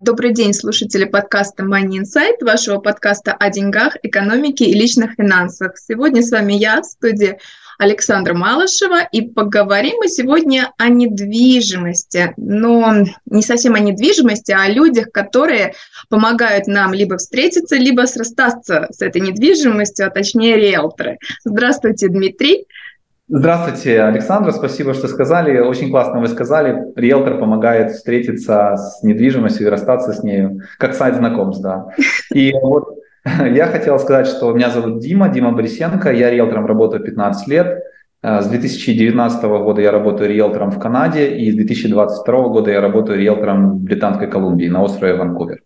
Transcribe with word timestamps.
Добрый 0.00 0.32
день, 0.32 0.54
слушатели 0.54 1.06
подкаста 1.06 1.64
Money 1.64 2.02
Insight, 2.02 2.44
вашего 2.44 2.78
подкаста 2.78 3.32
о 3.32 3.50
деньгах, 3.50 3.96
экономике 4.04 4.64
и 4.66 4.72
личных 4.72 5.14
финансах. 5.16 5.76
Сегодня 5.76 6.22
с 6.22 6.30
вами 6.30 6.52
я 6.52 6.82
в 6.82 6.84
студии 6.84 7.40
Александра 7.80 8.32
Малышева, 8.32 9.02
и 9.10 9.22
поговорим 9.22 9.96
мы 9.98 10.06
сегодня 10.06 10.72
о 10.78 10.88
недвижимости, 10.88 12.32
но 12.36 13.06
не 13.26 13.42
совсем 13.42 13.74
о 13.74 13.80
недвижимости, 13.80 14.52
а 14.52 14.66
о 14.66 14.68
людях, 14.68 15.10
которые 15.10 15.74
помогают 16.08 16.68
нам 16.68 16.94
либо 16.94 17.16
встретиться, 17.16 17.74
либо 17.74 18.02
срастаться 18.02 18.86
с 18.92 19.02
этой 19.02 19.20
недвижимостью, 19.20 20.06
а 20.06 20.10
точнее 20.10 20.58
риэлторы. 20.58 21.18
Здравствуйте, 21.44 22.06
Дмитрий. 22.06 22.66
Здравствуйте, 23.30 24.00
Александра, 24.00 24.52
спасибо, 24.52 24.94
что 24.94 25.06
сказали. 25.06 25.58
Очень 25.58 25.90
классно 25.90 26.18
вы 26.18 26.28
сказали. 26.28 26.94
Риэлтор 26.96 27.38
помогает 27.38 27.90
встретиться 27.90 28.74
с 28.76 29.02
недвижимостью 29.02 29.66
и 29.66 29.70
расстаться 29.70 30.14
с 30.14 30.22
нею, 30.22 30.62
как 30.78 30.94
сайт 30.94 31.16
знакомств, 31.16 31.62
да. 31.62 31.88
И 32.32 32.54
вот 32.54 32.88
я 33.24 33.66
хотел 33.66 33.98
сказать, 33.98 34.28
что 34.28 34.50
меня 34.54 34.70
зовут 34.70 35.00
Дима, 35.00 35.28
Дима 35.28 35.52
Борисенко, 35.52 36.10
я 36.10 36.30
риэлтором 36.30 36.64
работаю 36.64 37.04
15 37.04 37.48
лет. 37.48 37.82
С 38.22 38.46
2019 38.46 39.42
года 39.44 39.82
я 39.82 39.92
работаю 39.92 40.30
риэлтором 40.30 40.70
в 40.70 40.78
Канаде, 40.78 41.28
и 41.28 41.52
с 41.52 41.54
2022 41.54 42.48
года 42.48 42.70
я 42.70 42.80
работаю 42.80 43.18
риэлтором 43.18 43.72
в 43.72 43.82
Британской 43.82 44.28
Колумбии 44.28 44.68
на 44.68 44.82
острове 44.82 45.14
Ванкувер. 45.14 45.60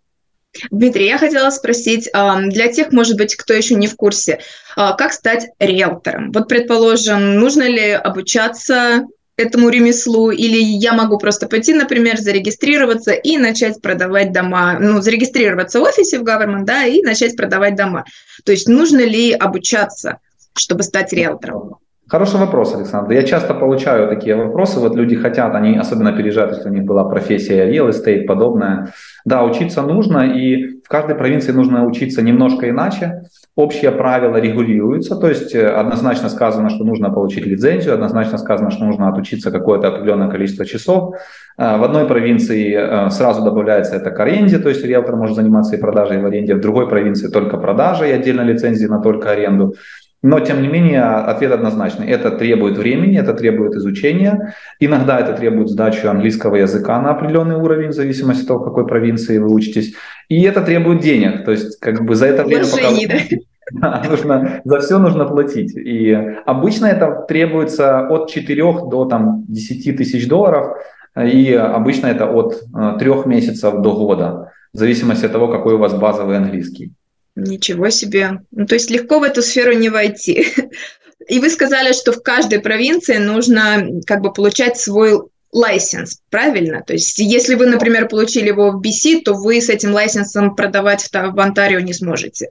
Дмитрий, 0.71 1.07
я 1.07 1.17
хотела 1.17 1.49
спросить, 1.49 2.09
для 2.11 2.71
тех, 2.71 2.91
может 2.91 3.17
быть, 3.17 3.35
кто 3.35 3.53
еще 3.53 3.75
не 3.75 3.87
в 3.87 3.95
курсе, 3.95 4.39
а, 4.75 4.93
как 4.93 5.13
стать 5.13 5.47
риэлтором? 5.59 6.31
Вот, 6.31 6.47
предположим, 6.47 7.35
нужно 7.39 7.63
ли 7.63 7.91
обучаться 7.91 9.07
этому 9.35 9.69
ремеслу, 9.69 10.29
или 10.29 10.61
я 10.61 10.93
могу 10.93 11.17
просто 11.17 11.47
пойти, 11.47 11.73
например, 11.73 12.19
зарегистрироваться 12.19 13.13
и 13.13 13.37
начать 13.37 13.81
продавать 13.81 14.31
дома, 14.31 14.77
ну, 14.79 15.01
зарегистрироваться 15.01 15.79
в 15.79 15.83
офисе 15.83 16.19
в 16.19 16.23
government, 16.23 16.65
да, 16.65 16.85
и 16.85 17.01
начать 17.01 17.35
продавать 17.35 17.75
дома. 17.75 18.05
То 18.45 18.51
есть 18.51 18.67
нужно 18.67 18.99
ли 18.99 19.33
обучаться, 19.33 20.19
чтобы 20.55 20.83
стать 20.83 21.13
риэлтором? 21.13 21.77
Хороший 22.09 22.39
вопрос, 22.39 22.75
Александр. 22.75 23.13
Я 23.13 23.23
часто 23.23 23.53
получаю 23.53 24.09
такие 24.09 24.35
вопросы. 24.35 24.79
Вот 24.79 24.95
люди 24.95 25.15
хотят, 25.15 25.55
они 25.55 25.77
особенно 25.77 26.11
переезжают, 26.11 26.51
если 26.51 26.69
у 26.69 26.73
них 26.73 26.83
была 26.83 27.05
профессия 27.05 27.65
real 27.65 27.89
estate, 27.89 28.25
подобное. 28.25 28.89
Да, 29.23 29.43
учиться 29.43 29.81
нужно, 29.81 30.19
и 30.19 30.81
в 30.83 30.89
каждой 30.89 31.15
провинции 31.15 31.53
нужно 31.53 31.85
учиться 31.85 32.21
немножко 32.21 32.69
иначе. 32.69 33.23
Общие 33.55 33.91
правила 33.91 34.35
регулируются, 34.35 35.15
то 35.15 35.29
есть 35.29 35.55
э, 35.55 35.65
однозначно 35.65 36.27
сказано, 36.27 36.69
что 36.69 36.83
нужно 36.83 37.09
получить 37.09 37.45
лицензию, 37.45 37.93
однозначно 37.93 38.37
сказано, 38.37 38.69
что 38.71 38.83
нужно 38.83 39.07
отучиться 39.07 39.51
какое-то 39.51 39.87
определенное 39.87 40.29
количество 40.29 40.65
часов. 40.65 41.15
Э, 41.57 41.77
в 41.77 41.83
одной 41.83 42.05
провинции 42.05 42.75
э, 42.75 43.09
сразу 43.11 43.43
добавляется 43.43 43.95
это 43.95 44.11
к 44.11 44.19
аренде, 44.19 44.59
то 44.59 44.69
есть 44.69 44.83
риэлтор 44.83 45.15
может 45.15 45.35
заниматься 45.35 45.75
и 45.75 45.79
продажей 45.79 46.19
в 46.21 46.25
аренде, 46.25 46.55
в 46.55 46.59
другой 46.59 46.89
провинции 46.89 47.29
только 47.29 47.57
продажей 47.57 48.09
и 48.09 48.13
отдельно 48.13 48.41
лицензии 48.41 48.87
на 48.87 48.99
только 48.99 49.31
аренду. 49.31 49.75
Но, 50.23 50.39
тем 50.39 50.61
не 50.61 50.69
менее, 50.69 51.03
ответ 51.03 51.51
однозначный. 51.51 52.07
Это 52.07 52.31
требует 52.31 52.77
времени, 52.77 53.19
это 53.19 53.33
требует 53.33 53.75
изучения. 53.75 54.55
Иногда 54.79 55.19
это 55.19 55.33
требует 55.33 55.69
сдачи 55.69 56.05
английского 56.05 56.55
языка 56.55 57.01
на 57.01 57.11
определенный 57.11 57.57
уровень, 57.57 57.89
в 57.89 57.93
зависимости 57.93 58.43
от 58.43 58.47
того, 58.47 58.59
в 58.61 58.63
какой 58.63 58.87
провинции 58.87 59.37
вы 59.37 59.53
учитесь. 59.53 59.95
И 60.29 60.41
это 60.43 60.61
требует 60.61 61.01
денег. 61.01 61.43
То 61.43 61.51
есть, 61.51 61.77
как 61.79 62.05
бы 62.05 62.15
за 62.15 62.27
это 62.27 62.45
время... 62.45 62.65
Пока... 62.65 62.87
Да, 63.71 64.03
нужно, 64.09 64.61
за 64.65 64.79
все 64.79 64.99
нужно 64.99 65.25
платить. 65.25 65.75
И 65.75 66.11
обычно 66.45 66.85
это 66.87 67.25
требуется 67.27 68.07
от 68.07 68.29
4 68.29 68.61
до 68.89 69.05
там, 69.05 69.45
10 69.47 69.97
тысяч 69.97 70.27
долларов. 70.27 70.77
И 71.17 71.53
обычно 71.53 72.07
это 72.07 72.29
от 72.29 72.61
3 72.99 73.11
э, 73.11 73.23
месяцев 73.25 73.81
до 73.81 73.93
года, 73.93 74.51
в 74.73 74.77
зависимости 74.77 75.25
от 75.25 75.31
того, 75.31 75.47
какой 75.47 75.75
у 75.75 75.77
вас 75.77 75.93
базовый 75.93 76.37
английский. 76.37 76.91
Ничего 77.35 77.89
себе. 77.89 78.41
Ну, 78.51 78.65
то 78.65 78.75
есть 78.75 78.89
легко 78.89 79.19
в 79.19 79.23
эту 79.23 79.41
сферу 79.41 79.73
не 79.73 79.89
войти. 79.89 80.47
И 81.27 81.39
вы 81.39 81.49
сказали, 81.49 81.93
что 81.93 82.11
в 82.11 82.21
каждой 82.21 82.59
провинции 82.59 83.17
нужно 83.17 83.87
как 84.05 84.21
бы 84.21 84.33
получать 84.33 84.77
свой 84.77 85.21
лайсенс, 85.51 86.19
правильно? 86.29 86.83
То 86.85 86.93
есть 86.93 87.17
если 87.19 87.55
вы, 87.55 87.67
например, 87.67 88.07
получили 88.07 88.47
его 88.47 88.71
в 88.71 88.81
BC, 88.81 89.21
то 89.23 89.33
вы 89.33 89.61
с 89.61 89.69
этим 89.69 89.93
лайсенсом 89.93 90.55
продавать 90.55 91.01
в, 91.01 91.11
в 91.11 91.39
Онтарио 91.39 91.79
не 91.79 91.93
сможете. 91.93 92.49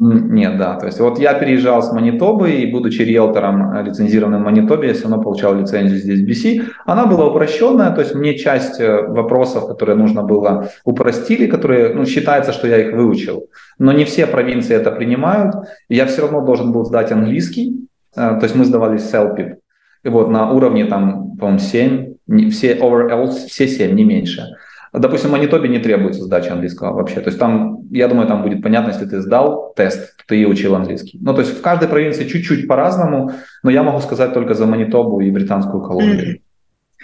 Нет, 0.00 0.58
да. 0.58 0.74
То 0.76 0.86
есть 0.86 0.98
вот 0.98 1.20
я 1.20 1.34
переезжал 1.34 1.80
с 1.80 1.92
Манитобы, 1.92 2.50
и 2.50 2.66
будучи 2.70 3.02
риэлтором 3.02 3.76
э, 3.76 3.84
лицензированным 3.84 4.42
в 4.42 4.44
Манитобе, 4.44 4.88
я 4.88 4.94
все 4.94 5.04
равно 5.04 5.22
получал 5.22 5.54
лицензию 5.54 6.00
здесь 6.00 6.20
BC. 6.20 6.64
Она 6.84 7.06
была 7.06 7.28
упрощенная, 7.28 7.92
то 7.92 8.00
есть 8.00 8.12
мне 8.12 8.36
часть 8.36 8.80
э, 8.80 9.06
вопросов, 9.06 9.68
которые 9.68 9.96
нужно 9.96 10.24
было, 10.24 10.68
упростили, 10.84 11.46
которые, 11.46 11.94
ну, 11.94 12.06
считается, 12.06 12.52
что 12.52 12.66
я 12.66 12.78
их 12.78 12.92
выучил. 12.92 13.46
Но 13.78 13.92
не 13.92 14.04
все 14.04 14.26
провинции 14.26 14.74
это 14.74 14.90
принимают. 14.90 15.54
Я 15.88 16.06
все 16.06 16.22
равно 16.22 16.40
должен 16.40 16.72
был 16.72 16.84
сдать 16.84 17.12
английский, 17.12 17.86
э, 18.16 18.20
то 18.20 18.40
есть 18.42 18.56
мы 18.56 18.64
сдавали 18.64 18.98
CELPIP. 18.98 19.54
И 20.02 20.08
вот 20.08 20.28
на 20.28 20.50
уровне 20.50 20.86
там, 20.86 21.36
по-моему, 21.36 21.60
7, 21.60 22.50
все 22.50 22.74
overall, 22.74 23.30
все 23.30 23.68
7, 23.68 23.94
не 23.94 24.04
меньше. 24.04 24.56
Допустим, 24.96 25.30
в 25.30 25.32
Манитобе 25.32 25.68
не 25.68 25.80
требуется 25.80 26.22
сдача 26.22 26.52
английского 26.52 26.94
вообще. 26.94 27.16
То 27.16 27.26
есть 27.26 27.38
там, 27.38 27.80
я 27.90 28.06
думаю, 28.06 28.28
там 28.28 28.42
будет 28.42 28.62
понятно, 28.62 28.90
если 28.90 29.06
ты 29.06 29.20
сдал 29.20 29.72
тест, 29.74 30.16
то 30.18 30.22
ты 30.28 30.40
и 30.40 30.46
учил 30.46 30.76
английский. 30.76 31.18
Ну, 31.20 31.34
то 31.34 31.40
есть 31.40 31.58
в 31.58 31.60
каждой 31.60 31.88
провинции 31.88 32.28
чуть-чуть 32.28 32.68
по-разному, 32.68 33.32
но 33.64 33.70
я 33.70 33.82
могу 33.82 33.98
сказать 34.00 34.32
только 34.32 34.54
за 34.54 34.66
Манитобу 34.66 35.20
и 35.20 35.32
Британскую 35.32 35.82
Колумбию. 35.82 36.40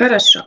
Хорошо. 0.01 0.47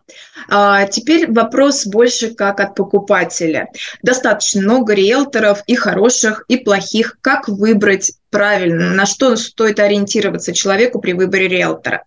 А, 0.49 0.85
теперь 0.87 1.31
вопрос 1.31 1.85
больше 1.85 2.33
как 2.33 2.61
от 2.61 2.75
покупателя. 2.75 3.67
Достаточно 4.01 4.61
много 4.61 4.93
риэлторов 4.93 5.63
и 5.67 5.75
хороших, 5.75 6.45
и 6.47 6.57
плохих. 6.57 7.17
Как 7.19 7.49
выбрать 7.49 8.13
правильно? 8.31 8.91
На 8.91 9.05
что 9.05 9.35
стоит 9.35 9.79
ориентироваться 9.79 10.53
человеку 10.53 11.01
при 11.01 11.11
выборе 11.11 11.49
риэлтора? 11.49 12.03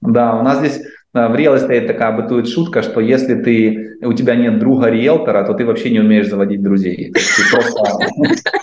Да, 0.00 0.36
у 0.36 0.42
нас 0.42 0.60
здесь 0.60 0.80
в 1.12 1.34
real 1.34 1.56
estate 1.56 1.86
такая 1.86 2.12
бытует 2.12 2.48
шутка, 2.48 2.82
что 2.82 3.00
если 3.00 3.34
ты, 3.34 3.98
у 4.02 4.12
тебя 4.12 4.36
нет 4.36 4.60
друга 4.60 4.88
риэлтора, 4.88 5.44
то 5.44 5.54
ты 5.54 5.64
вообще 5.64 5.90
не 5.90 5.98
умеешь 5.98 6.28
заводить 6.28 6.62
друзей. 6.62 7.12
Ты 7.12 7.42
просто 7.50 7.80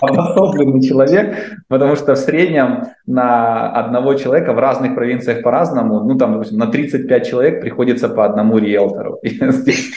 обособленный 0.00 0.82
человек, 0.82 1.58
потому 1.68 1.94
что 1.94 2.14
в 2.14 2.18
среднем 2.18 2.84
на 3.06 3.70
одного 3.70 4.14
человека 4.14 4.54
в 4.54 4.58
разных 4.58 4.94
провинциях 4.94 5.42
по-разному, 5.42 6.00
ну 6.04 6.16
там, 6.16 6.32
допустим, 6.32 6.58
на 6.58 6.68
35 6.68 7.28
человек 7.28 7.60
приходится 7.60 8.08
по 8.08 8.24
одному 8.24 8.56
риэлтору. 8.58 9.16
И 9.22 9.28
здесь 9.28 9.94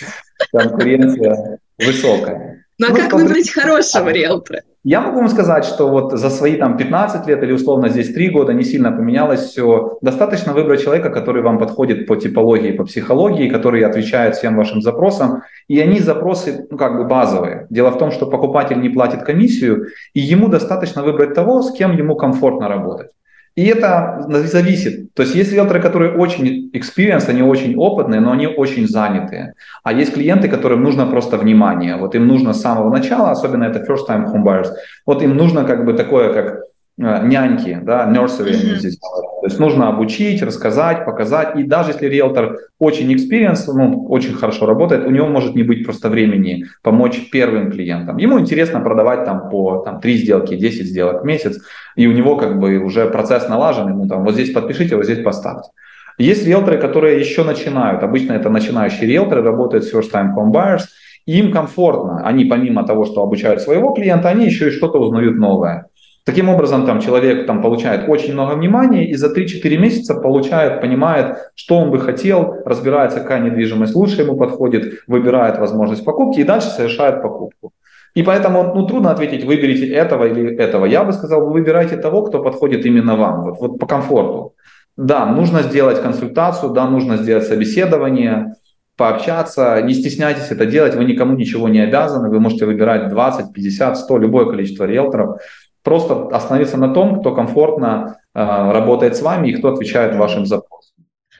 конкуренция 0.51 1.59
высокая. 1.79 2.65
Ну 2.77 2.87
а 2.89 2.95
как 2.95 3.13
выбрать 3.13 3.49
хорошего 3.49 4.09
риэлтора? 4.09 4.61
Я 4.83 4.99
могу 5.01 5.17
вам 5.17 5.29
сказать, 5.29 5.63
что 5.63 5.89
вот 5.89 6.13
за 6.13 6.31
свои 6.31 6.55
там 6.55 6.75
15 6.75 7.27
лет 7.27 7.43
или 7.43 7.51
условно 7.51 7.89
здесь 7.89 8.11
3 8.13 8.29
года 8.29 8.51
не 8.51 8.63
сильно 8.63 8.91
поменялось 8.91 9.41
все. 9.41 9.99
Достаточно 10.01 10.53
выбрать 10.53 10.81
человека, 10.81 11.11
который 11.11 11.43
вам 11.43 11.59
подходит 11.59 12.07
по 12.07 12.15
типологии, 12.15 12.71
по 12.71 12.83
психологии, 12.85 13.47
который 13.47 13.83
отвечает 13.83 14.35
всем 14.35 14.57
вашим 14.57 14.81
запросам. 14.81 15.43
И 15.67 15.79
они 15.79 15.99
запросы 15.99 16.65
ну, 16.71 16.77
как 16.77 16.97
бы 16.97 17.03
базовые. 17.03 17.67
Дело 17.69 17.91
в 17.91 17.99
том, 17.99 18.09
что 18.11 18.25
покупатель 18.25 18.81
не 18.81 18.89
платит 18.89 19.21
комиссию, 19.21 19.85
и 20.15 20.19
ему 20.19 20.47
достаточно 20.47 21.03
выбрать 21.03 21.35
того, 21.35 21.61
с 21.61 21.71
кем 21.71 21.95
ему 21.95 22.15
комфортно 22.15 22.67
работать. 22.67 23.11
И 23.55 23.65
это 23.65 24.25
зависит. 24.45 25.13
То 25.13 25.23
есть 25.23 25.35
есть 25.35 25.51
риэлторы, 25.51 25.81
которые 25.81 26.13
очень 26.13 26.71
experience, 26.73 27.29
они 27.29 27.41
очень 27.41 27.75
опытные, 27.75 28.21
но 28.21 28.31
они 28.31 28.47
очень 28.47 28.87
занятые. 28.87 29.53
А 29.83 29.91
есть 29.91 30.13
клиенты, 30.13 30.47
которым 30.47 30.83
нужно 30.83 31.05
просто 31.05 31.37
внимание. 31.37 31.97
Вот 31.97 32.15
им 32.15 32.27
нужно 32.27 32.53
с 32.53 32.61
самого 32.61 32.89
начала, 32.89 33.31
особенно 33.31 33.65
это 33.65 33.79
first 33.79 34.07
time 34.07 34.25
home 34.25 34.65
вот 35.05 35.21
им 35.21 35.35
нужно 35.35 35.63
как 35.65 35.85
бы 35.85 35.93
такое, 35.93 36.33
как 36.33 36.61
няньки, 37.01 37.79
да, 37.83 38.07
nursery 38.07 38.51
mm-hmm. 38.51 38.75
здесь. 38.77 38.97
То 38.99 39.47
есть 39.47 39.59
нужно 39.59 39.89
обучить, 39.89 40.41
рассказать, 40.43 41.03
показать. 41.05 41.55
И 41.55 41.63
даже 41.63 41.91
если 41.91 42.05
риэлтор 42.05 42.57
очень 42.79 43.11
experience, 43.11 43.63
ну, 43.67 44.05
очень 44.07 44.33
хорошо 44.33 44.65
работает, 44.67 45.05
у 45.05 45.09
него 45.09 45.27
может 45.27 45.55
не 45.55 45.63
быть 45.63 45.83
просто 45.83 46.09
времени 46.09 46.65
помочь 46.83 47.29
первым 47.31 47.71
клиентам. 47.71 48.17
Ему 48.17 48.39
интересно 48.39 48.81
продавать 48.81 49.25
там 49.25 49.49
по 49.49 49.79
там, 49.79 49.99
3 49.99 50.17
сделки, 50.17 50.55
10 50.55 50.85
сделок 50.85 51.23
в 51.23 51.25
месяц, 51.25 51.59
и 51.95 52.07
у 52.07 52.11
него 52.11 52.35
как 52.35 52.59
бы 52.59 52.77
уже 52.77 53.07
процесс 53.07 53.49
налажен, 53.49 53.89
ему 53.89 54.07
там 54.07 54.23
вот 54.23 54.35
здесь 54.35 54.51
подпишите, 54.51 54.95
вот 54.95 55.05
здесь 55.05 55.23
поставьте. 55.23 55.71
Есть 56.19 56.45
риэлторы, 56.45 56.77
которые 56.77 57.19
еще 57.19 57.43
начинают. 57.43 58.03
Обычно 58.03 58.33
это 58.33 58.49
начинающие 58.49 59.07
риэлторы, 59.07 59.41
работают 59.41 59.85
с 59.85 59.93
first 59.93 60.11
time 60.13 60.35
home 60.35 60.51
buyers– 60.51 60.83
им 61.25 61.51
комфортно. 61.51 62.25
Они 62.25 62.45
помимо 62.45 62.83
того, 62.83 63.05
что 63.05 63.21
обучают 63.21 63.61
своего 63.61 63.93
клиента, 63.93 64.29
они 64.29 64.45
еще 64.45 64.67
и 64.67 64.71
что-то 64.71 64.99
узнают 64.99 65.37
новое. 65.37 65.87
Таким 66.23 66.49
образом, 66.49 66.85
там 66.85 66.99
человек 66.99 67.47
там, 67.47 67.61
получает 67.63 68.07
очень 68.07 68.33
много 68.33 68.53
внимания 68.53 69.09
и 69.09 69.15
за 69.15 69.33
3-4 69.33 69.77
месяца 69.77 70.13
получает, 70.13 70.79
понимает, 70.79 71.37
что 71.55 71.77
он 71.77 71.89
бы 71.89 71.99
хотел, 71.99 72.57
разбирается, 72.63 73.21
какая 73.21 73.41
недвижимость 73.41 73.95
лучше 73.95 74.21
ему 74.21 74.37
подходит, 74.37 75.01
выбирает 75.07 75.57
возможность 75.57 76.05
покупки 76.05 76.39
и 76.39 76.43
дальше 76.43 76.69
совершает 76.69 77.23
покупку. 77.23 77.71
И 78.13 78.23
поэтому 78.23 78.75
ну, 78.75 78.85
трудно 78.85 79.11
ответить, 79.11 79.45
выберите 79.45 79.87
этого 79.87 80.25
или 80.25 80.55
этого. 80.57 80.85
Я 80.85 81.03
бы 81.03 81.13
сказал, 81.13 81.45
вы 81.45 81.53
выбирайте 81.53 81.97
того, 81.97 82.23
кто 82.23 82.43
подходит 82.43 82.85
именно 82.85 83.15
вам, 83.15 83.43
вот, 83.43 83.59
вот 83.59 83.79
по 83.79 83.87
комфорту. 83.87 84.53
Да, 84.97 85.25
нужно 85.25 85.63
сделать 85.63 86.01
консультацию, 86.01 86.71
да, 86.73 86.87
нужно 86.87 87.17
сделать 87.17 87.47
собеседование, 87.47 88.53
пообщаться, 88.97 89.81
не 89.81 89.93
стесняйтесь 89.93 90.51
это 90.51 90.65
делать, 90.65 90.95
вы 90.95 91.05
никому 91.05 91.35
ничего 91.35 91.69
не 91.69 91.79
обязаны, 91.79 92.29
вы 92.29 92.39
можете 92.39 92.65
выбирать 92.65 93.09
20, 93.09 93.53
50, 93.53 93.97
100, 93.97 94.17
любое 94.19 94.45
количество 94.45 94.83
риэлторов. 94.83 95.41
Просто 95.83 96.27
остановиться 96.27 96.77
на 96.77 96.93
том, 96.93 97.19
кто 97.19 97.33
комфортно 97.33 98.17
э, 98.33 98.39
работает 98.39 99.15
с 99.15 99.21
вами 99.21 99.49
и 99.49 99.53
кто 99.53 99.69
отвечает 99.69 100.15
вашим 100.15 100.45
запросам. 100.45 100.81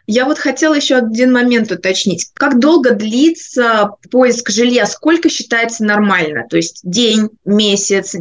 Я 0.08 0.26
вот 0.26 0.40
хотела 0.40 0.74
еще 0.74 0.96
один 0.96 1.32
момент 1.32 1.72
уточнить. 1.72 2.32
Как 2.34 2.60
долго 2.60 2.94
длится 2.96 3.92
поиск 4.12 4.50
жилья? 4.50 4.86
Сколько 4.86 5.30
считается 5.30 5.86
нормально? 5.86 6.46
То 6.50 6.58
есть 6.58 6.82
день, 6.84 7.30
месяц, 7.46 8.16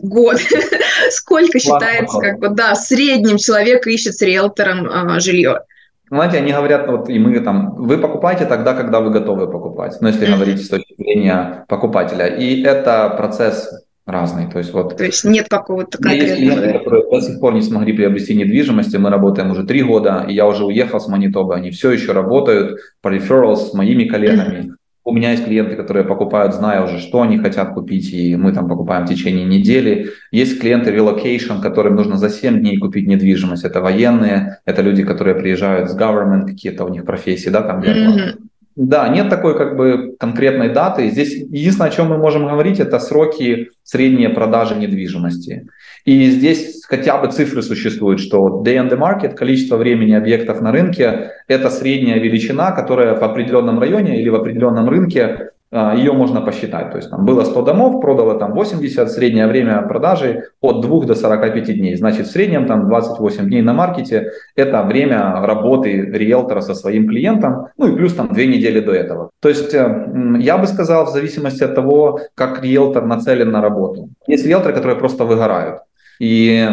год? 0.00 0.36
Сколько 1.10 1.58
считается, 1.58 2.18
как 2.18 2.38
бы, 2.38 2.48
да, 2.48 2.74
в 2.74 2.78
среднем 2.78 3.38
человек 3.38 3.86
ищет 3.86 4.14
с 4.14 4.22
риэлтором 4.22 4.88
а, 4.88 5.20
жилье? 5.20 5.60
Знаете, 6.08 6.38
они 6.38 6.52
говорят, 6.52 6.86
вот 6.86 7.08
и 7.08 7.18
мы 7.18 7.40
там, 7.40 7.74
вы 7.74 7.98
покупаете 7.98 8.46
тогда, 8.46 8.74
когда 8.74 9.00
вы 9.00 9.10
готовы 9.10 9.50
покупать. 9.50 9.96
Ну, 10.00 10.08
если 10.08 10.26
говорить 10.26 10.64
с 10.64 10.68
точки 10.68 10.94
зрения 10.96 11.64
покупателя. 11.68 12.26
И 12.26 12.62
это 12.62 13.12
процесс 13.16 13.83
разный. 14.06 14.50
То 14.50 14.58
есть, 14.58 14.72
вот, 14.72 14.96
То 14.96 15.04
есть 15.04 15.24
нет 15.24 15.48
какого-то 15.48 15.98
конкретного... 15.98 16.28
Есть 16.28 16.36
клиенты, 16.36 16.78
которые 16.78 17.10
до 17.10 17.20
сих 17.20 17.40
пор 17.40 17.54
не 17.54 17.62
смогли 17.62 17.92
приобрести 17.92 18.34
недвижимость, 18.34 18.96
мы 18.98 19.10
работаем 19.10 19.50
уже 19.50 19.64
три 19.64 19.82
года, 19.82 20.24
и 20.28 20.34
я 20.34 20.46
уже 20.46 20.64
уехал 20.64 21.00
с 21.00 21.08
Манитобы, 21.08 21.54
они 21.54 21.70
все 21.70 21.90
еще 21.90 22.12
работают 22.12 22.80
по 23.00 23.08
referrals 23.08 23.70
с 23.70 23.74
моими 23.74 24.04
коллегами. 24.04 24.58
Mm-hmm. 24.58 24.74
У 25.06 25.12
меня 25.12 25.32
есть 25.32 25.44
клиенты, 25.44 25.76
которые 25.76 26.04
покупают, 26.04 26.54
зная 26.54 26.82
уже, 26.82 26.98
что 26.98 27.20
они 27.20 27.36
хотят 27.36 27.74
купить, 27.74 28.10
и 28.14 28.36
мы 28.36 28.52
там 28.52 28.68
покупаем 28.68 29.04
в 29.04 29.08
течение 29.10 29.44
недели. 29.44 30.12
Есть 30.32 30.60
клиенты 30.60 30.94
relocation, 30.94 31.60
которым 31.60 31.94
нужно 31.94 32.16
за 32.16 32.30
7 32.30 32.60
дней 32.60 32.78
купить 32.78 33.06
недвижимость. 33.06 33.64
Это 33.64 33.82
военные, 33.82 34.60
это 34.64 34.80
люди, 34.80 35.04
которые 35.04 35.34
приезжают 35.34 35.90
с 35.90 35.96
government, 35.96 36.46
какие-то 36.46 36.86
у 36.86 36.88
них 36.88 37.04
профессии, 37.04 37.50
да, 37.50 37.60
там 37.60 37.82
mm-hmm. 37.82 38.38
Да, 38.76 39.08
нет 39.08 39.28
такой 39.28 39.56
как 39.56 39.76
бы 39.76 40.16
конкретной 40.18 40.68
даты. 40.68 41.08
Здесь 41.08 41.32
единственное, 41.34 41.90
о 41.90 41.92
чем 41.92 42.08
мы 42.08 42.18
можем 42.18 42.48
говорить, 42.48 42.80
это 42.80 42.98
сроки 42.98 43.70
средние 43.84 44.30
продажи 44.30 44.74
недвижимости. 44.74 45.68
И 46.04 46.26
здесь 46.30 46.84
хотя 46.84 47.18
бы 47.18 47.30
цифры 47.30 47.62
существуют, 47.62 48.20
что 48.20 48.62
day 48.66 48.76
on 48.76 48.90
the 48.90 48.98
market, 48.98 49.34
количество 49.34 49.76
времени 49.76 50.12
объектов 50.12 50.60
на 50.60 50.72
рынке, 50.72 51.30
это 51.46 51.70
средняя 51.70 52.18
величина, 52.18 52.72
которая 52.72 53.14
в 53.14 53.22
определенном 53.22 53.78
районе 53.78 54.20
или 54.20 54.28
в 54.28 54.34
определенном 54.34 54.88
рынке 54.88 55.50
ее 55.74 56.12
можно 56.12 56.40
посчитать. 56.40 56.90
То 56.90 56.98
есть 56.98 57.10
там 57.10 57.24
было 57.24 57.44
100 57.44 57.62
домов, 57.62 58.00
продало 58.00 58.38
там 58.38 58.52
80, 58.52 59.10
среднее 59.10 59.46
время 59.46 59.82
продажи 59.82 60.44
от 60.60 60.80
2 60.80 61.04
до 61.06 61.14
45 61.14 61.76
дней. 61.76 61.96
Значит, 61.96 62.26
в 62.26 62.30
среднем 62.30 62.66
там 62.66 62.88
28 62.88 63.48
дней 63.48 63.62
на 63.62 63.72
маркете– 63.72 64.30
это 64.56 64.82
время 64.82 65.40
работы 65.42 65.90
риэлтора 66.00 66.60
со 66.60 66.74
своим 66.74 67.08
клиентом, 67.08 67.66
ну 67.76 67.88
и 67.88 67.96
плюс 67.96 68.14
там 68.14 68.28
2 68.28 68.36
недели 68.44 68.80
до 68.80 68.92
этого. 68.92 69.30
То 69.40 69.48
есть 69.48 69.74
э, 69.74 70.06
я 70.38 70.58
бы 70.58 70.66
сказал, 70.66 71.06
в 71.06 71.10
зависимости 71.10 71.64
от 71.64 71.74
того, 71.74 72.20
как 72.34 72.62
риэлтор 72.62 73.04
нацелен 73.04 73.50
на 73.50 73.60
работу. 73.60 74.08
Есть 74.26 74.46
риэлторы, 74.46 74.74
которые 74.74 74.96
просто 74.96 75.24
выгорают. 75.24 75.80
И 76.20 76.68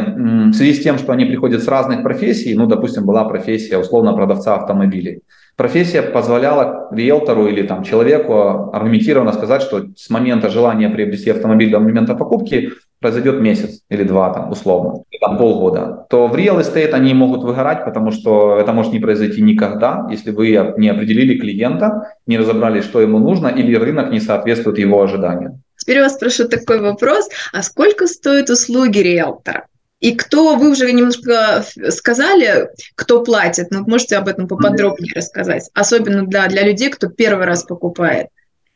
в 0.51 0.53
связи 0.53 0.73
с 0.73 0.83
тем, 0.83 0.97
что 0.97 1.13
они 1.13 1.25
приходят 1.25 1.63
с 1.63 1.67
разных 1.67 2.03
профессий, 2.03 2.53
ну, 2.55 2.67
допустим, 2.67 3.05
была 3.05 3.25
профессия 3.25 3.77
условно 3.77 4.13
продавца 4.13 4.55
автомобилей, 4.55 5.21
профессия 5.55 6.01
позволяла 6.01 6.89
риэлтору 6.91 7.47
или 7.47 7.63
там, 7.63 7.83
человеку 7.83 8.71
аргументированно 8.73 9.33
сказать, 9.33 9.61
что 9.61 9.85
с 9.95 10.09
момента 10.09 10.49
желания 10.49 10.89
приобрести 10.89 11.31
автомобиль 11.31 11.71
до 11.71 11.79
момента 11.79 12.15
покупки 12.15 12.71
произойдет 12.99 13.41
месяц 13.41 13.81
или 13.89 14.03
два, 14.03 14.31
там, 14.31 14.51
условно, 14.51 15.03
или 15.09 15.19
там, 15.19 15.37
полгода, 15.37 16.05
то 16.09 16.27
в 16.27 16.35
real 16.35 16.59
estate 16.59 16.91
они 16.91 17.13
могут 17.13 17.43
выгорать, 17.43 17.83
потому 17.83 18.11
что 18.11 18.57
это 18.59 18.73
может 18.73 18.93
не 18.93 18.99
произойти 18.99 19.41
никогда, 19.41 20.07
если 20.11 20.31
вы 20.31 20.73
не 20.77 20.89
определили 20.89 21.39
клиента, 21.39 22.13
не 22.27 22.37
разобрали, 22.37 22.81
что 22.81 23.01
ему 23.01 23.17
нужно, 23.17 23.47
или 23.47 23.75
рынок 23.75 24.11
не 24.11 24.19
соответствует 24.19 24.77
его 24.77 25.01
ожиданиям. 25.01 25.63
Теперь 25.81 25.97
я 25.97 26.03
вас 26.03 26.13
спрошу 26.13 26.47
такой 26.47 26.79
вопрос. 26.79 27.27
А 27.51 27.63
сколько 27.63 28.05
стоят 28.05 28.51
услуги 28.51 28.99
риэлтора? 28.99 29.65
И 29.99 30.15
кто, 30.15 30.55
вы 30.55 30.69
уже 30.71 30.91
немножко 30.91 31.65
сказали, 31.89 32.69
кто 32.93 33.23
платит, 33.23 33.71
но 33.71 33.81
можете 33.81 34.17
об 34.17 34.27
этом 34.27 34.47
поподробнее 34.47 35.13
рассказать, 35.15 35.69
особенно 35.73 36.25
для, 36.25 36.47
для 36.47 36.63
людей, 36.63 36.89
кто 36.89 37.07
первый 37.07 37.45
раз 37.45 37.63
покупает. 37.63 38.27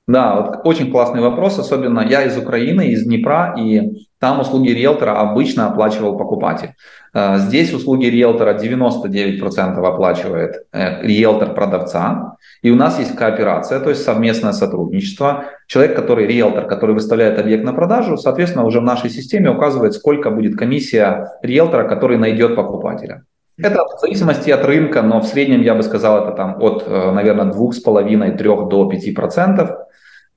Да, 0.07 0.35
вот 0.35 0.61
очень 0.63 0.91
классный 0.91 1.21
вопрос, 1.21 1.59
особенно 1.59 2.01
я 2.01 2.23
из 2.23 2.37
Украины, 2.37 2.89
из 2.91 3.03
Днепра, 3.03 3.55
и 3.57 4.07
там 4.25 4.39
услуги 4.39 4.69
риэлтора 4.69 5.19
обычно 5.19 5.68
оплачивал 5.68 6.18
покупатель. 6.18 6.69
Э, 7.13 7.38
здесь 7.38 7.72
услуги 7.74 8.07
риэлтора 8.07 8.56
99% 8.57 9.86
оплачивает 9.86 10.66
э, 10.74 11.04
риэлтор 11.04 11.54
продавца, 11.54 12.36
и 12.63 12.72
у 12.72 12.75
нас 12.75 12.98
есть 12.98 13.16
кооперация, 13.16 13.80
то 13.80 13.92
есть 13.92 14.04
совместное 14.04 14.54
сотрудничество. 14.54 15.44
Человек, 15.68 15.95
который 15.95 16.25
риэлтор, 16.25 16.66
который 16.66 16.95
выставляет 16.95 17.38
объект 17.38 17.63
на 17.63 17.74
продажу, 17.74 18.18
соответственно, 18.18 18.66
уже 18.66 18.80
в 18.80 18.83
нашей 18.83 19.12
системе 19.12 19.51
указывает, 19.51 19.94
сколько 19.94 20.31
будет 20.31 20.57
комиссия 20.57 21.38
риэлтора, 21.44 21.88
который 21.88 22.18
найдет 22.18 22.56
покупателя. 22.56 23.25
Это 23.60 23.86
в 23.86 24.00
зависимости 24.01 24.50
от 24.50 24.66
рынка, 24.66 25.04
но 25.04 25.19
в 25.19 25.25
среднем 25.25 25.62
я 25.62 25.75
бы 25.75 25.83
сказал, 25.83 26.24
это 26.24 26.31
там 26.36 26.57
от, 26.60 26.83
э, 26.88 27.12
наверное, 27.12 27.54
2,5-3 27.54 28.69
до 28.69 28.89
5% 28.89 29.77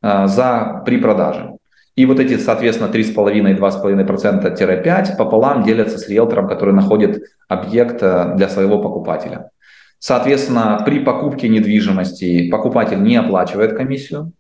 э, 0.02 0.26
за, 0.26 0.82
при 0.84 0.98
продаже. 0.98 1.57
И 1.98 2.06
вот 2.06 2.20
эти, 2.20 2.38
соответственно, 2.38 2.90
3,5-2,5%-5 2.92 5.16
пополам 5.16 5.64
делятся 5.64 5.98
с 5.98 6.08
риэлтором, 6.08 6.46
который 6.46 6.72
находит 6.72 7.24
объект 7.48 8.00
э, 8.04 8.34
для 8.36 8.48
своего 8.48 8.80
покупателя. 8.80 9.50
Соответственно, 9.98 10.80
при 10.86 11.00
покупке 11.00 11.48
недвижимости 11.48 12.48
покупатель 12.50 13.02
не 13.02 13.16
оплачивает 13.16 13.76
комиссию. 13.76 14.30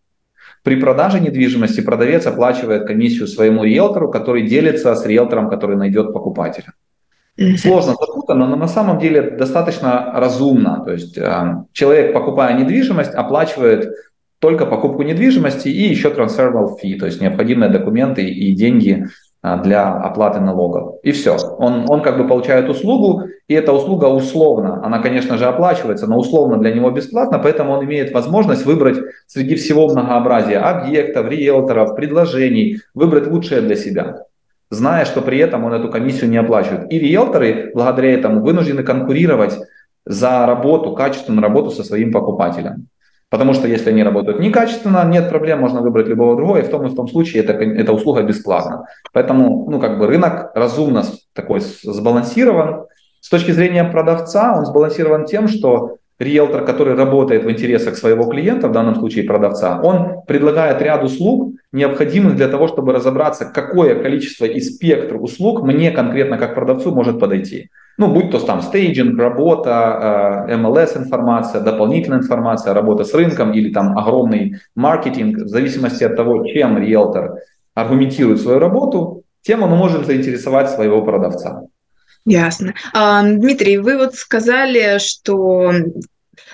При 0.62 0.76
продаже 0.76 1.18
недвижимости 1.18 1.80
продавец 1.80 2.28
оплачивает 2.28 2.86
комиссию 2.86 3.26
своему 3.26 3.64
риэлтору, 3.64 4.08
который 4.08 4.46
делится 4.46 4.94
с 4.94 5.04
риэлтором, 5.04 5.50
который 5.50 5.74
найдет 5.74 6.12
покупателя. 6.12 6.74
Сложно, 7.56 7.96
запутанно, 7.98 8.46
но 8.46 8.54
на 8.54 8.68
самом 8.68 9.00
деле 9.00 9.30
достаточно 9.30 10.12
разумно. 10.14 10.84
То 10.84 10.92
есть 10.92 11.18
э, 11.18 11.56
человек, 11.72 12.12
покупая 12.12 12.56
недвижимость, 12.56 13.14
оплачивает 13.14 13.92
только 14.40 14.66
покупку 14.66 15.02
недвижимости 15.02 15.68
и 15.68 15.88
еще 15.88 16.10
transferable 16.10 16.70
fee, 16.82 16.98
то 16.98 17.06
есть 17.06 17.20
необходимые 17.20 17.70
документы 17.70 18.24
и 18.24 18.52
деньги 18.52 19.06
э, 19.42 19.62
для 19.62 19.92
оплаты 19.92 20.40
налогов. 20.40 20.96
И 21.02 21.12
все. 21.12 21.36
Он, 21.58 21.84
он 21.88 22.02
как 22.02 22.18
бы 22.18 22.26
получает 22.26 22.68
услугу, 22.68 23.24
и 23.48 23.54
эта 23.54 23.72
услуга 23.72 24.06
условно, 24.06 24.84
она, 24.84 25.00
конечно 25.00 25.38
же, 25.38 25.46
оплачивается, 25.46 26.06
но 26.06 26.18
условно 26.18 26.58
для 26.58 26.72
него 26.72 26.90
бесплатно, 26.90 27.38
поэтому 27.38 27.72
он 27.72 27.84
имеет 27.84 28.12
возможность 28.12 28.64
выбрать 28.64 28.98
среди 29.26 29.56
всего 29.56 29.88
многообразия 29.88 30.58
объектов, 30.58 31.28
риэлторов, 31.28 31.96
предложений, 31.96 32.78
выбрать 32.94 33.26
лучшее 33.26 33.60
для 33.60 33.76
себя 33.76 34.22
зная, 34.70 35.04
что 35.04 35.22
при 35.22 35.38
этом 35.38 35.64
он 35.64 35.72
эту 35.72 35.88
комиссию 35.88 36.30
не 36.30 36.36
оплачивает. 36.36 36.92
И 36.92 36.98
риэлторы 36.98 37.70
благодаря 37.74 38.12
этому 38.12 38.42
вынуждены 38.42 38.82
конкурировать 38.82 39.58
за 40.04 40.46
работу, 40.46 40.94
качественную 40.94 41.42
работу 41.42 41.70
со 41.70 41.84
своим 41.84 42.12
покупателем. 42.12 42.88
Потому 43.30 43.52
что 43.52 43.68
если 43.68 43.90
они 43.90 44.02
работают 44.02 44.40
некачественно, 44.40 45.04
нет 45.04 45.28
проблем, 45.28 45.60
можно 45.60 45.82
выбрать 45.82 46.08
любого 46.08 46.36
другого, 46.36 46.58
и 46.58 46.62
в 46.62 46.70
том 46.70 46.86
и 46.86 46.88
в 46.88 46.94
том 46.94 47.08
случае 47.08 47.42
это, 47.42 47.52
эта 47.52 47.92
услуга 47.92 48.22
бесплатна. 48.22 48.86
Поэтому 49.12 49.68
ну, 49.70 49.78
как 49.78 49.98
бы 49.98 50.06
рынок 50.06 50.50
разумно 50.54 51.04
такой 51.34 51.60
сбалансирован. 51.60 52.86
С 53.20 53.28
точки 53.28 53.50
зрения 53.50 53.84
продавца 53.84 54.56
он 54.56 54.64
сбалансирован 54.64 55.26
тем, 55.26 55.48
что 55.48 55.98
риэлтор, 56.18 56.64
который 56.64 56.94
работает 56.94 57.44
в 57.44 57.50
интересах 57.50 57.96
своего 57.96 58.24
клиента, 58.24 58.68
в 58.68 58.72
данном 58.72 58.96
случае 58.96 59.24
продавца, 59.24 59.80
он 59.82 60.22
предлагает 60.26 60.80
ряд 60.80 61.04
услуг, 61.04 61.54
необходимых 61.70 62.34
для 62.36 62.48
того, 62.48 62.66
чтобы 62.66 62.92
разобраться, 62.92 63.44
какое 63.44 64.02
количество 64.02 64.46
и 64.46 64.60
спектр 64.60 65.16
услуг 65.16 65.62
мне 65.62 65.90
конкретно 65.90 66.38
как 66.38 66.54
продавцу 66.54 66.94
может 66.94 67.20
подойти. 67.20 67.70
Ну, 67.98 68.06
будь 68.06 68.30
то 68.30 68.38
там 68.38 68.62
стейджинг, 68.62 69.18
работа, 69.18 70.46
MLS 70.48 70.92
э, 70.94 71.60
дополнительная 71.60 72.20
информация, 72.20 72.72
работа 72.72 73.02
с 73.02 73.12
рынком 73.12 73.52
или 73.52 73.72
там 73.72 73.98
огромный 73.98 74.60
маркетинг, 74.76 75.38
в 75.38 75.48
зависимости 75.48 76.04
от 76.04 76.16
того, 76.16 76.46
чем 76.46 76.78
риэлтор 76.78 77.40
аргументирует 77.74 78.40
свою 78.40 78.60
работу, 78.60 79.24
тем 79.42 79.64
он 79.64 79.70
может 79.70 80.06
заинтересовать 80.06 80.70
своего 80.70 81.02
продавца. 81.02 81.62
Ясно. 82.24 82.74
А, 82.92 83.22
Дмитрий, 83.22 83.78
вы 83.78 83.96
вот 83.96 84.14
сказали, 84.14 84.98
что 84.98 85.72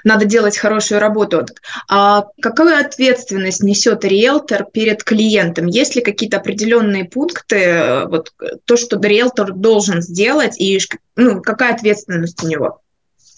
надо 0.04 0.24
делать 0.24 0.56
хорошую 0.56 1.00
работу. 1.00 1.46
А 1.88 2.24
какую 2.40 2.78
ответственность 2.78 3.62
несет 3.62 4.04
риэлтор 4.04 4.64
перед 4.64 5.02
клиентом? 5.04 5.66
Есть 5.66 5.96
ли 5.96 6.02
какие-то 6.02 6.38
определенные 6.38 7.04
пункты, 7.04 8.02
вот 8.06 8.32
то, 8.64 8.76
что 8.76 8.98
риэлтор 9.00 9.52
должен 9.52 10.02
сделать, 10.02 10.60
и 10.60 10.78
ну, 11.16 11.40
какая 11.40 11.74
ответственность 11.74 12.42
у 12.42 12.48
него? 12.48 12.80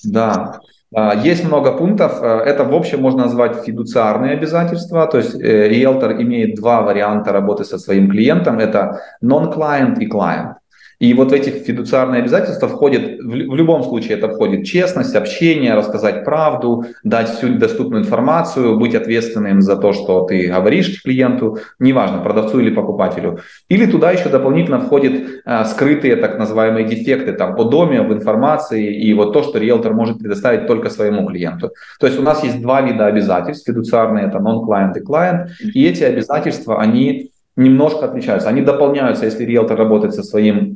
Да, 0.04 0.60
а, 0.94 1.14
есть 1.14 1.44
много 1.44 1.76
пунктов. 1.76 2.22
Э, 2.22 2.38
это 2.44 2.64
в 2.64 2.74
общем 2.74 3.02
можно 3.02 3.22
назвать 3.24 3.64
фидуциарные 3.64 4.32
обязательства. 4.32 5.06
То 5.06 5.18
есть 5.18 5.34
э, 5.34 5.68
риэлтор 5.68 6.12
имеет 6.22 6.56
два 6.56 6.82
варианта 6.82 7.32
работы 7.32 7.64
со 7.64 7.78
своим 7.78 8.10
клиентом. 8.10 8.58
Это 8.58 9.00
non-client 9.22 9.98
и 9.98 10.08
client. 10.08 10.54
И 10.98 11.12
вот 11.12 11.30
в 11.30 11.34
эти 11.34 11.50
фидуциарные 11.50 12.22
обязательства 12.22 12.68
входит, 12.68 13.18
в 13.20 13.54
любом 13.54 13.82
случае 13.82 14.16
это 14.16 14.28
входит 14.28 14.64
честность, 14.64 15.14
общение, 15.14 15.74
рассказать 15.74 16.24
правду, 16.24 16.86
дать 17.04 17.28
всю 17.28 17.54
доступную 17.58 18.02
информацию, 18.02 18.78
быть 18.78 18.94
ответственным 18.94 19.60
за 19.60 19.76
то, 19.76 19.92
что 19.92 20.22
ты 20.22 20.48
говоришь 20.48 21.02
клиенту, 21.02 21.58
неважно, 21.78 22.18
продавцу 22.18 22.60
или 22.60 22.70
покупателю. 22.70 23.40
Или 23.68 23.86
туда 23.86 24.10
еще 24.10 24.30
дополнительно 24.30 24.80
входят 24.80 25.42
а, 25.44 25.64
скрытые 25.66 26.16
так 26.16 26.38
называемые 26.38 26.86
дефекты 26.86 27.32
там, 27.32 27.56
по 27.56 27.64
доме, 27.64 28.00
в 28.00 28.12
информации 28.12 28.94
и 28.94 29.12
вот 29.12 29.32
то, 29.32 29.42
что 29.42 29.58
риэлтор 29.58 29.92
может 29.92 30.18
предоставить 30.18 30.66
только 30.66 30.88
своему 30.88 31.26
клиенту. 31.26 31.72
То 32.00 32.06
есть 32.06 32.18
у 32.18 32.22
нас 32.22 32.42
есть 32.42 32.62
два 32.62 32.80
вида 32.80 33.06
обязательств, 33.06 33.66
фидуциарные 33.66 34.26
это 34.26 34.38
non-client 34.38 34.92
и 34.96 35.04
client, 35.04 35.48
и 35.74 35.86
эти 35.86 36.04
обязательства, 36.04 36.80
они 36.80 37.30
немножко 37.56 38.06
отличаются. 38.06 38.48
Они 38.48 38.62
дополняются, 38.62 39.24
если 39.24 39.44
риэлтор 39.44 39.78
работает 39.78 40.14
со 40.14 40.22
своим 40.22 40.75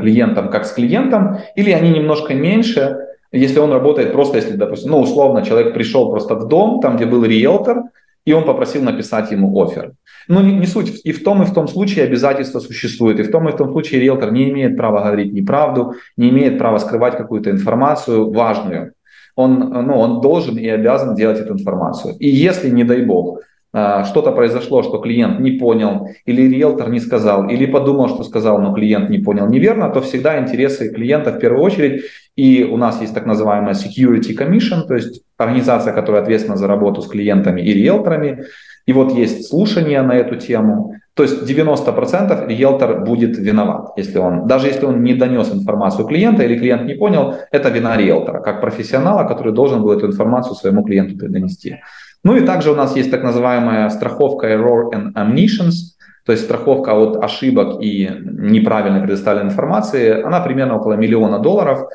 клиентом 0.00 0.50
как 0.50 0.66
с 0.66 0.72
клиентом, 0.72 1.38
или 1.56 1.70
они 1.70 1.90
немножко 1.90 2.34
меньше, 2.34 2.98
если 3.32 3.58
он 3.58 3.72
работает 3.72 4.12
просто, 4.12 4.36
если, 4.36 4.56
допустим, 4.56 4.90
ну, 4.90 5.00
условно, 5.00 5.42
человек 5.42 5.74
пришел 5.74 6.10
просто 6.10 6.34
в 6.34 6.48
дом, 6.48 6.80
там, 6.80 6.96
где 6.96 7.06
был 7.06 7.24
риэлтор, 7.24 7.84
и 8.24 8.32
он 8.32 8.44
попросил 8.44 8.82
написать 8.82 9.32
ему 9.32 9.60
офер. 9.60 9.92
Ну, 10.28 10.40
не, 10.40 10.54
не 10.54 10.66
суть. 10.66 11.00
И 11.04 11.12
в 11.12 11.24
том, 11.24 11.42
и 11.42 11.46
в 11.46 11.52
том 11.52 11.66
случае 11.66 12.04
обязательства 12.04 12.60
существует. 12.60 13.18
И 13.18 13.22
в 13.22 13.30
том, 13.30 13.48
и 13.48 13.52
в 13.52 13.56
том 13.56 13.72
случае 13.72 14.00
риэлтор 14.00 14.32
не 14.32 14.50
имеет 14.50 14.76
права 14.76 15.02
говорить 15.02 15.32
неправду, 15.32 15.94
не 16.16 16.28
имеет 16.28 16.58
права 16.58 16.78
скрывать 16.78 17.16
какую-то 17.16 17.50
информацию 17.50 18.30
важную. 18.30 18.92
Он, 19.34 19.58
ну, 19.58 19.98
он 19.98 20.20
должен 20.20 20.56
и 20.58 20.68
обязан 20.68 21.16
делать 21.16 21.40
эту 21.40 21.54
информацию. 21.54 22.14
И 22.20 22.28
если, 22.28 22.70
не 22.70 22.84
дай 22.84 23.02
бог, 23.02 23.40
что-то 23.72 24.32
произошло, 24.32 24.82
что 24.82 24.98
клиент 24.98 25.40
не 25.40 25.52
понял, 25.52 26.08
или 26.26 26.42
риэлтор 26.42 26.90
не 26.90 27.00
сказал, 27.00 27.48
или 27.48 27.64
подумал, 27.66 28.08
что 28.08 28.22
сказал, 28.22 28.58
но 28.58 28.74
клиент 28.74 29.08
не 29.08 29.18
понял 29.18 29.48
неверно, 29.48 29.88
то 29.88 30.00
всегда 30.02 30.38
интересы 30.38 30.92
клиента 30.92 31.32
в 31.32 31.38
первую 31.38 31.62
очередь. 31.62 32.02
И 32.36 32.64
у 32.64 32.76
нас 32.76 33.00
есть 33.00 33.14
так 33.14 33.26
называемая 33.26 33.74
Security 33.74 34.36
Commission, 34.36 34.86
то 34.86 34.94
есть 34.94 35.22
организация, 35.38 35.92
которая 35.92 36.22
ответственна 36.22 36.56
за 36.56 36.66
работу 36.66 37.00
с 37.02 37.08
клиентами 37.08 37.62
и 37.62 37.72
риэлторами. 37.72 38.44
И 38.86 38.92
вот 38.92 39.12
есть 39.12 39.48
слушание 39.48 40.02
на 40.02 40.12
эту 40.12 40.36
тему. 40.36 40.94
То 41.14 41.24
есть 41.24 41.42
90% 41.42 42.48
риэлтор 42.48 43.04
будет 43.04 43.36
виноват, 43.36 43.90
если 43.96 44.18
он, 44.18 44.46
даже 44.46 44.68
если 44.68 44.86
он 44.86 45.02
не 45.02 45.12
донес 45.12 45.52
информацию 45.52 46.06
клиента 46.06 46.42
или 46.42 46.58
клиент 46.58 46.84
не 46.84 46.94
понял, 46.94 47.34
это 47.50 47.68
вина 47.68 47.98
риэлтора, 47.98 48.40
как 48.40 48.62
профессионала, 48.62 49.28
который 49.28 49.52
должен 49.52 49.82
был 49.82 49.92
эту 49.92 50.06
информацию 50.06 50.54
своему 50.54 50.82
клиенту 50.84 51.16
донести. 51.16 51.80
Ну 52.24 52.36
и 52.36 52.46
также 52.46 52.70
у 52.70 52.74
нас 52.74 52.96
есть 52.96 53.10
так 53.10 53.22
называемая 53.22 53.88
страховка 53.90 54.46
Error 54.52 54.90
and 54.92 55.12
Omniscience, 55.14 55.92
то 56.24 56.32
есть 56.32 56.44
страховка 56.44 56.94
от 56.94 57.22
ошибок 57.22 57.82
и 57.82 58.08
неправильной 58.24 59.00
предоставленной 59.00 59.50
информации, 59.50 60.22
она 60.22 60.40
примерно 60.40 60.76
около 60.76 60.94
миллиона 60.94 61.38
долларов. 61.38 61.88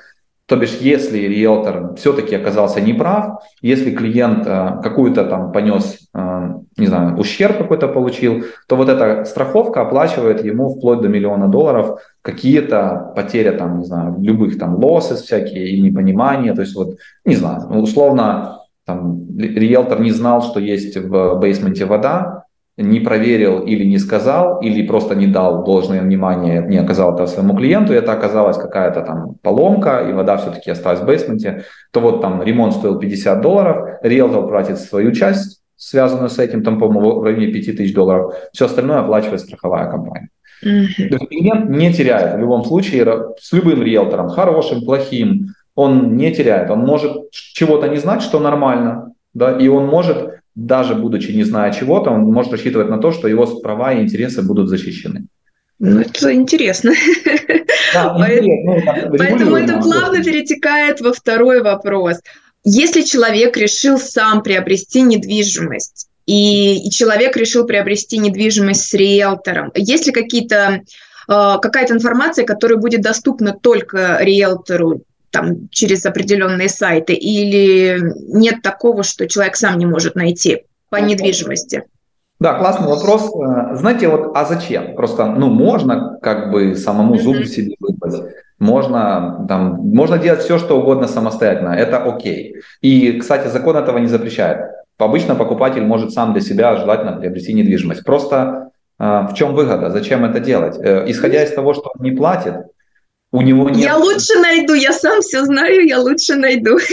То 0.47 0.55
бишь, 0.55 0.77
если 0.79 1.17
риэлтор 1.17 1.95
все-таки 1.95 2.33
оказался 2.35 2.79
неправ, 2.79 3.43
если 3.61 3.91
клиент 3.91 4.47
э, 4.47 4.79
какую-то 4.81 5.25
там 5.25 5.51
понес, 5.51 6.09
э, 6.13 6.53
не 6.77 6.87
знаю, 6.87 7.17
ущерб 7.17 7.57
какой-то 7.57 7.89
получил, 7.89 8.45
то 8.69 8.77
вот 8.77 8.87
эта 8.87 9.25
страховка 9.25 9.81
оплачивает 9.81 10.45
ему 10.45 10.69
вплоть 10.69 11.01
до 11.01 11.09
миллиона 11.09 11.49
долларов 11.49 11.99
какие-то 12.21 13.11
потери 13.13 13.51
там, 13.57 13.79
не 13.79 13.85
знаю, 13.85 14.15
любых 14.19 14.57
там 14.57 14.75
лосses 14.75 15.21
всякие 15.21 15.67
и 15.67 15.81
непонимания, 15.81 16.53
то 16.53 16.61
есть 16.61 16.75
вот, 16.75 16.95
не 17.25 17.35
знаю, 17.35 17.67
условно 17.69 18.59
там, 18.87 19.37
риэлтор 19.37 19.99
не 19.99 20.11
знал, 20.11 20.41
что 20.41 20.61
есть 20.61 20.95
в 20.95 21.39
бейсменте 21.39 21.85
вода, 21.85 22.45
не 22.77 23.01
проверил 23.01 23.59
или 23.59 23.83
не 23.83 23.97
сказал, 23.97 24.61
или 24.61 24.87
просто 24.87 25.13
не 25.13 25.27
дал 25.27 25.65
должное 25.65 26.01
внимание, 26.01 26.65
не 26.65 26.77
оказал 26.77 27.13
это 27.13 27.27
своему 27.27 27.57
клиенту, 27.57 27.91
и 27.91 27.97
это 27.97 28.13
оказалась 28.13 28.55
какая-то 28.55 29.01
там 29.01 29.35
поломка, 29.41 30.07
и 30.09 30.13
вода 30.13 30.37
все-таки 30.37 30.71
осталась 30.71 31.01
в 31.01 31.05
бейсменте, 31.05 31.65
то 31.91 31.99
вот 31.99 32.21
там 32.21 32.41
ремонт 32.41 32.73
стоил 32.73 32.97
50 32.97 33.41
долларов, 33.41 33.99
риэлтор 34.03 34.47
платит 34.47 34.79
свою 34.79 35.11
часть, 35.11 35.61
связанную 35.75 36.29
с 36.29 36.39
этим, 36.39 36.63
там, 36.63 36.79
по-моему, 36.79 37.19
в 37.19 37.23
районе 37.23 37.47
5000 37.47 37.93
долларов, 37.93 38.35
все 38.53 38.65
остальное 38.67 38.99
оплачивает 38.99 39.41
страховая 39.41 39.91
компания. 39.91 40.29
Mm-hmm. 40.63 41.09
То 41.09 41.15
есть 41.15 41.27
клиент 41.27 41.69
не 41.69 41.93
теряет 41.93 42.35
в 42.35 42.39
любом 42.39 42.63
случае 42.63 43.05
с 43.39 43.51
любым 43.51 43.83
риэлтором, 43.83 44.29
хорошим, 44.29 44.85
плохим, 44.85 45.47
он 45.77 46.17
не 46.17 46.33
теряет, 46.33 46.71
он 46.71 46.79
может 46.79 47.29
чего-то 47.31 47.87
не 47.87 47.97
знать, 47.97 48.23
что 48.23 48.39
нормально, 48.39 49.13
да, 49.35 49.55
и 49.55 49.67
он 49.67 49.85
может, 49.85 50.39
даже 50.55 50.95
будучи 50.95 51.29
не 51.29 51.43
зная 51.43 51.71
чего-то, 51.71 52.09
он 52.09 52.21
может 52.21 52.51
рассчитывать 52.51 52.89
на 52.89 52.97
то, 52.97 53.11
что 53.11 53.27
его 53.27 53.45
права 53.61 53.93
и 53.93 54.01
интересы 54.01 54.41
будут 54.41 54.69
защищены. 54.69 55.27
Ну, 55.79 56.01
это 56.01 56.33
интересно. 56.33 56.91
Да, 57.93 58.17
ну, 58.17 59.17
Поэтому 59.17 59.55
это 59.55 59.79
плавно 59.79 60.21
перетекает 60.21 60.99
во 60.99 61.13
второй 61.13 61.61
вопрос. 61.61 62.17
Если 62.65 63.03
человек 63.03 63.55
решил 63.55 63.97
сам 63.97 64.43
приобрести 64.43 65.01
недвижимость, 65.03 66.09
и, 66.25 66.87
и 66.87 66.91
человек 66.91 67.37
решил 67.37 67.65
приобрести 67.65 68.17
недвижимость 68.17 68.89
с 68.89 68.93
риэлтором, 68.93 69.71
есть 69.73 70.05
ли 70.05 70.11
какие-то 70.11 70.81
э, 70.81 70.81
какая-то 71.61 71.93
информация, 71.93 72.43
которая 72.45 72.77
будет 72.77 73.01
доступна 73.01 73.53
только 73.53 74.17
риэлтору, 74.19 75.03
там, 75.37 75.69
через 75.69 76.05
определенные 76.05 76.69
сайты, 76.69 77.13
или 77.13 77.99
нет 78.27 78.61
такого, 78.61 79.03
что 79.03 79.27
человек 79.27 79.55
сам 79.55 79.77
не 79.77 79.85
может 79.85 80.15
найти 80.15 80.63
по 80.89 80.97
недвижимости? 80.97 81.83
Да, 82.39 82.53
классный 82.53 82.87
вопрос. 82.87 83.31
Знаете, 83.79 84.07
вот, 84.07 84.31
а 84.35 84.45
зачем? 84.45 84.95
Просто, 84.95 85.25
ну, 85.25 85.49
можно 85.49 86.17
как 86.21 86.51
бы 86.51 86.75
самому 86.75 87.17
зуб 87.17 87.45
себе 87.45 87.75
выпать, 87.79 88.33
можно, 88.59 89.45
там, 89.47 89.75
можно 89.93 90.17
делать 90.17 90.41
все, 90.41 90.57
что 90.57 90.79
угодно 90.79 91.07
самостоятельно, 91.07 91.69
это 91.69 91.97
окей. 91.97 92.55
И, 92.81 93.19
кстати, 93.19 93.47
закон 93.47 93.75
этого 93.77 93.99
не 93.99 94.07
запрещает. 94.07 94.71
Обычно 94.97 95.35
покупатель 95.35 95.83
может 95.83 96.11
сам 96.11 96.33
для 96.33 96.41
себя 96.41 96.75
желательно 96.75 97.13
приобрести 97.13 97.53
недвижимость. 97.53 98.03
Просто 98.03 98.71
э, 98.99 99.27
в 99.29 99.33
чем 99.35 99.53
выгода? 99.53 99.91
Зачем 99.91 100.25
это 100.25 100.39
делать? 100.39 100.75
Э, 100.79 101.03
исходя 101.07 101.43
из 101.43 101.51
того, 101.51 101.75
что 101.75 101.91
он 101.93 102.03
не 102.03 102.11
платит, 102.11 102.55
у 103.33 103.41
него 103.41 103.69
нет... 103.69 103.83
Я 103.83 103.97
лучше 103.97 104.39
найду, 104.39 104.73
я 104.73 104.93
сам 104.93 105.19
все 105.21 105.43
знаю, 105.43 105.85
я 105.85 105.99
лучше 105.99 106.35
найду. 106.35 106.77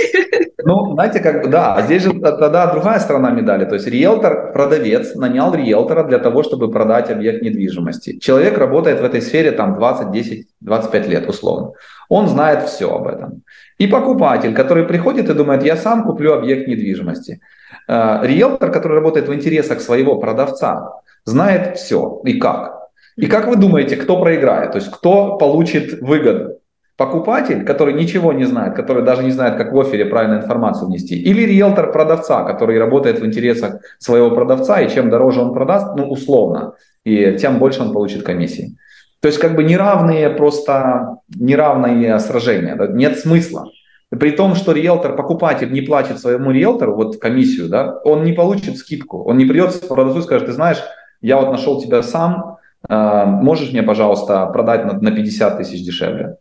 Ну, 0.67 0.95
знаете, 0.95 1.21
как 1.21 1.43
бы, 1.43 1.50
да, 1.50 1.75
а 1.75 1.83
здесь 1.83 2.05
же 2.05 2.19
тогда 2.21 2.73
другая 2.73 2.99
сторона 2.99 3.31
медали. 3.31 3.67
То 3.67 3.75
есть 3.75 3.87
риэлтор, 3.87 4.50
продавец 4.55 5.14
нанял 5.14 5.55
риэлтора 5.55 6.05
для 6.05 6.19
того, 6.19 6.43
чтобы 6.43 6.71
продать 6.71 7.11
объект 7.11 7.43
недвижимости. 7.43 8.19
Человек 8.19 8.57
работает 8.57 8.99
в 8.99 9.05
этой 9.05 9.21
сфере 9.21 9.53
там 9.53 9.75
20, 9.75 10.11
10, 10.11 10.47
25 10.61 11.09
лет 11.09 11.29
условно. 11.29 11.73
Он 12.09 12.29
знает 12.29 12.67
все 12.67 12.91
об 12.91 13.07
этом. 13.07 13.43
И 13.76 13.87
покупатель, 13.87 14.55
который 14.55 14.85
приходит 14.85 15.29
и 15.29 15.35
думает, 15.35 15.62
я 15.64 15.76
сам 15.76 16.05
куплю 16.05 16.33
объект 16.33 16.67
недвижимости. 16.67 17.41
Э, 17.87 18.21
риэлтор, 18.23 18.71
который 18.73 18.95
работает 18.95 19.29
в 19.29 19.35
интересах 19.35 19.83
своего 19.83 20.19
продавца, 20.19 20.93
знает 21.26 21.76
все 21.76 22.23
и 22.25 22.41
как. 22.41 22.84
И 23.16 23.26
как 23.26 23.47
вы 23.47 23.56
думаете, 23.56 23.97
кто 23.97 24.21
проиграет? 24.21 24.73
То 24.73 24.78
есть 24.78 24.90
кто 24.90 25.37
получит 25.37 26.00
выгоду? 26.00 26.59
Покупатель, 26.97 27.64
который 27.64 27.92
ничего 27.92 28.33
не 28.33 28.44
знает, 28.44 28.75
который 28.75 29.02
даже 29.02 29.25
не 29.25 29.33
знает, 29.33 29.56
как 29.56 29.73
в 29.73 29.80
офере 29.80 30.04
правильную 30.04 30.42
информацию 30.42 30.87
внести, 30.87 31.21
или 31.21 31.42
риэлтор 31.42 31.90
продавца, 31.90 32.44
который 32.44 32.78
работает 32.78 33.18
в 33.18 33.26
интересах 33.26 33.80
своего 33.99 34.30
продавца, 34.30 34.80
и 34.80 34.88
чем 34.88 35.11
дороже 35.11 35.40
он 35.40 35.52
продаст, 35.52 35.97
ну, 35.97 36.09
условно, 36.09 36.75
и 37.02 37.37
тем 37.37 37.59
больше 37.59 37.83
он 37.83 37.92
получит 37.92 38.23
комиссии. 38.23 38.76
То 39.21 39.28
есть 39.28 39.40
как 39.40 39.56
бы 39.56 39.64
неравные 39.64 40.30
просто, 40.30 41.16
неравные 41.35 42.18
сражения, 42.21 42.76
да? 42.76 42.87
нет 42.87 43.18
смысла. 43.18 43.71
При 44.11 44.30
том, 44.30 44.54
что 44.54 44.73
риэлтор, 44.73 45.16
покупатель 45.16 45.73
не 45.73 45.80
платит 45.80 46.21
своему 46.21 46.52
риэлтору 46.52 46.94
вот 46.94 47.16
комиссию, 47.16 47.68
да, 47.68 47.99
он 48.04 48.23
не 48.23 48.33
получит 48.33 48.76
скидку, 48.76 49.25
он 49.25 49.38
не 49.38 49.47
придет 49.47 49.88
продавцу 49.88 50.21
и 50.21 50.23
скажет, 50.23 50.47
ты 50.47 50.52
знаешь, 50.52 50.78
я 51.21 51.38
вот 51.38 51.50
нашел 51.50 51.80
тебя 51.80 52.02
сам, 52.02 52.53
можешь 52.88 53.73
мне, 53.73 53.83
пожалуйста, 53.83 54.47
продать 54.47 54.85
на, 54.85 54.93
на 54.93 55.11
50 55.11 55.59
тысяч 55.59 55.85
дешевле? 55.85 56.37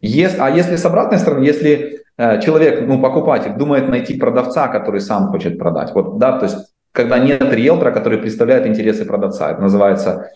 Если, 0.00 0.38
а 0.38 0.48
если 0.48 0.76
с 0.76 0.84
обратной 0.84 1.18
стороны, 1.18 1.44
если 1.44 2.00
э, 2.16 2.40
человек, 2.40 2.86
ну, 2.86 3.00
покупатель, 3.00 3.52
думает 3.52 3.88
найти 3.88 4.14
продавца, 4.14 4.68
который 4.68 5.00
сам 5.00 5.28
хочет 5.28 5.58
продать, 5.58 5.92
вот, 5.94 6.18
да, 6.18 6.38
то 6.38 6.46
есть, 6.46 6.56
когда 6.92 7.18
нет 7.18 7.52
риэлтора, 7.52 7.90
который 7.90 8.18
представляет 8.18 8.66
интересы 8.66 9.04
продавца, 9.04 9.50
это 9.50 9.60
называется 9.60 10.30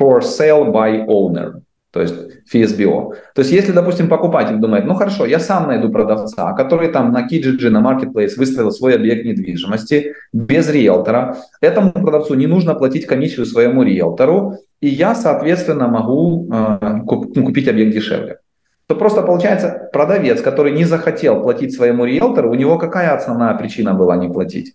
for 0.00 0.20
sale 0.20 0.72
by 0.72 1.06
owner. 1.06 1.60
то 1.92 2.00
есть 2.00 2.14
FSBO. 2.52 3.14
То 3.34 3.40
есть 3.42 3.50
если, 3.50 3.72
допустим, 3.72 4.08
покупатель 4.08 4.56
думает, 4.56 4.84
ну 4.86 4.94
хорошо, 4.94 5.26
я 5.26 5.40
сам 5.40 5.66
найду 5.66 5.90
продавца, 5.90 6.52
который 6.52 6.88
там 6.88 7.12
на 7.12 7.26
Kijiji, 7.26 7.68
на 7.68 7.80
Marketplace 7.80 8.36
выставил 8.36 8.70
свой 8.70 8.94
объект 8.94 9.24
недвижимости 9.24 10.14
без 10.32 10.68
риэлтора, 10.70 11.36
этому 11.60 11.90
продавцу 11.90 12.34
не 12.34 12.46
нужно 12.46 12.74
платить 12.74 13.06
комиссию 13.06 13.44
своему 13.44 13.82
риэлтору, 13.82 14.58
и 14.80 14.88
я, 14.88 15.14
соответственно, 15.14 15.88
могу 15.88 16.48
э, 16.52 17.00
купить 17.06 17.68
объект 17.68 17.92
дешевле. 17.94 18.38
То 18.86 18.96
просто 18.96 19.22
получается 19.22 19.88
продавец, 19.92 20.40
который 20.42 20.72
не 20.72 20.84
захотел 20.84 21.42
платить 21.42 21.74
своему 21.74 22.04
риэлтору, 22.06 22.50
у 22.50 22.54
него 22.54 22.76
какая 22.76 23.14
основная 23.14 23.54
причина 23.54 23.94
была 23.94 24.16
не 24.16 24.28
платить? 24.28 24.74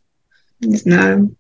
Не 0.62 0.78
знаю. 0.78 1.32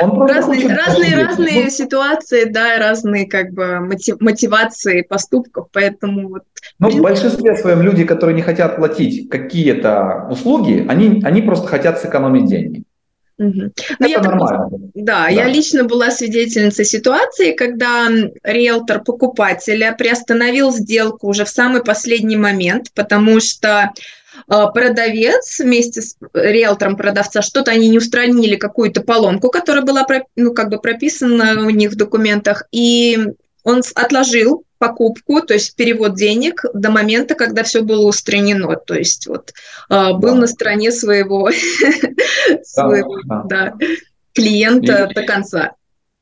Он 0.00 0.20
разные, 0.22 0.66
разные, 0.66 1.14
разные 1.14 1.70
ситуации, 1.70 2.44
да, 2.44 2.78
разные 2.78 3.28
как 3.28 3.52
бы 3.52 3.78
мотивации 4.18 5.02
поступков, 5.02 5.68
поэтому 5.72 6.28
вот. 6.28 6.42
Ну, 6.80 6.90
в 6.90 7.00
большинстве 7.00 7.56
своем 7.56 7.82
люди, 7.82 8.04
которые 8.04 8.34
не 8.34 8.42
хотят 8.42 8.76
платить 8.76 9.30
какие-то 9.30 10.26
услуги, 10.28 10.84
они, 10.88 11.22
они 11.24 11.40
просто 11.42 11.68
хотят 11.68 12.00
сэкономить 12.00 12.46
деньги. 12.46 12.82
Угу. 13.38 13.72
Это 13.98 14.08
я 14.08 14.20
нормально. 14.20 14.70
Так, 14.70 14.80
да, 14.94 15.24
да, 15.24 15.28
я 15.28 15.46
лично 15.48 15.84
была 15.84 16.10
свидетельницей 16.10 16.84
ситуации, 16.84 17.52
когда 17.52 18.08
риэлтор 18.44 19.02
покупателя 19.02 19.94
приостановил 19.98 20.70
сделку 20.72 21.28
уже 21.28 21.44
в 21.44 21.48
самый 21.48 21.82
последний 21.82 22.36
момент, 22.36 22.92
потому 22.94 23.40
что 23.40 23.92
а, 24.46 24.68
продавец 24.68 25.58
вместе 25.58 26.02
с 26.02 26.16
риэлтором 26.32 26.96
продавца 26.96 27.42
что-то 27.42 27.72
они 27.72 27.88
не 27.88 27.98
устранили, 27.98 28.56
какую-то 28.56 29.02
поломку, 29.02 29.50
которая 29.50 29.84
была 29.84 30.06
ну, 30.36 30.52
как 30.52 30.70
бы 30.70 30.78
прописана 30.78 31.66
у 31.66 31.70
них 31.70 31.90
в 31.90 31.96
документах, 31.96 32.64
и 32.70 33.18
он 33.64 33.82
отложил 33.94 34.64
покупку, 34.86 35.40
то 35.40 35.54
есть 35.54 35.76
перевод 35.76 36.14
денег 36.14 36.64
до 36.74 36.90
момента, 36.90 37.34
когда 37.34 37.62
все 37.62 37.82
было 37.82 38.06
устранено, 38.06 38.76
то 38.76 38.94
есть 38.94 39.26
вот 39.26 39.52
а, 39.88 40.12
был 40.12 40.34
да. 40.34 40.40
на 40.40 40.46
стороне 40.46 40.92
своего, 40.92 41.50
своего 42.62 43.16
да. 43.44 43.74
клиента 44.34 45.08
и, 45.10 45.14
до 45.14 45.22
конца. 45.22 45.72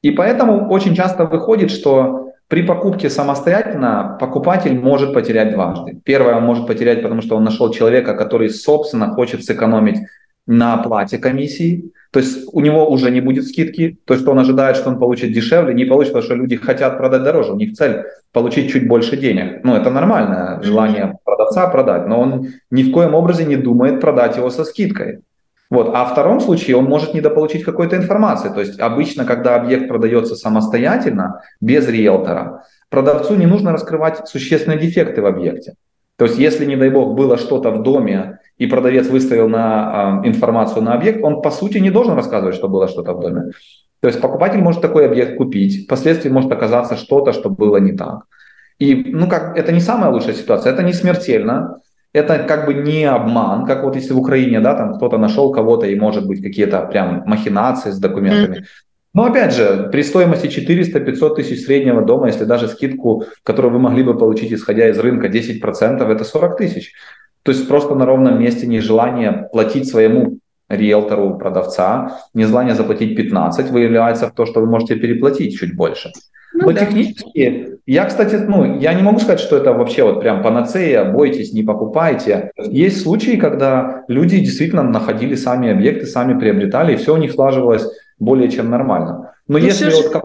И 0.02 0.10
поэтому 0.10 0.68
очень 0.68 0.94
часто 0.94 1.24
выходит, 1.24 1.70
что 1.70 2.30
при 2.48 2.62
покупке 2.62 3.08
самостоятельно 3.10 4.16
покупатель 4.20 4.78
может 4.78 5.14
потерять 5.14 5.52
дважды. 5.52 5.98
Первое, 6.04 6.36
он 6.36 6.44
может 6.44 6.66
потерять, 6.66 7.02
потому 7.02 7.22
что 7.22 7.36
он 7.36 7.44
нашел 7.44 7.72
человека, 7.72 8.14
который, 8.14 8.50
собственно, 8.50 9.08
хочет 9.08 9.44
сэкономить 9.44 9.98
на 10.46 10.74
оплате 10.74 11.18
комиссии. 11.18 11.92
То 12.10 12.20
есть 12.20 12.48
у 12.52 12.60
него 12.60 12.90
уже 12.90 13.10
не 13.10 13.20
будет 13.20 13.46
скидки. 13.46 13.98
То 14.04 14.14
есть 14.14 14.26
он 14.26 14.38
ожидает, 14.38 14.76
что 14.76 14.90
он 14.90 14.98
получит 14.98 15.32
дешевле, 15.32 15.74
не 15.74 15.84
получит, 15.84 16.12
потому 16.12 16.24
что 16.24 16.34
люди 16.34 16.56
хотят 16.56 16.98
продать 16.98 17.22
дороже. 17.22 17.52
У 17.52 17.56
них 17.56 17.72
цель 17.72 18.04
получить 18.32 18.70
чуть 18.70 18.86
больше 18.86 19.16
денег. 19.16 19.64
Ну, 19.64 19.74
это 19.74 19.90
нормальное 19.90 20.60
желание 20.62 21.18
продавца 21.24 21.68
продать, 21.68 22.06
но 22.06 22.20
он 22.20 22.48
ни 22.70 22.82
в 22.82 22.92
коем 22.92 23.14
образе 23.14 23.44
не 23.44 23.56
думает 23.56 24.00
продать 24.00 24.36
его 24.36 24.50
со 24.50 24.64
скидкой. 24.64 25.20
Вот. 25.70 25.90
А 25.94 26.04
в 26.04 26.12
втором 26.12 26.40
случае 26.40 26.76
он 26.76 26.84
может 26.84 27.14
недополучить 27.14 27.64
какой-то 27.64 27.96
информации. 27.96 28.50
То 28.50 28.60
есть 28.60 28.78
обычно, 28.78 29.24
когда 29.24 29.56
объект 29.56 29.88
продается 29.88 30.36
самостоятельно, 30.36 31.40
без 31.62 31.88
риэлтора, 31.88 32.64
продавцу 32.90 33.36
не 33.36 33.46
нужно 33.46 33.72
раскрывать 33.72 34.28
существенные 34.28 34.78
дефекты 34.78 35.22
в 35.22 35.26
объекте. 35.26 35.76
То 36.16 36.26
есть 36.26 36.38
если, 36.38 36.66
не 36.66 36.76
дай 36.76 36.90
бог, 36.90 37.14
было 37.14 37.36
что-то 37.36 37.70
в 37.70 37.82
доме, 37.82 38.38
и 38.58 38.66
продавец 38.66 39.08
выставил 39.08 39.48
на, 39.48 40.22
э, 40.24 40.28
информацию 40.28 40.82
на 40.82 40.94
объект, 40.94 41.24
он 41.24 41.42
по 41.42 41.50
сути 41.50 41.78
не 41.78 41.90
должен 41.90 42.14
рассказывать, 42.14 42.54
что 42.54 42.68
было 42.68 42.88
что-то 42.88 43.14
в 43.14 43.20
доме. 43.20 43.52
То 44.00 44.08
есть 44.08 44.20
покупатель 44.20 44.60
может 44.60 44.82
такой 44.82 45.06
объект 45.06 45.36
купить, 45.36 45.84
впоследствии 45.84 46.30
может 46.30 46.52
оказаться 46.52 46.96
что-то, 46.96 47.32
что 47.32 47.50
было 47.50 47.78
не 47.78 47.92
так. 47.92 48.24
И 48.78 48.94
ну 48.94 49.28
как, 49.28 49.56
это 49.56 49.72
не 49.72 49.80
самая 49.80 50.10
лучшая 50.10 50.34
ситуация, 50.34 50.72
это 50.72 50.82
не 50.82 50.92
смертельно, 50.92 51.78
это 52.12 52.38
как 52.38 52.66
бы 52.66 52.74
не 52.74 53.04
обман, 53.04 53.64
как 53.64 53.84
вот 53.84 53.96
если 53.96 54.12
в 54.12 54.18
Украине, 54.18 54.60
да, 54.60 54.74
там 54.74 54.94
кто-то 54.94 55.18
нашел 55.18 55.52
кого-то 55.52 55.86
и 55.86 55.98
может 55.98 56.26
быть 56.26 56.42
какие-то 56.42 56.80
прям 56.86 57.22
махинации 57.26 57.90
с 57.90 57.98
документами. 57.98 58.66
Но 59.14 59.24
опять 59.24 59.54
же, 59.54 59.88
при 59.92 60.02
стоимости 60.02 60.46
400-500 60.46 61.34
тысяч 61.34 61.64
среднего 61.64 62.02
дома, 62.02 62.28
если 62.28 62.44
даже 62.44 62.68
скидку, 62.68 63.24
которую 63.42 63.74
вы 63.74 63.78
могли 63.78 64.02
бы 64.02 64.16
получить, 64.16 64.52
исходя 64.52 64.88
из 64.88 64.98
рынка, 64.98 65.28
10%, 65.28 66.10
это 66.10 66.24
40 66.24 66.56
тысяч. 66.56 66.92
То 67.42 67.52
есть 67.52 67.68
просто 67.68 67.94
на 67.94 68.06
ровном 68.06 68.40
месте 68.40 68.66
нежелание 68.66 69.48
платить 69.52 69.88
своему 69.88 70.38
риэлтору 70.68 71.36
продавца, 71.36 72.20
нежелание 72.32 72.74
заплатить 72.74 73.16
15 73.16 73.70
выявляется 73.70 74.28
в 74.28 74.34
то, 74.34 74.46
что 74.46 74.60
вы 74.60 74.66
можете 74.66 74.96
переплатить 74.96 75.58
чуть 75.58 75.76
больше. 75.76 76.12
Ну, 76.54 76.66
Но 76.66 76.72
да. 76.72 76.80
технически, 76.80 77.78
я, 77.86 78.04
кстати, 78.04 78.36
ну, 78.36 78.78
я 78.78 78.94
не 78.94 79.02
могу 79.02 79.18
сказать, 79.18 79.40
что 79.40 79.56
это 79.56 79.72
вообще 79.72 80.04
вот 80.04 80.20
прям 80.20 80.42
панацея, 80.42 81.04
бойтесь, 81.04 81.52
не 81.52 81.62
покупайте. 81.62 82.50
Есть 82.56 83.02
случаи, 83.02 83.36
когда 83.36 84.04
люди 84.08 84.38
действительно 84.38 84.82
находили 84.82 85.34
сами 85.34 85.70
объекты, 85.70 86.06
сами 86.06 86.38
приобретали, 86.38 86.92
и 86.92 86.96
все 86.96 87.14
у 87.14 87.18
них 87.18 87.32
слаживалось 87.32 87.86
более 88.22 88.50
чем 88.50 88.70
нормально. 88.70 89.32
Но 89.48 89.58
ну, 89.58 89.64
если 89.64 89.90
вот 89.90 90.08
как 90.10 90.24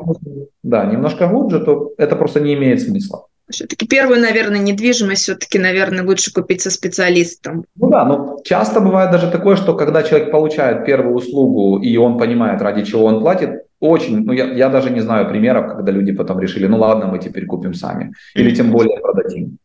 да, 0.63 0.85
немножко 0.85 1.27
глубже, 1.27 1.59
то 1.59 1.93
это 1.97 2.15
просто 2.15 2.39
не 2.39 2.53
имеет 2.53 2.81
смысла. 2.81 3.25
Все-таки 3.49 3.87
первую, 3.87 4.19
наверное, 4.19 4.59
недвижимость 4.59 5.23
все-таки, 5.23 5.57
наверное, 5.57 6.03
лучше 6.03 6.33
купить 6.33 6.61
со 6.61 6.69
специалистом. 6.69 7.63
Ну 7.77 7.89
да, 7.89 8.03
но 8.03 8.39
часто 8.43 8.81
бывает 8.81 9.11
даже 9.11 9.31
такое, 9.31 9.55
что 9.55 9.73
когда 9.73 10.03
человек 10.03 10.31
получает 10.31 10.85
первую 10.85 11.15
услугу, 11.15 11.79
и 11.79 11.97
он 11.97 12.17
понимает, 12.17 12.61
ради 12.61 12.83
чего 12.83 13.05
он 13.05 13.21
платит, 13.21 13.61
очень, 13.79 14.25
ну 14.25 14.33
я, 14.33 14.51
я 14.53 14.69
даже 14.69 14.89
не 14.89 14.99
знаю 14.99 15.29
примеров, 15.29 15.67
когда 15.75 15.91
люди 15.91 16.11
потом 16.11 16.39
решили, 16.39 16.67
ну 16.67 16.77
ладно, 16.77 17.07
мы 17.07 17.19
теперь 17.19 17.45
купим 17.45 17.73
сами, 17.73 18.11
или 18.35 18.53
тем 18.53 18.71
более 18.71 18.99
продадим. 18.99 19.57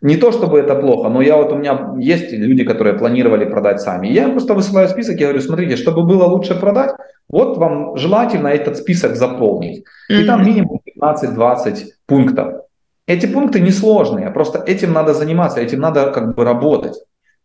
Не 0.00 0.16
то 0.16 0.30
чтобы 0.30 0.60
это 0.60 0.76
плохо, 0.76 1.08
но 1.08 1.20
я 1.20 1.36
вот 1.36 1.52
у 1.52 1.56
меня 1.56 1.94
есть 1.98 2.32
люди, 2.32 2.64
которые 2.64 2.96
планировали 2.96 3.44
продать 3.44 3.80
сами. 3.80 4.08
Я 4.08 4.28
просто 4.28 4.54
высылаю 4.54 4.88
список, 4.88 5.18
я 5.18 5.26
говорю, 5.26 5.40
смотрите, 5.40 5.76
чтобы 5.76 6.04
было 6.04 6.24
лучше 6.24 6.54
продать, 6.54 6.92
вот 7.28 7.58
вам 7.58 7.96
желательно 7.96 8.48
этот 8.48 8.76
список 8.76 9.16
заполнить. 9.16 9.84
И 10.08 10.24
там 10.24 10.46
минимум 10.46 10.80
15-20 11.00 11.84
пунктов. 12.06 12.62
Эти 13.06 13.26
пункты 13.26 13.60
несложные, 13.60 14.30
просто 14.30 14.62
этим 14.66 14.92
надо 14.92 15.14
заниматься, 15.14 15.60
этим 15.60 15.80
надо 15.80 16.10
как 16.12 16.34
бы 16.34 16.44
работать. 16.44 16.94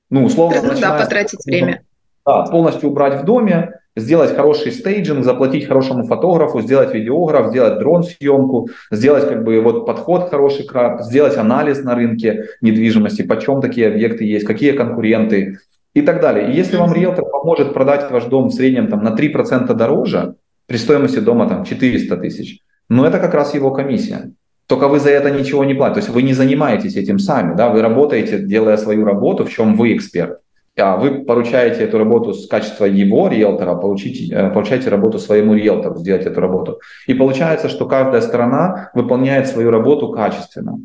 Ну, 0.10 0.26
условно, 0.26 0.62
да, 0.80 1.00
потратить 1.00 1.44
время. 1.46 1.82
Да, 2.26 2.44
полностью 2.44 2.90
убрать 2.90 3.22
в 3.22 3.26
доме, 3.26 3.80
сделать 3.96 4.36
хороший 4.36 4.72
стейджинг, 4.72 5.24
заплатить 5.24 5.68
хорошему 5.68 6.06
фотографу, 6.06 6.62
сделать 6.62 6.94
видеограф, 6.94 7.50
сделать 7.50 7.80
дрон-съемку, 7.80 8.70
сделать 8.92 9.28
как 9.28 9.44
бы 9.44 9.60
вот 9.62 9.86
подход 9.86 10.30
хороший, 10.30 10.68
сделать 11.02 11.38
анализ 11.38 11.84
на 11.84 11.96
рынке 11.96 12.46
недвижимости, 12.62 13.22
почем 13.22 13.62
такие 13.62 13.88
объекты 13.88 14.26
есть, 14.26 14.46
какие 14.46 14.72
конкуренты 14.72 15.60
и 15.94 16.02
так 16.02 16.22
далее. 16.22 16.52
И 16.52 16.56
если 16.56 16.78
вам 16.78 16.94
риэлтор 16.94 17.26
поможет 17.26 17.74
продать 17.74 18.10
ваш 18.10 18.26
дом 18.26 18.48
в 18.48 18.54
среднем 18.54 18.88
там, 18.88 19.04
на 19.04 19.10
3% 19.10 19.74
дороже, 19.74 20.36
при 20.66 20.78
стоимости 20.78 21.20
дома 21.20 21.48
там 21.48 21.64
400 21.66 22.18
тысяч, 22.18 22.60
ну 22.90 23.06
это 23.06 23.20
как 23.20 23.34
раз 23.34 23.54
его 23.54 23.72
комиссия. 23.72 24.32
Только 24.66 24.88
вы 24.88 25.00
за 25.00 25.10
это 25.10 25.30
ничего 25.30 25.66
не 25.66 25.74
платите. 25.74 25.96
То 25.96 26.06
есть 26.06 26.10
вы 26.10 26.24
не 26.24 26.34
занимаетесь 26.34 26.96
этим 26.96 27.20
сами, 27.20 27.56
да, 27.56 27.70
вы 27.70 27.82
работаете, 27.82 28.40
делая 28.40 28.78
свою 28.78 29.06
работу, 29.06 29.44
в 29.44 29.50
чем 29.50 29.76
вы 29.76 29.96
эксперт 29.96 30.40
вы 30.76 31.24
поручаете 31.24 31.84
эту 31.84 32.00
работу 32.00 32.34
с 32.34 32.48
качества 32.48 32.86
его 32.86 33.28
риэлтора, 33.28 33.76
получите, 33.76 34.34
э, 34.34 34.50
получаете 34.50 34.90
работу 34.90 35.20
своему 35.20 35.54
риэлтору 35.54 35.96
сделать 35.98 36.26
эту 36.26 36.42
работу. 36.42 36.80
И 37.06 37.14
получается, 37.14 37.70
что 37.70 37.86
каждая 37.86 38.22
сторона 38.22 38.90
выполняет 38.96 39.48
свою 39.48 39.70
работу 39.70 40.12
качественно. 40.12 40.80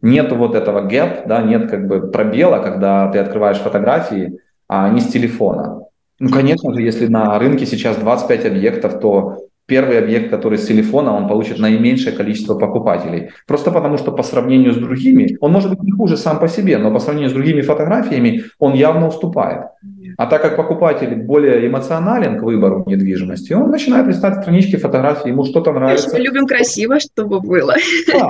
Нет 0.00 0.32
вот 0.32 0.54
этого 0.54 0.88
gap, 0.88 1.26
да, 1.26 1.42
нет 1.42 1.70
как 1.70 1.86
бы 1.86 2.10
пробела, 2.10 2.62
когда 2.62 3.08
ты 3.08 3.18
открываешь 3.18 3.58
фотографии, 3.58 4.38
а 4.68 4.88
не 4.88 5.00
с 5.00 5.08
телефона. 5.08 5.82
Ну, 6.18 6.30
конечно 6.30 6.72
же, 6.72 6.80
если 6.80 7.06
на 7.06 7.38
рынке 7.38 7.66
сейчас 7.66 7.98
25 7.98 8.46
объектов, 8.46 9.00
то 9.00 9.45
первый 9.66 9.98
объект, 9.98 10.30
который 10.30 10.58
с 10.58 10.66
телефона, 10.66 11.16
он 11.16 11.28
получит 11.28 11.58
наименьшее 11.58 12.16
количество 12.16 12.54
покупателей. 12.54 13.30
Просто 13.46 13.70
потому, 13.70 13.98
что 13.98 14.12
по 14.12 14.22
сравнению 14.22 14.72
с 14.72 14.76
другими, 14.76 15.36
он 15.40 15.52
может 15.52 15.70
быть 15.70 15.82
не 15.82 15.92
хуже 15.92 16.16
сам 16.16 16.38
по 16.38 16.48
себе, 16.48 16.78
но 16.78 16.92
по 16.92 17.00
сравнению 17.00 17.30
с 17.30 17.34
другими 17.34 17.62
фотографиями 17.62 18.44
он 18.58 18.74
явно 18.74 19.08
уступает. 19.08 19.62
А 20.18 20.26
так 20.26 20.42
как 20.42 20.56
покупатель 20.56 21.14
более 21.16 21.66
эмоционален 21.66 22.38
к 22.38 22.42
выбору 22.42 22.84
недвижимости, 22.86 23.52
он 23.52 23.70
начинает 23.70 24.06
листать 24.06 24.36
странички 24.36 24.76
фотографий, 24.76 25.28
ему 25.30 25.44
что-то 25.44 25.72
нравится. 25.72 26.10
Мы 26.12 26.20
любим 26.20 26.46
красиво, 26.46 27.00
чтобы 27.00 27.40
было. 27.40 27.74
Да, 28.12 28.28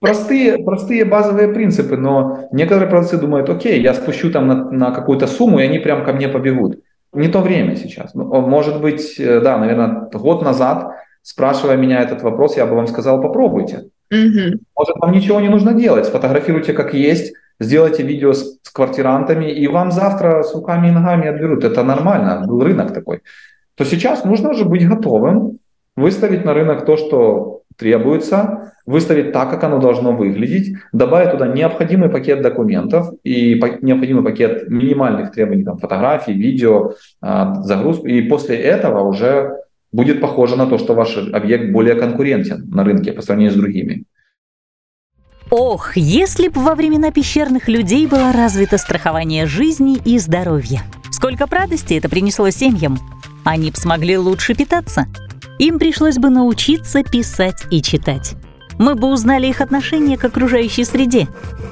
простые, 0.00 0.58
простые 0.58 1.04
базовые 1.04 1.48
принципы, 1.48 1.96
но 1.96 2.48
некоторые 2.52 2.88
продавцы 2.88 3.18
думают, 3.18 3.50
окей, 3.50 3.80
я 3.80 3.94
спущу 3.94 4.30
там 4.30 4.46
на, 4.46 4.70
на 4.70 4.90
какую-то 4.92 5.26
сумму, 5.26 5.58
и 5.58 5.64
они 5.64 5.78
прям 5.78 6.04
ко 6.04 6.12
мне 6.12 6.28
побегут 6.28 6.78
не 7.16 7.28
то 7.28 7.40
время 7.40 7.76
сейчас. 7.76 8.14
Ну, 8.14 8.24
может 8.40 8.80
быть, 8.80 9.18
э, 9.18 9.40
да, 9.40 9.58
наверное, 9.58 10.08
год 10.12 10.42
назад, 10.42 10.92
спрашивая 11.22 11.76
меня 11.76 12.00
этот 12.00 12.22
вопрос, 12.22 12.56
я 12.56 12.66
бы 12.66 12.76
вам 12.76 12.86
сказал, 12.86 13.20
попробуйте. 13.20 13.88
Угу. 14.10 14.60
Может, 14.76 14.96
вам 15.00 15.12
ничего 15.12 15.40
не 15.40 15.48
нужно 15.48 15.74
делать, 15.74 16.06
сфотографируйте 16.06 16.72
как 16.72 16.94
есть, 16.94 17.34
сделайте 17.60 18.02
видео 18.02 18.32
с, 18.32 18.58
с 18.62 18.70
квартирантами, 18.70 19.50
и 19.50 19.66
вам 19.68 19.90
завтра 19.90 20.42
с 20.42 20.54
руками 20.54 20.88
и 20.88 20.92
ногами 20.92 21.28
отберут. 21.28 21.64
Это 21.64 21.82
нормально, 21.82 22.44
был 22.46 22.62
рынок 22.62 22.92
такой. 22.92 23.22
То 23.74 23.84
сейчас 23.84 24.24
нужно 24.24 24.50
уже 24.50 24.64
быть 24.64 24.88
готовым, 24.88 25.58
выставить 25.96 26.44
на 26.44 26.54
рынок 26.54 26.84
то, 26.84 26.96
что 26.96 27.55
требуется, 27.76 28.72
выставить 28.86 29.32
так, 29.32 29.50
как 29.50 29.64
оно 29.64 29.78
должно 29.78 30.12
выглядеть, 30.12 30.76
добавить 30.92 31.32
туда 31.32 31.46
необходимый 31.46 32.08
пакет 32.08 32.42
документов 32.42 33.08
и 33.24 33.54
необходимый 33.82 34.22
пакет 34.22 34.68
минимальных 34.70 35.32
требований, 35.32 35.64
там, 35.64 35.78
фотографий, 35.78 36.32
видео, 36.32 36.92
а, 37.20 37.62
загрузку, 37.62 38.06
и 38.06 38.22
после 38.22 38.56
этого 38.56 39.02
уже 39.02 39.56
будет 39.92 40.20
похоже 40.20 40.56
на 40.56 40.66
то, 40.66 40.78
что 40.78 40.94
ваш 40.94 41.16
объект 41.16 41.72
более 41.72 41.94
конкурентен 41.94 42.68
на 42.68 42.84
рынке 42.84 43.12
по 43.12 43.22
сравнению 43.22 43.52
с 43.52 43.56
другими. 43.56 44.04
Ох, 45.50 45.96
если 45.96 46.48
бы 46.48 46.60
во 46.60 46.74
времена 46.74 47.12
пещерных 47.12 47.68
людей 47.68 48.06
было 48.08 48.32
развито 48.32 48.78
страхование 48.78 49.46
жизни 49.46 49.96
и 50.04 50.18
здоровья. 50.18 50.82
Сколько 51.12 51.46
радости 51.46 51.94
это 51.94 52.08
принесло 52.08 52.50
семьям. 52.50 52.98
Они 53.44 53.70
бы 53.70 53.76
смогли 53.76 54.18
лучше 54.18 54.54
питаться. 54.54 55.06
Им 55.58 55.78
пришлось 55.78 56.18
бы 56.18 56.28
научиться 56.28 57.02
писать 57.02 57.64
и 57.70 57.80
читать. 57.80 58.34
Мы 58.78 58.94
бы 58.94 59.10
узнали 59.10 59.46
их 59.46 59.62
отношение 59.62 60.18
к 60.18 60.24
окружающей 60.24 60.84
среде. 60.84 61.28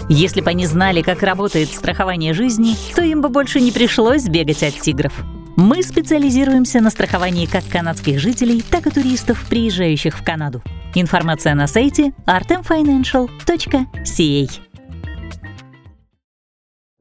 Если 0.09 0.41
бы 0.41 0.51
они 0.51 0.67
знали, 0.67 1.03
как 1.03 1.23
работает 1.23 1.69
страхование 1.69 2.33
жизни, 2.33 2.77
то 2.95 3.03
им 3.03 3.21
бы 3.21 3.29
больше 3.29 3.61
не 3.61 3.73
пришлось 3.73 4.25
бегать 4.25 4.63
от 4.63 4.81
тигров. 4.81 5.13
Мы 5.57 5.83
специализируемся 5.83 6.81
на 6.81 6.91
страховании 6.91 7.47
как 7.47 7.65
канадских 7.69 8.19
жителей, 8.19 8.63
так 8.63 8.87
и 8.87 8.91
туристов, 8.91 9.45
приезжающих 9.49 10.19
в 10.19 10.25
Канаду. 10.25 10.63
Информация 10.95 11.55
на 11.55 11.67
сайте 11.67 12.13
artemfinancial.ca. 12.27 14.74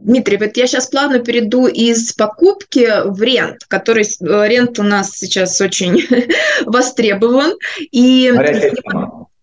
Дмитрий, 0.04 0.38
вот 0.38 0.58
я 0.58 0.68
сейчас 0.68 0.88
плавно 0.88 1.20
перейду 1.20 1.68
из 1.68 2.12
покупки 2.13 2.89
в 3.06 3.22
рент, 3.22 3.63
который 3.70 4.04
э, 4.04 4.48
рент 4.48 4.78
у 4.78 4.84
нас 4.84 5.12
сейчас 5.12 5.60
очень 5.62 5.98
востребован. 6.66 7.54
И 7.92 8.32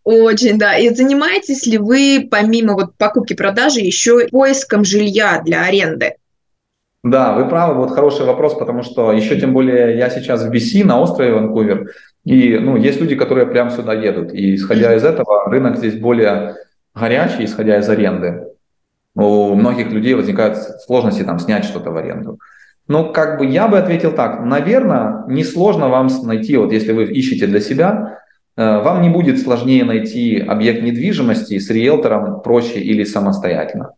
очень, 0.05 0.59
да. 0.59 0.77
И 0.77 0.94
занимаетесь 0.94 1.66
ли 1.66 1.79
вы, 1.79 2.29
помимо 2.31 2.75
вот 2.75 2.94
покупки-продажи, 2.99 3.81
еще 3.81 4.29
поиском 4.29 4.85
жилья 4.85 5.40
для 5.44 5.64
аренды? 5.64 6.16
Да, 7.03 7.33
вы 7.33 7.49
правы, 7.49 7.75
вот 7.75 7.92
хороший 7.92 8.27
вопрос, 8.27 8.55
потому 8.55 8.83
что 8.83 9.12
еще 9.12 9.40
тем 9.40 9.55
более 9.55 9.96
я 9.96 10.11
сейчас 10.11 10.44
в 10.44 10.51
BC 10.51 10.85
на 10.85 11.01
острове 11.01 11.33
Ванкувер, 11.33 11.92
и 12.25 12.59
ну, 12.59 12.77
есть 12.77 13.01
люди, 13.01 13.16
которые 13.16 13.46
прямо 13.46 13.70
сюда 13.70 13.94
едут. 13.94 14.35
И 14.35 14.57
исходя 14.57 14.94
из 14.94 15.05
этого, 15.05 15.49
рынок 15.51 15.79
здесь 15.79 15.99
более 15.99 16.57
горячий, 16.94 17.46
исходя 17.46 17.79
из 17.79 17.88
аренды. 17.88 18.49
У 19.20 19.54
многих 19.54 19.92
людей 19.92 20.14
возникают 20.14 20.56
сложности 20.87 21.22
там 21.22 21.38
снять 21.38 21.64
что-то 21.64 21.90
в 21.90 21.96
аренду. 21.96 22.38
Ну, 22.88 23.12
как 23.12 23.38
бы 23.38 23.44
я 23.44 23.68
бы 23.68 23.78
ответил 23.78 24.12
так, 24.12 24.44
наверное, 24.44 25.24
несложно 25.28 25.88
вам 25.88 26.09
найти, 26.24 26.56
вот 26.56 26.72
если 26.72 26.92
вы 26.92 27.04
ищете 27.04 27.46
для 27.46 27.61
себя, 27.61 28.18
э, 28.56 28.83
вам 28.83 29.02
не 29.02 29.11
будет 29.11 29.38
сложнее 29.38 29.85
найти 29.85 30.40
объект 30.40 30.83
недвижимости 30.83 31.59
с 31.59 31.68
риэлтором 31.70 32.40
проще 32.40 32.80
или 32.80 33.04
самостоятельно. 33.04 33.92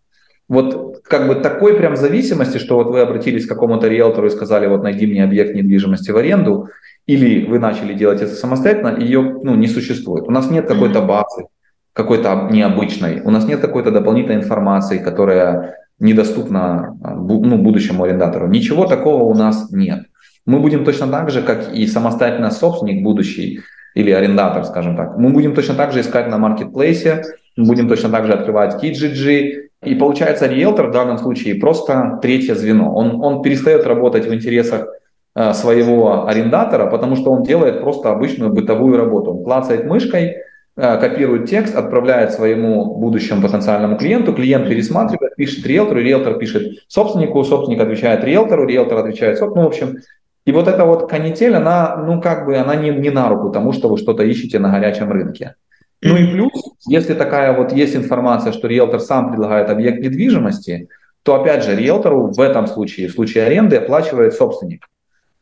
Вот 0.49 1.03
как 1.05 1.29
бы 1.29 1.37
такой 1.37 1.75
прям 1.75 1.97
зависимости, 1.97 2.59
что 2.59 2.75
вот 2.75 2.89
вы 2.89 3.01
обратились 3.01 3.47
к 3.47 3.49
какому-то 3.49 3.89
риэлтору 3.89 4.27
и 4.27 4.31
сказали, 4.31 4.67
вот 4.67 4.83
найди 4.83 5.07
мне 5.07 5.23
объект 5.23 5.55
недвижимости 5.55 6.11
в 6.11 6.17
аренду, 6.17 6.69
или 7.07 7.47
вы 7.47 7.61
начали 7.61 7.95
делать 7.95 8.21
это 8.21 8.35
самостоятельно, 8.35 8.99
ее 8.99 9.23
ну, 9.23 9.55
не 9.55 9.69
существует. 9.69 10.25
У 10.27 10.33
нас 10.33 10.51
нет 10.51 10.67
какой-то 10.67 11.01
базы, 11.01 11.47
какой-то 11.93 12.49
необычной, 12.51 13.21
у 13.23 13.31
нас 13.31 13.47
нет 13.47 13.61
какой-то 13.61 13.91
дополнительной 13.91 14.37
информации, 14.37 14.99
которая 14.99 15.77
недоступна 15.99 16.99
а, 17.03 17.15
ну, 17.15 17.59
будущему 17.59 18.05
арендатору. 18.05 18.49
Ничего 18.49 18.87
такого 18.87 19.25
у 19.25 19.35
нас 19.35 19.71
нет. 19.71 20.07
Мы 20.47 20.59
будем 20.59 20.85
точно 20.85 21.07
так 21.09 21.31
же, 21.31 21.43
как 21.43 21.73
и 21.73 21.87
самостоятельно 21.87 22.51
собственник 22.51 23.05
будущий 23.05 23.61
или 23.95 24.11
арендатор, 24.11 24.65
скажем 24.65 24.97
так. 24.97 25.19
Мы 25.19 25.31
будем 25.31 25.55
точно 25.55 25.75
так 25.75 25.93
же 25.93 26.01
искать 26.01 26.29
на 26.29 26.39
маркетплейсе, 26.39 27.23
будем 27.57 27.89
точно 27.89 28.09
так 28.09 28.27
же 28.27 28.33
открывать 28.33 28.83
Kijiji. 28.83 29.69
И 29.85 29.95
получается, 29.95 30.47
риэлтор 30.47 30.89
в 30.89 30.93
данном 30.93 31.19
случае 31.19 31.57
просто 31.57 32.19
третье 32.23 32.55
звено. 32.55 32.95
Он, 32.95 33.23
он 33.23 33.43
перестает 33.43 33.87
работать 33.87 34.27
в 34.27 34.35
интересах 34.35 34.87
Э, 35.35 35.55
своего 35.55 36.29
арендатора, 36.29 36.91
потому 36.91 37.17
что 37.17 37.31
он 37.31 37.43
делает 37.43 37.81
просто 37.81 38.11
обычную 38.11 38.53
бытовую 38.53 38.99
работу. 38.99 39.31
Он 39.31 39.45
клацает 39.45 39.87
мышкой, 39.87 40.37
копирует 40.75 41.49
текст, 41.49 41.77
отправляет 41.77 42.33
своему 42.33 42.97
будущему 42.97 43.43
потенциальному 43.43 43.99
клиенту, 43.99 44.33
клиент 44.33 44.69
пересматривает, 44.69 45.37
пишет 45.37 45.67
риэлтору, 45.67 46.01
риэлтор 46.01 46.39
пишет 46.39 46.85
собственнику, 46.89 47.45
собственник 47.45 47.81
отвечает 47.81 48.25
риэлтору, 48.25 48.67
риэлтор 48.67 48.99
отвечает 48.99 49.39
собственнику, 49.39 49.61
ну, 49.61 49.65
в 49.65 49.69
общем, 49.69 49.99
и 50.45 50.53
вот 50.53 50.67
эта 50.67 50.85
вот 50.85 51.09
канитель, 51.09 51.55
она, 51.55 51.97
ну, 51.97 52.21
как 52.21 52.47
бы, 52.47 52.57
она 52.57 52.75
не, 52.75 52.91
не 52.91 53.11
на 53.11 53.29
руку 53.29 53.51
тому, 53.51 53.73
что 53.73 53.89
вы 53.89 53.99
что-то 53.99 54.25
ищете 54.25 54.59
на 54.59 54.71
горячем 54.71 55.13
рынке. 55.13 55.55
Ну 56.01 56.17
и 56.17 56.33
плюс, 56.33 56.53
если 56.89 57.15
такая 57.15 57.57
вот 57.57 57.73
есть 57.73 57.95
информация, 57.95 58.53
что 58.53 58.67
риэлтор 58.67 58.99
сам 58.99 59.31
предлагает 59.31 59.71
объект 59.71 60.03
недвижимости, 60.03 60.89
то 61.23 61.37
опять 61.37 61.65
же 61.65 61.77
риэлтору 61.77 62.33
в 62.33 62.41
этом 62.41 62.67
случае, 62.67 63.07
в 63.07 63.13
случае 63.13 63.45
аренды, 63.45 63.77
оплачивает 63.77 64.35
собственник. 64.35 64.89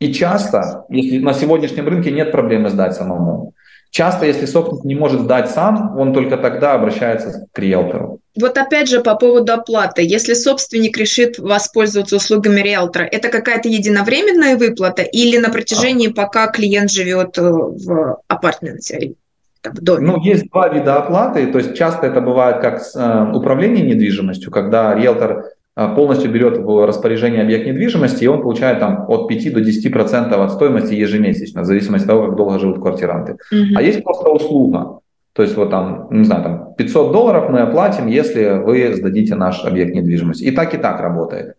И 0.01 0.13
часто, 0.13 0.85
если 0.91 1.19
на 1.19 1.33
сегодняшнем 1.33 1.89
рынке 1.89 2.11
нет 2.11 2.31
проблемы 2.31 2.69
сдать 2.69 2.95
самому, 2.95 3.55
часто, 3.91 4.27
если 4.27 4.47
собственник 4.47 4.85
не 4.85 4.95
может 4.95 5.23
сдать 5.23 5.51
сам, 5.51 5.99
он 5.99 6.13
только 6.13 6.37
тогда 6.37 6.75
обращается 6.75 7.47
к 7.53 7.59
риэлтору. 7.59 8.21
Вот 8.41 8.57
опять 8.57 8.89
же 8.89 9.01
по 9.01 9.17
поводу 9.17 9.53
оплаты. 9.53 10.03
Если 10.03 10.35
собственник 10.35 10.97
решит 10.97 11.39
воспользоваться 11.39 12.17
услугами 12.17 12.61
риэлтора, 12.61 13.05
это 13.05 13.29
какая-то 13.29 13.69
единовременная 13.69 14.57
выплата 14.57 15.03
или 15.03 15.37
на 15.37 15.51
протяжении, 15.51 16.09
пока 16.09 16.47
клиент 16.47 16.91
живет 16.91 17.37
э, 17.39 17.43
в 17.43 18.21
апартменте? 18.29 19.15
в 19.63 19.81
доме? 19.83 20.07
Ну, 20.07 20.21
есть 20.23 20.49
два 20.51 20.69
вида 20.69 20.97
оплаты. 20.97 21.47
То 21.47 21.59
есть 21.59 21.77
часто 21.77 22.07
это 22.07 22.21
бывает 22.21 22.61
как 22.61 22.81
э, 22.95 23.33
управление 23.35 23.85
недвижимостью, 23.85 24.51
когда 24.51 24.95
риэлтор 24.95 25.33
а, 25.33 25.43
полностью 25.89 26.31
берет 26.31 26.59
в 26.59 26.87
распоряжение 26.87 27.43
объект 27.43 27.67
недвижимости, 27.67 28.25
и 28.25 28.27
он 28.27 28.43
получает 28.43 28.81
там 28.81 29.07
от 29.09 29.29
5 29.29 29.53
до 29.53 29.61
10 29.61 29.93
процентов 29.93 30.41
от 30.41 30.53
стоимости 30.53 30.95
ежемесячно, 30.95 31.63
в 31.63 31.65
зависимости 31.65 32.05
от 32.05 32.11
того, 32.11 32.27
как 32.27 32.37
долго 32.37 32.59
живут 32.59 32.81
квартиранты. 32.81 33.37
Mm-hmm. 33.53 33.77
А 33.77 33.83
есть 33.83 34.03
просто 34.05 34.29
услуга. 34.29 35.01
То 35.33 35.43
есть 35.43 35.57
вот 35.57 35.71
там, 35.71 36.09
не 36.11 36.25
знаю, 36.25 36.43
там 36.43 36.75
500 36.77 37.13
долларов 37.13 37.51
мы 37.51 37.61
оплатим, 37.61 38.09
если 38.09 38.63
вы 38.63 38.95
сдадите 38.95 39.37
наш 39.37 39.65
объект 39.65 39.95
недвижимости. 39.95 40.45
И 40.45 40.51
так 40.51 40.75
и 40.75 40.79
так 40.79 41.01
работает. 41.01 41.55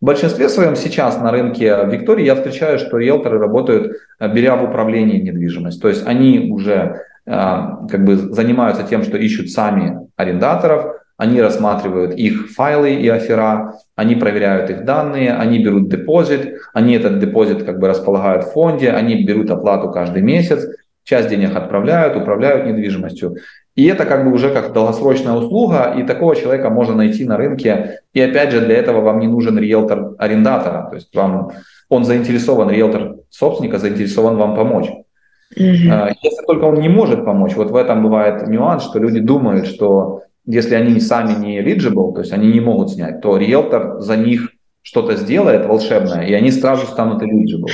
В 0.00 0.04
большинстве 0.04 0.48
своем 0.48 0.74
сейчас 0.74 1.20
на 1.20 1.30
рынке 1.30 1.78
Виктории 1.86 2.24
я 2.24 2.34
встречаю, 2.34 2.80
что 2.80 2.98
риэлторы 2.98 3.38
работают, 3.38 3.96
э, 4.18 4.34
беря 4.34 4.56
в 4.56 4.64
управление 4.64 5.22
недвижимость. 5.22 5.80
То 5.80 5.88
есть 5.88 6.04
они 6.06 6.50
уже 6.50 7.02
э, 7.24 7.30
как 7.88 8.04
бы 8.04 8.16
занимаются 8.16 8.82
тем, 8.82 9.04
что 9.04 9.16
ищут 9.16 9.50
сами 9.50 10.00
арендаторов, 10.16 10.96
они 11.22 11.40
рассматривают 11.40 12.14
их 12.16 12.50
файлы 12.50 12.94
и 12.94 13.08
афера, 13.08 13.74
они 13.94 14.16
проверяют 14.16 14.70
их 14.70 14.84
данные, 14.84 15.32
они 15.32 15.62
берут 15.62 15.88
депозит, 15.88 16.56
они 16.74 16.94
этот 16.94 17.20
депозит 17.20 17.62
как 17.62 17.78
бы 17.78 17.86
располагают 17.86 18.44
в 18.44 18.52
фонде, 18.52 18.90
они 18.90 19.22
берут 19.22 19.48
оплату 19.52 19.92
каждый 19.92 20.20
месяц, 20.20 20.66
часть 21.04 21.28
денег 21.28 21.54
отправляют, 21.54 22.16
управляют 22.16 22.66
недвижимостью. 22.66 23.36
И 23.76 23.86
это 23.86 24.04
как 24.04 24.24
бы 24.24 24.32
уже 24.32 24.50
как 24.50 24.72
долгосрочная 24.72 25.34
услуга, 25.34 25.94
и 25.96 26.02
такого 26.02 26.34
человека 26.34 26.70
можно 26.70 26.96
найти 26.96 27.24
на 27.24 27.36
рынке. 27.36 28.00
И 28.12 28.20
опять 28.20 28.50
же, 28.50 28.60
для 28.60 28.74
этого 28.74 29.00
вам 29.00 29.20
не 29.20 29.28
нужен 29.28 29.56
риэлтор 29.56 30.16
арендатора, 30.18 30.88
то 30.90 30.96
есть 30.96 31.14
вам 31.14 31.52
он 31.88 32.04
заинтересован, 32.04 32.68
риэлтор 32.68 33.18
собственника 33.30 33.78
заинтересован 33.78 34.36
вам 34.36 34.56
помочь. 34.56 34.90
Mm-hmm. 35.56 36.14
Если 36.20 36.46
только 36.48 36.64
он 36.64 36.80
не 36.80 36.88
может 36.88 37.24
помочь, 37.24 37.54
вот 37.54 37.70
в 37.70 37.76
этом 37.76 38.02
бывает 38.02 38.48
нюанс, 38.48 38.82
что 38.82 38.98
люди 38.98 39.20
думают, 39.20 39.66
что 39.66 40.22
если 40.46 40.74
они 40.74 41.00
сами 41.00 41.38
не 41.38 41.60
eligible, 41.60 42.12
то 42.14 42.20
есть 42.20 42.32
они 42.32 42.52
не 42.52 42.60
могут 42.60 42.90
снять, 42.90 43.20
то 43.20 43.36
риэлтор 43.36 44.00
за 44.00 44.16
них 44.16 44.50
что-то 44.82 45.16
сделает 45.16 45.66
волшебное, 45.66 46.26
и 46.26 46.32
они 46.32 46.50
сразу 46.50 46.86
станут 46.86 47.22
eligible. 47.22 47.70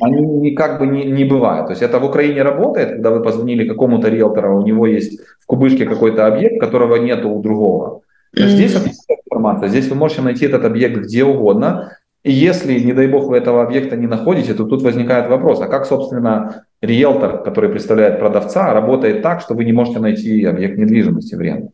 Они 0.00 0.54
как 0.54 0.80
бы 0.80 0.86
не, 0.86 1.04
не 1.04 1.24
бывает. 1.24 1.66
То 1.66 1.72
есть 1.72 1.82
это 1.82 1.98
в 2.00 2.04
Украине 2.04 2.42
работает, 2.42 2.90
когда 2.90 3.10
вы 3.10 3.22
позвонили 3.22 3.68
какому-то 3.68 4.08
риэлтору, 4.08 4.60
у 4.60 4.66
него 4.66 4.86
есть 4.86 5.20
в 5.40 5.46
кубышке 5.46 5.84
какой-то 5.84 6.26
объект, 6.26 6.58
которого 6.60 6.96
нет 6.96 7.24
у 7.24 7.40
другого. 7.40 8.00
Mm-hmm. 8.36 8.46
Здесь 8.48 8.76
информация, 9.08 9.68
здесь 9.68 9.88
вы 9.88 9.94
можете 9.94 10.22
найти 10.22 10.46
этот 10.46 10.64
объект 10.64 10.96
где 10.96 11.24
угодно, 11.24 11.96
и 12.24 12.32
если, 12.32 12.80
не 12.80 12.94
дай 12.94 13.06
бог, 13.06 13.28
вы 13.28 13.36
этого 13.36 13.62
объекта 13.62 13.96
не 13.96 14.06
находите, 14.06 14.54
то 14.54 14.64
тут 14.64 14.82
возникает 14.82 15.28
вопрос, 15.28 15.60
а 15.60 15.66
как, 15.66 15.84
собственно, 15.84 16.63
риэлтор, 16.84 17.42
который 17.42 17.70
представляет 17.70 18.18
продавца, 18.18 18.72
работает 18.72 19.22
так, 19.22 19.40
что 19.40 19.54
вы 19.54 19.64
не 19.64 19.72
можете 19.72 20.00
найти 20.00 20.44
объект 20.44 20.78
недвижимости 20.78 21.34
в 21.34 21.40
ренту? 21.40 21.72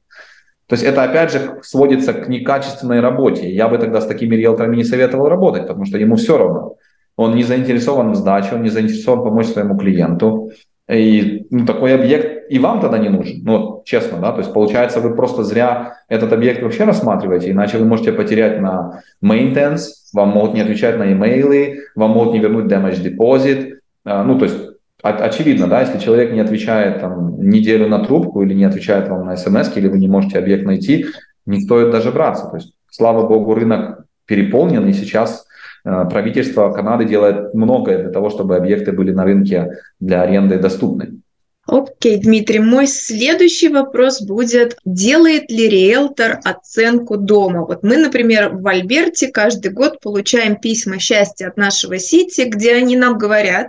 То 0.67 0.75
есть 0.75 0.85
это 0.85 1.03
опять 1.03 1.33
же 1.33 1.59
сводится 1.63 2.13
к 2.13 2.29
некачественной 2.29 3.01
работе. 3.01 3.53
Я 3.53 3.69
бы 3.69 3.79
тогда 3.79 4.01
с 4.01 4.07
такими 4.07 4.37
риэлторами 4.37 4.77
не 4.77 4.85
советовал 4.85 5.29
работать, 5.29 5.63
потому 5.63 5.85
что 5.85 5.99
ему 5.99 6.17
все 6.17 6.39
равно. 6.39 6.77
Он 7.17 7.35
не 7.35 7.43
заинтересован 7.43 8.13
в 8.13 8.17
сдаче, 8.17 8.55
он 8.55 8.63
не 8.63 8.71
заинтересован 8.71 9.25
помочь 9.25 9.47
своему 9.47 9.77
клиенту. 9.77 10.53
И 10.89 11.47
ну, 11.51 11.67
такой 11.67 11.95
объект 11.95 12.41
и 12.51 12.59
вам 12.59 12.81
тогда 12.81 12.99
не 12.99 13.09
нужен, 13.09 13.45
ну, 13.45 13.83
честно, 13.85 14.19
да, 14.19 14.33
то 14.33 14.39
есть 14.41 14.53
получается 14.53 15.01
вы 15.01 15.15
просто 15.15 15.45
зря 15.45 15.99
этот 16.09 16.33
объект 16.33 16.63
вообще 16.63 16.83
рассматриваете, 16.83 17.53
иначе 17.53 17.79
вы 17.79 17.85
можете 17.85 18.13
потерять 18.13 18.61
на 18.61 19.03
maintenance, 19.25 19.83
вам 20.13 20.31
могут 20.31 20.55
не 20.55 20.63
отвечать 20.63 20.99
на 20.99 21.13
имейлы, 21.13 21.79
вам 21.95 22.11
могут 22.11 22.33
не 22.33 22.41
вернуть 22.41 22.65
damage 22.65 23.05
deposit, 23.05 23.75
а, 24.05 24.25
ну, 24.25 24.37
то 24.37 24.47
есть 24.47 24.57
очевидно, 25.03 25.67
да, 25.67 25.81
если 25.81 25.99
человек 25.99 26.33
не 26.33 26.41
отвечает 26.41 27.01
там 27.01 27.49
неделю 27.49 27.89
на 27.89 28.05
трубку 28.05 28.43
или 28.43 28.55
не 28.55 28.65
отвечает 28.65 29.09
вам 29.09 29.27
на 29.27 29.37
смс, 29.37 29.77
или 29.77 29.89
вы 29.89 29.99
не 29.99 30.09
можете 30.09 30.39
объект 30.39 30.65
найти, 30.65 31.07
не 31.47 31.61
стоит 31.61 31.91
даже 31.91 32.13
браться. 32.13 32.47
То 32.47 32.57
есть, 32.57 32.75
слава 32.91 33.27
богу, 33.27 33.55
рынок 33.55 34.05
переполнен, 34.27 34.87
и 34.89 34.93
сейчас 34.93 35.47
э, 35.85 36.05
правительство 36.11 36.71
Канады 36.71 37.05
делает 37.05 37.55
многое 37.55 37.99
для 37.99 38.11
того, 38.11 38.31
чтобы 38.31 38.57
объекты 38.57 38.93
были 38.93 39.11
на 39.11 39.25
рынке 39.25 39.79
для 39.99 40.23
аренды 40.23 40.59
доступны. 40.59 41.21
Окей, 41.67 42.19
Дмитрий, 42.19 42.59
мой 42.59 42.89
следующий 42.89 43.69
вопрос 43.69 44.21
будет, 44.23 44.77
делает 44.85 45.51
ли 45.53 45.69
риэлтор 45.69 46.41
оценку 46.43 47.17
дома? 47.17 47.65
Вот 47.65 47.85
мы, 47.85 47.97
например, 47.97 48.51
в 48.57 48.67
Альберте 48.67 49.29
каждый 49.29 49.71
год 49.71 50.01
получаем 50.01 50.57
письма 50.57 50.99
счастья 50.99 51.47
от 51.47 51.57
нашего 51.57 51.99
Сити, 51.99 52.43
где 52.49 52.75
они 52.75 52.97
нам 52.97 53.19
говорят, 53.19 53.69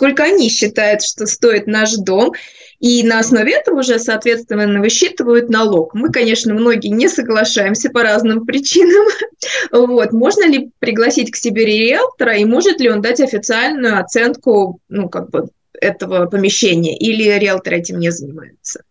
сколько 0.00 0.22
они 0.22 0.48
считают, 0.48 1.02
что 1.02 1.26
стоит 1.26 1.66
наш 1.66 1.94
дом, 1.96 2.32
и 2.78 3.02
на 3.02 3.18
основе 3.18 3.52
этого 3.52 3.80
уже, 3.80 3.98
соответственно, 3.98 4.80
высчитывают 4.80 5.50
налог. 5.50 5.92
Мы, 5.92 6.10
конечно, 6.10 6.54
многие 6.54 6.88
не 6.88 7.06
соглашаемся 7.06 7.90
по 7.90 8.02
разным 8.02 8.46
причинам. 8.46 9.06
Вот. 9.70 10.12
Можно 10.12 10.48
ли 10.48 10.70
пригласить 10.78 11.30
к 11.30 11.36
себе 11.36 11.66
риэлтора, 11.66 12.36
и 12.36 12.46
может 12.46 12.80
ли 12.80 12.88
он 12.88 13.02
дать 13.02 13.20
официальную 13.20 14.00
оценку, 14.00 14.80
ну, 14.88 15.10
как 15.10 15.28
бы, 15.28 15.48
этого 15.78 16.24
помещения, 16.24 16.96
или 16.96 17.38
риэлтор 17.38 17.74
этим 17.74 17.98
не 17.98 18.10
занимается? 18.10 18.82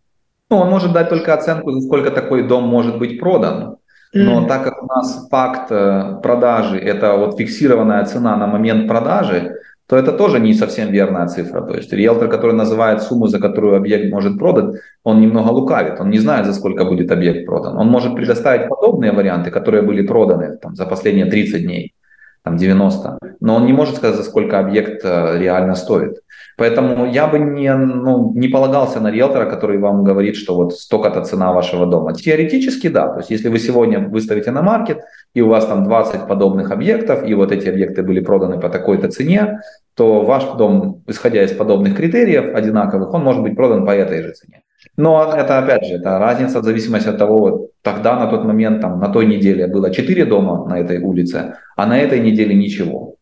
Ну, 0.48 0.58
он 0.58 0.70
может 0.70 0.92
дать 0.92 1.08
только 1.08 1.34
оценку, 1.34 1.72
за 1.72 1.80
сколько 1.80 2.12
такой 2.12 2.46
дом 2.46 2.68
может 2.68 2.98
быть 2.98 3.18
продан. 3.18 3.78
Но 4.12 4.42
mm-hmm. 4.42 4.48
так 4.48 4.64
как 4.64 4.82
у 4.82 4.86
нас 4.86 5.28
факт 5.30 5.70
э, 5.70 6.20
продажи– 6.22 6.78
это 6.80 7.14
вот 7.14 7.36
фиксированная 7.36 8.04
цена 8.06 8.36
на 8.36 8.46
момент 8.48 8.88
продажи, 8.88 9.56
то 9.90 9.96
это 9.96 10.12
тоже 10.12 10.38
не 10.38 10.54
совсем 10.54 10.92
верная 10.92 11.26
цифра. 11.26 11.62
То 11.62 11.74
есть 11.74 11.92
риэлтор, 11.92 12.28
который 12.28 12.54
называет 12.54 13.02
сумму, 13.02 13.26
за 13.26 13.40
которую 13.40 13.76
объект 13.76 14.12
может 14.12 14.38
продан, 14.38 14.74
он 15.02 15.20
немного 15.20 15.50
лукавит, 15.50 16.00
он 16.00 16.10
не 16.10 16.20
знает, 16.20 16.46
за 16.46 16.52
сколько 16.52 16.84
будет 16.84 17.10
объект 17.10 17.44
продан. 17.44 17.76
Он 17.76 17.88
может 17.88 18.14
предоставить 18.14 18.68
подобные 18.68 19.10
варианты, 19.10 19.50
которые 19.50 19.82
были 19.82 20.06
проданы 20.06 20.58
там, 20.62 20.76
за 20.76 20.86
последние 20.86 21.26
30 21.26 21.62
дней, 21.62 21.94
там 22.44 22.56
90, 22.56 23.18
но 23.40 23.56
он 23.56 23.66
не 23.66 23.72
может 23.72 23.96
сказать, 23.96 24.16
за 24.16 24.22
сколько 24.22 24.60
объект 24.60 25.04
э, 25.04 25.38
реально 25.38 25.74
стоит. 25.74 26.20
Поэтому 26.56 27.06
я 27.06 27.26
бы 27.26 27.38
не, 27.40 27.74
ну, 27.74 28.32
не 28.34 28.48
полагался 28.48 29.00
на 29.00 29.10
риэлтора, 29.10 29.46
который 29.50 29.78
вам 29.78 30.04
говорит, 30.04 30.36
что 30.36 30.54
вот 30.54 30.72
столько-то 30.72 31.24
цена 31.24 31.52
вашего 31.52 31.86
дома. 31.86 32.12
Теоретически 32.12 32.88
да. 32.88 33.08
То 33.08 33.18
есть 33.20 33.30
если 33.30 33.48
вы 33.48 33.58
сегодня 33.58 33.98
выставите 33.98 34.52
на 34.52 34.62
маркет, 34.62 35.00
и 35.34 35.40
у 35.40 35.48
вас 35.48 35.66
там 35.66 35.84
20 35.84 36.26
подобных 36.26 36.70
объектов, 36.70 37.26
и 37.26 37.34
вот 37.34 37.52
эти 37.52 37.68
объекты 37.68 38.02
были 38.02 38.20
проданы 38.20 38.58
по 38.58 38.68
такой-то 38.68 39.08
цене, 39.08 39.60
то 39.94 40.24
ваш 40.24 40.44
дом, 40.56 41.02
исходя 41.06 41.42
из 41.42 41.52
подобных 41.52 41.96
критериев 41.96 42.54
одинаковых, 42.54 43.14
он 43.14 43.22
может 43.22 43.42
быть 43.42 43.56
продан 43.56 43.86
по 43.86 43.90
этой 43.90 44.22
же 44.22 44.32
цене. 44.32 44.62
Но 44.96 45.32
это, 45.36 45.58
опять 45.58 45.86
же, 45.86 45.94
это 45.94 46.18
разница 46.18 46.60
в 46.60 46.64
зависимости 46.64 47.08
от 47.08 47.18
того, 47.18 47.38
вот 47.38 47.70
тогда 47.82 48.18
на 48.18 48.26
тот 48.26 48.44
момент, 48.44 48.80
там, 48.80 48.98
на 48.98 49.08
той 49.08 49.26
неделе 49.26 49.66
было 49.66 49.90
4 49.90 50.24
дома 50.24 50.66
на 50.66 50.78
этой 50.78 50.98
улице, 50.98 51.54
а 51.76 51.86
на 51.86 51.98
этой 51.98 52.20
неделе 52.20 52.54
ничего. 52.54 53.16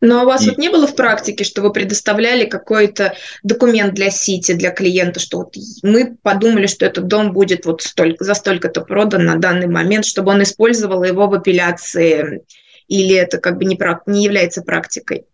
Но 0.00 0.22
у 0.22 0.26
вас 0.26 0.46
и... 0.46 0.50
вот 0.50 0.58
не 0.58 0.68
было 0.68 0.86
в 0.86 0.94
практике, 0.94 1.44
что 1.44 1.62
вы 1.62 1.72
предоставляли 1.72 2.44
какой-то 2.44 3.14
документ 3.42 3.94
для 3.94 4.10
Сити, 4.10 4.52
для 4.52 4.70
клиента, 4.70 5.18
что 5.18 5.38
вот 5.38 5.56
мы 5.82 6.16
подумали, 6.22 6.66
что 6.66 6.86
этот 6.86 7.06
дом 7.06 7.32
будет 7.32 7.66
вот 7.66 7.82
столько, 7.82 8.22
за 8.22 8.34
столько-то 8.34 8.82
продан 8.82 9.24
на 9.24 9.36
данный 9.36 9.66
момент, 9.66 10.04
чтобы 10.04 10.30
он 10.30 10.42
использовал 10.42 11.02
его 11.02 11.26
в 11.26 11.34
апелляции, 11.34 12.42
или 12.86 13.14
это 13.14 13.38
как 13.38 13.58
бы 13.58 13.64
не, 13.64 13.78
не 14.06 14.24
является 14.24 14.62
практикой? 14.62 15.26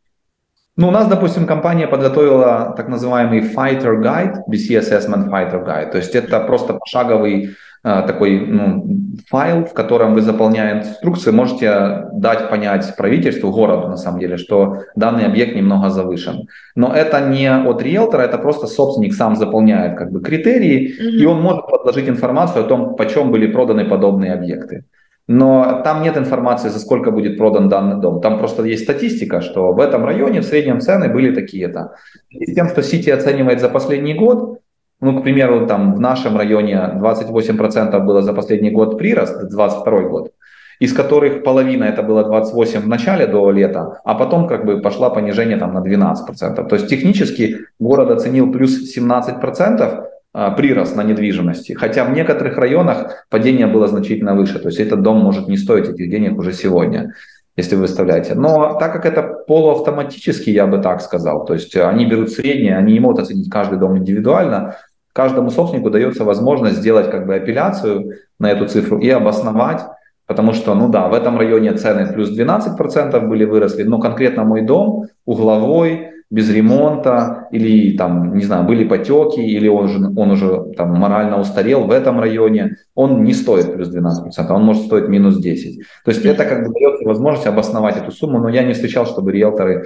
Ну, 0.76 0.88
у 0.88 0.90
нас, 0.90 1.06
допустим, 1.06 1.46
компания 1.46 1.86
подготовила 1.86 2.74
так 2.76 2.88
называемый 2.88 3.42
Fighter 3.42 4.02
Guide, 4.02 4.38
BC 4.50 4.80
Assessment 4.80 5.30
Fighter 5.30 5.64
Guide. 5.64 5.92
То 5.92 5.98
есть 5.98 6.16
это 6.16 6.40
просто 6.40 6.74
пошаговый 6.74 7.54
такой 7.84 8.40
ну, 8.40 8.82
файл, 9.28 9.66
в 9.66 9.74
котором 9.74 10.14
вы, 10.14 10.22
заполняя 10.22 10.80
инструкции, 10.80 11.30
можете 11.30 12.06
дать 12.12 12.48
понять 12.48 12.96
правительству, 12.96 13.50
городу, 13.50 13.88
на 13.88 13.96
самом 13.96 14.20
деле, 14.20 14.38
что 14.38 14.78
данный 14.96 15.26
объект 15.26 15.54
немного 15.54 15.90
завышен. 15.90 16.48
Но 16.74 16.94
это 16.94 17.20
не 17.28 17.46
от 17.46 17.82
риэлтора, 17.82 18.22
это 18.22 18.38
просто 18.38 18.66
собственник 18.66 19.14
сам 19.14 19.36
заполняет 19.36 19.98
как 19.98 20.10
бы 20.10 20.22
критерии, 20.22 20.88
mm-hmm. 20.88 21.22
и 21.22 21.26
он 21.26 21.42
может 21.42 21.66
подложить 21.66 22.08
информацию 22.08 22.64
о 22.64 22.68
том, 22.68 22.96
почем 22.96 23.30
были 23.30 23.46
проданы 23.46 23.84
подобные 23.84 24.32
объекты. 24.32 24.84
Но 25.26 25.80
там 25.84 26.02
нет 26.02 26.16
информации, 26.16 26.68
за 26.68 26.78
сколько 26.78 27.10
будет 27.10 27.38
продан 27.38 27.68
данный 27.68 28.00
дом. 28.00 28.20
Там 28.20 28.38
просто 28.38 28.62
есть 28.64 28.84
статистика, 28.84 29.40
что 29.40 29.72
в 29.72 29.80
этом 29.80 30.04
районе 30.04 30.40
в 30.40 30.44
среднем 30.44 30.80
цены 30.80 31.08
были 31.08 31.34
такие-то. 31.34 31.94
И 32.28 32.44
с 32.44 32.54
тем, 32.54 32.68
что 32.68 32.82
Сити 32.82 33.08
оценивает 33.10 33.60
за 33.60 33.70
последний 33.70 34.14
год, 34.14 34.58
ну, 35.04 35.20
к 35.20 35.22
примеру, 35.22 35.66
там 35.66 35.94
в 35.94 36.00
нашем 36.00 36.36
районе 36.36 36.98
28% 37.00 38.00
было 38.00 38.22
за 38.22 38.32
последний 38.32 38.70
год 38.70 38.98
прирост, 38.98 39.48
22 39.50 40.00
год, 40.00 40.32
из 40.80 40.92
которых 40.92 41.42
половина 41.42 41.84
это 41.84 42.02
было 42.02 42.24
28 42.24 42.80
в 42.80 42.88
начале 42.88 43.26
до 43.26 43.50
лета, 43.50 44.00
а 44.04 44.14
потом 44.14 44.48
как 44.48 44.64
бы 44.64 44.80
пошла 44.80 45.10
понижение 45.10 45.58
там 45.58 45.74
на 45.74 45.80
12%. 45.80 46.68
То 46.68 46.76
есть 46.76 46.88
технически 46.88 47.58
город 47.78 48.10
оценил 48.10 48.50
плюс 48.50 48.96
17%, 48.96 50.04
а, 50.36 50.50
прирост 50.50 50.96
на 50.96 51.04
недвижимости. 51.04 51.74
Хотя 51.74 52.04
в 52.04 52.12
некоторых 52.12 52.58
районах 52.58 53.24
падение 53.30 53.68
было 53.68 53.86
значительно 53.86 54.34
выше. 54.34 54.58
То 54.58 54.68
есть 54.68 54.80
этот 54.80 55.00
дом 55.00 55.18
может 55.18 55.46
не 55.46 55.56
стоить 55.56 55.88
этих 55.88 56.10
денег 56.10 56.36
уже 56.36 56.52
сегодня, 56.52 57.14
если 57.56 57.76
вы 57.76 57.82
выставляете. 57.82 58.34
Но 58.34 58.76
так 58.80 58.92
как 58.92 59.06
это 59.06 59.22
полуавтоматически, 59.22 60.50
я 60.50 60.66
бы 60.66 60.78
так 60.78 61.02
сказал, 61.02 61.44
то 61.44 61.54
есть 61.54 61.76
они 61.76 62.04
берут 62.04 62.32
среднее, 62.32 62.76
они 62.76 62.94
не 62.94 63.00
могут 63.00 63.20
оценить 63.20 63.48
каждый 63.48 63.78
дом 63.78 63.96
индивидуально, 63.96 64.76
каждому 65.14 65.50
собственнику 65.50 65.90
дается 65.90 66.24
возможность 66.24 66.76
сделать 66.76 67.10
как 67.10 67.26
бы 67.26 67.36
апелляцию 67.36 68.18
на 68.38 68.50
эту 68.50 68.66
цифру 68.66 68.98
и 68.98 69.08
обосновать, 69.08 69.80
потому 70.26 70.52
что, 70.52 70.74
ну 70.74 70.88
да, 70.88 71.08
в 71.08 71.14
этом 71.14 71.38
районе 71.38 71.72
цены 71.72 72.12
плюс 72.12 72.36
12% 72.36 73.26
были 73.26 73.44
выросли, 73.44 73.84
но 73.84 73.98
конкретно 73.98 74.44
мой 74.44 74.62
дом 74.62 75.06
угловой, 75.24 76.10
без 76.30 76.50
ремонта, 76.50 77.46
или 77.52 77.96
там, 77.96 78.34
не 78.34 78.42
знаю, 78.42 78.64
были 78.64 78.84
потеки, 78.84 79.40
или 79.40 79.68
он 79.68 79.84
уже, 79.84 79.98
он 80.16 80.30
уже 80.32 80.72
там 80.76 80.92
морально 80.98 81.38
устарел 81.38 81.84
в 81.84 81.92
этом 81.92 82.18
районе, 82.18 82.76
он 82.96 83.22
не 83.22 83.34
стоит 83.34 83.72
плюс 83.72 83.94
12%, 83.94 84.32
а 84.48 84.54
он 84.54 84.64
может 84.64 84.86
стоить 84.86 85.08
минус 85.08 85.38
10%. 85.38 85.82
То 86.04 86.10
есть 86.10 86.24
это 86.24 86.44
как 86.44 86.66
бы 86.66 86.72
дает 86.74 87.02
возможность 87.04 87.46
обосновать 87.46 87.98
эту 87.98 88.10
сумму, 88.10 88.40
но 88.40 88.48
я 88.48 88.64
не 88.64 88.72
встречал, 88.72 89.06
чтобы 89.06 89.30
риэлторы 89.30 89.84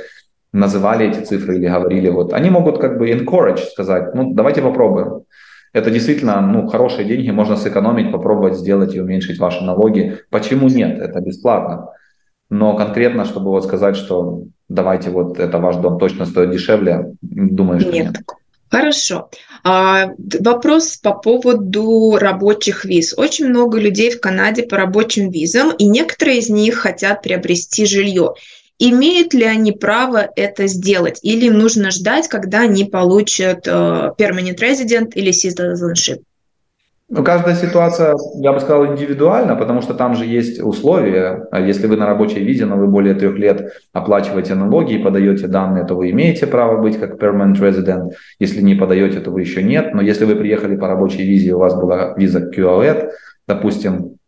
называли 0.53 1.09
эти 1.09 1.25
цифры 1.25 1.57
или 1.57 1.67
говорили 1.69 2.09
вот. 2.09 2.33
Они 2.33 2.51
могут 2.51 2.79
как 2.79 2.99
бы 2.99 3.11
encourage 3.11 3.65
сказать, 3.71 4.15
ну 4.15 4.33
давайте 4.33 4.63
попробуем. 4.63 5.23
Это 5.73 5.91
действительно 5.91 6.41
ну, 6.41 6.67
хорошие 6.69 7.07
деньги, 7.07 7.31
можно 7.31 7.57
сэкономить, 7.57 8.11
попробовать 8.11 8.57
сделать 8.57 8.95
и 8.95 9.01
уменьшить 9.01 9.39
ваши 9.39 9.63
налоги. 9.63 10.19
Почему 10.31 10.69
нет? 10.69 10.99
Это 10.99 11.21
бесплатно. 11.21 11.91
Но 12.51 12.75
конкретно, 12.75 13.27
чтобы 13.27 13.51
вот 13.51 13.65
сказать, 13.65 13.97
что 13.97 14.45
давайте 14.69 15.11
вот 15.11 15.39
это 15.39 15.59
ваш 15.59 15.77
дом 15.77 15.99
точно 15.99 16.25
стоит 16.25 16.51
дешевле, 16.51 17.13
думаю, 17.21 17.81
что 17.81 17.93
нет. 17.93 18.07
нет. 18.07 18.23
Хорошо. 18.71 19.31
А, 19.65 20.11
вопрос 20.41 20.99
по 20.99 21.15
поводу 21.15 22.17
рабочих 22.19 22.85
виз. 22.85 23.15
Очень 23.17 23.49
много 23.49 23.79
людей 23.79 24.11
в 24.11 24.21
Канаде 24.21 24.63
по 24.63 24.77
рабочим 24.77 25.31
визам, 25.31 25.73
и 25.79 25.87
некоторые 25.87 26.39
из 26.39 26.51
них 26.51 26.77
хотят 26.77 27.23
приобрести 27.23 27.87
жилье. 27.87 28.35
Имеют 28.81 29.35
ли 29.35 29.45
они 29.45 29.73
право 29.73 30.29
это 30.37 30.69
сделать, 30.69 31.19
или 31.23 31.47
им 31.47 31.59
нужно 31.59 31.91
ждать, 31.91 32.29
когда 32.29 32.61
они 32.61 32.85
получат 32.85 33.67
э, 33.67 33.71
permanent 34.17 34.59
resident 34.61 35.11
или 35.15 35.33
citizenship? 35.33 36.23
Ну, 37.11 37.25
каждая 37.25 37.57
ситуация, 37.57 38.17
я 38.35 38.53
бы 38.53 38.61
сказал, 38.61 38.87
индивидуальна, 38.87 39.57
потому 39.57 39.81
что 39.81 39.95
там 39.95 40.15
же 40.15 40.27
есть 40.27 40.61
условия. 40.61 41.47
А 41.51 41.59
если 41.59 41.87
вы 41.87 41.97
на 41.97 42.07
рабочей 42.07 42.41
визе, 42.41 42.67
но 42.67 42.77
вы 42.77 42.87
более 42.87 43.15
трех 43.15 43.37
лет 43.39 43.73
оплачиваете 43.95 44.55
налоги 44.55 44.93
и 44.93 45.03
подаете 45.03 45.49
данные, 45.49 45.87
то 45.87 45.95
вы 45.95 46.11
имеете 46.11 46.47
право 46.47 46.81
быть 46.81 47.01
как 47.01 47.21
permanent 47.21 47.59
resident. 47.59 48.11
Если 48.39 48.61
не 48.61 48.75
подаете, 48.75 49.21
то 49.21 49.31
вы 49.31 49.41
еще 49.41 49.63
нет. 49.63 49.95
Но 49.95 50.03
если 50.03 50.27
вы 50.27 50.37
приехали 50.37 50.77
по 50.77 50.87
рабочей 50.87 51.23
визе, 51.25 51.55
у 51.55 51.59
вас 51.59 51.75
была 51.75 52.15
виза 52.17 52.41
QLED, 52.41 53.11
допустим, 53.49 54.19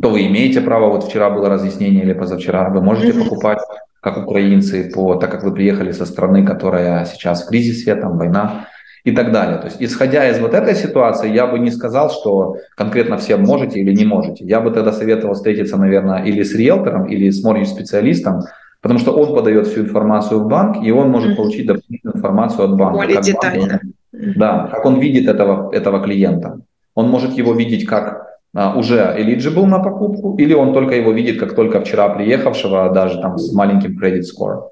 то 0.00 0.08
вы 0.08 0.26
имеете 0.26 0.62
право, 0.62 0.88
вот 0.88 1.04
вчера 1.04 1.28
было 1.28 1.50
разъяснение 1.50 2.02
или 2.02 2.14
позавчера, 2.14 2.70
вы 2.70 2.80
можете 2.80 3.12
покупать 3.12 3.58
как 4.02 4.18
украинцы, 4.18 4.90
по, 4.92 5.14
так 5.14 5.30
как 5.30 5.44
вы 5.44 5.54
приехали 5.54 5.92
со 5.92 6.06
страны, 6.06 6.44
которая 6.44 7.04
сейчас 7.04 7.44
в 7.44 7.48
кризисе, 7.48 7.94
там 7.94 8.18
война, 8.18 8.66
и 9.04 9.12
так 9.12 9.32
далее. 9.32 9.58
То 9.58 9.66
есть, 9.66 9.76
исходя 9.80 10.28
из 10.28 10.38
вот 10.38 10.54
этой 10.54 10.74
ситуации, 10.74 11.32
я 11.32 11.46
бы 11.46 11.58
не 11.58 11.70
сказал, 11.70 12.10
что 12.10 12.56
конкретно 12.76 13.16
все 13.16 13.36
можете 13.36 13.80
или 13.80 13.94
не 13.94 14.04
можете. 14.04 14.44
Я 14.44 14.60
бы 14.60 14.70
тогда 14.70 14.92
советовал 14.92 15.34
встретиться, 15.34 15.76
наверное, 15.76 16.24
или 16.24 16.42
с 16.42 16.54
риэлтором, 16.54 17.06
или 17.06 17.30
с 17.30 17.42
моргидж-специалистом, 17.44 18.42
потому 18.80 19.00
что 19.00 19.12
он 19.12 19.34
подает 19.34 19.66
всю 19.66 19.82
информацию 19.82 20.40
в 20.40 20.48
банк, 20.48 20.84
и 20.84 20.90
он 20.92 21.10
может 21.10 21.36
получить 21.36 21.66
дополнительную 21.66 22.16
информацию 22.16 22.64
от 22.64 22.76
банка. 22.76 22.98
Более 22.98 23.22
детально. 23.22 23.80
Банк, 24.12 24.36
да, 24.36 24.68
как 24.70 24.84
он 24.84 25.00
видит 25.00 25.28
этого, 25.28 25.72
этого 25.72 26.02
клиента. 26.02 26.60
Он 26.94 27.08
может 27.08 27.32
его 27.38 27.54
видеть 27.54 27.86
как 27.86 28.21
уже 28.54 28.96
eligible 29.18 29.66
на 29.66 29.78
покупку, 29.78 30.36
или 30.36 30.54
он 30.54 30.72
только 30.72 30.94
его 30.94 31.12
видит 31.12 31.40
как 31.40 31.54
только 31.54 31.80
вчера 31.80 32.08
приехавшего, 32.10 32.90
даже 32.90 33.20
там 33.20 33.38
с 33.38 33.52
маленьким 33.52 33.98
credit 33.98 34.22
score. 34.22 34.64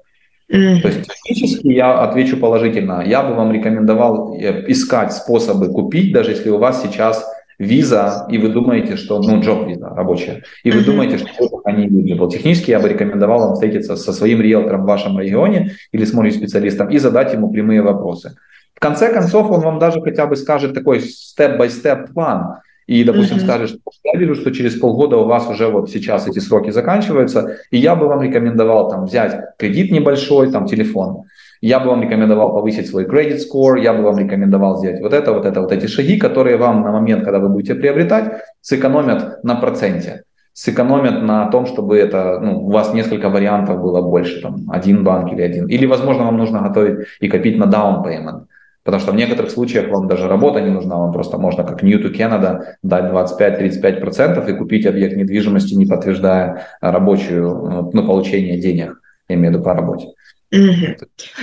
Mm-hmm. 0.51 0.81
То 0.81 0.87
есть 0.89 1.01
технически 1.07 1.67
я 1.67 1.99
отвечу 1.99 2.37
положительно. 2.37 3.03
Я 3.05 3.23
бы 3.23 3.33
вам 3.35 3.51
рекомендовал 3.53 4.35
э, 4.35 4.65
искать 4.67 5.13
способы 5.13 5.69
купить, 5.71 6.13
даже 6.13 6.31
если 6.31 6.49
у 6.49 6.57
вас 6.57 6.83
сейчас 6.83 7.25
виза, 7.57 8.25
и 8.29 8.37
вы 8.37 8.49
думаете, 8.49 8.97
что, 8.97 9.21
ну, 9.21 9.39
джоб 9.39 9.67
виза 9.67 9.89
рабочая, 9.89 10.43
и 10.63 10.71
вы 10.71 10.81
mm-hmm. 10.81 10.85
думаете, 10.85 11.17
что 11.19 11.61
они 11.63 11.87
eligible. 11.87 12.29
Технически 12.29 12.71
я 12.71 12.79
бы 12.79 12.89
рекомендовал 12.89 13.39
вам 13.39 13.53
встретиться 13.53 13.95
со 13.95 14.11
своим 14.11 14.41
риэлтором 14.41 14.83
в 14.83 14.87
вашем 14.87 15.19
регионе 15.19 15.71
или 15.91 16.03
с 16.03 16.09
специалистом 16.09 16.89
и 16.89 16.97
задать 16.97 17.33
ему 17.33 17.49
прямые 17.49 17.81
вопросы. 17.81 18.35
В 18.75 18.79
конце 18.79 19.13
концов, 19.13 19.51
он 19.51 19.61
вам 19.61 19.79
даже 19.79 20.01
хотя 20.01 20.25
бы 20.25 20.35
скажет 20.35 20.73
такой 20.73 20.99
степ-бай-степ 21.01 22.13
план, 22.13 22.57
и, 22.91 23.05
допустим, 23.05 23.37
mm-hmm. 23.37 23.43
скажет, 23.43 23.69
что 23.69 23.79
я 24.03 24.19
вижу, 24.19 24.35
что 24.35 24.51
через 24.51 24.75
полгода 24.75 25.15
у 25.15 25.23
вас 25.23 25.47
уже 25.49 25.67
вот 25.67 25.89
сейчас 25.89 26.27
эти 26.27 26.39
сроки 26.39 26.71
заканчиваются, 26.71 27.55
и 27.71 27.77
я 27.77 27.95
бы 27.95 28.05
вам 28.07 28.21
рекомендовал 28.21 28.89
там 28.89 29.05
взять 29.05 29.33
кредит 29.57 29.91
небольшой, 29.91 30.51
там 30.51 30.65
телефон, 30.65 31.23
я 31.61 31.79
бы 31.79 31.89
вам 31.89 32.01
рекомендовал 32.01 32.51
повысить 32.51 32.89
свой 32.89 33.05
credit 33.05 33.37
score, 33.37 33.79
я 33.81 33.93
бы 33.93 34.03
вам 34.03 34.17
рекомендовал 34.19 34.77
сделать 34.77 34.99
вот 34.99 35.13
это, 35.13 35.31
вот 35.31 35.45
это, 35.45 35.61
вот 35.61 35.71
эти 35.71 35.87
шаги, 35.87 36.17
которые 36.17 36.57
вам 36.57 36.81
на 36.81 36.91
момент, 36.91 37.23
когда 37.23 37.39
вы 37.39 37.47
будете 37.47 37.75
приобретать, 37.75 38.41
сэкономят 38.61 39.41
на 39.43 39.55
проценте 39.55 40.23
сэкономят 40.53 41.23
на 41.23 41.45
том, 41.49 41.65
чтобы 41.65 41.97
это, 41.97 42.39
ну, 42.41 42.67
у 42.67 42.71
вас 42.71 42.93
несколько 42.93 43.29
вариантов 43.29 43.81
было 43.81 44.01
больше, 44.01 44.41
там, 44.41 44.69
один 44.69 45.03
банк 45.03 45.31
или 45.31 45.41
один. 45.41 45.67
Или, 45.67 45.85
возможно, 45.85 46.25
вам 46.25 46.37
нужно 46.37 46.59
готовить 46.59 47.07
и 47.21 47.29
копить 47.29 47.57
на 47.57 47.63
down 47.63 48.03
payment. 48.03 48.47
Потому 48.83 49.01
что 49.01 49.11
в 49.11 49.15
некоторых 49.15 49.51
случаях 49.51 49.89
вам 49.89 50.07
даже 50.07 50.27
работа 50.27 50.59
не 50.59 50.71
нужна, 50.71 50.97
вам 50.97 51.11
просто 51.13 51.37
можно 51.37 51.63
как 51.63 51.83
New 51.83 51.99
to 52.01 52.11
Canada 52.11 52.75
дать 52.81 53.11
25-35% 53.11 54.49
и 54.49 54.57
купить 54.57 54.87
объект 54.87 55.15
недвижимости, 55.15 55.75
не 55.75 55.85
подтверждая 55.85 56.67
рабочую, 56.81 57.91
ну, 57.93 58.07
получение 58.07 58.59
денег, 58.59 58.99
я 59.29 59.35
имею 59.35 59.51
в 59.51 59.55
виду 59.55 59.63
по 59.63 59.73
работе. 59.73 60.07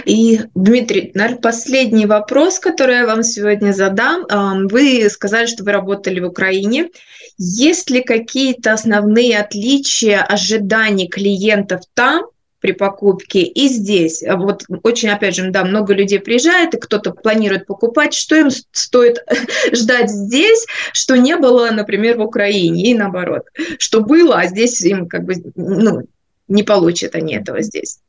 И, 0.05 0.41
Дмитрий, 0.55 1.13
наверное, 1.15 1.41
последний 1.41 2.05
вопрос, 2.05 2.59
который 2.59 2.97
я 2.97 3.07
вам 3.07 3.23
сегодня 3.23 3.73
задам. 3.73 4.27
Вы 4.69 5.09
сказали, 5.09 5.47
что 5.47 5.65
вы 5.65 5.73
работали 5.73 6.21
в 6.21 6.27
Украине. 6.27 6.91
Есть 7.39 7.89
ли 7.89 8.03
какие-то 8.03 8.73
основные 8.75 9.39
отличия 9.39 10.21
ожиданий 10.21 11.09
клиентов 11.09 11.83
там 11.95 12.27
при 12.61 12.73
покупке 12.73 13.43
и 13.43 13.69
здесь? 13.69 14.23
Вот 14.27 14.65
очень, 14.83 15.11
опять 15.11 15.35
же, 15.35 15.51
да, 15.51 15.65
много 15.65 15.95
людей 15.95 16.21
приезжает, 16.21 16.75
и 16.75 16.79
кто-то 16.79 17.13
планирует 17.13 17.67
покупать. 17.67 18.15
Что 18.15 18.37
им 18.37 18.49
стоит 18.73 19.25
ждать 19.73 20.11
здесь, 20.11 20.67
что 20.93 21.17
не 21.17 21.37
было, 21.37 21.71
например, 21.71 22.19
в 22.19 22.23
Украине, 22.23 22.91
и 22.91 22.95
наоборот? 22.95 23.45
Что 23.79 24.01
было, 24.01 24.37
а 24.37 24.47
здесь 24.47 24.81
им 24.83 25.09
как 25.09 25.25
бы 25.25 25.35
ну, 25.55 26.03
не 26.49 26.63
получат 26.63 27.15
они 27.15 27.35
этого 27.35 27.63
здесь? 27.63 28.01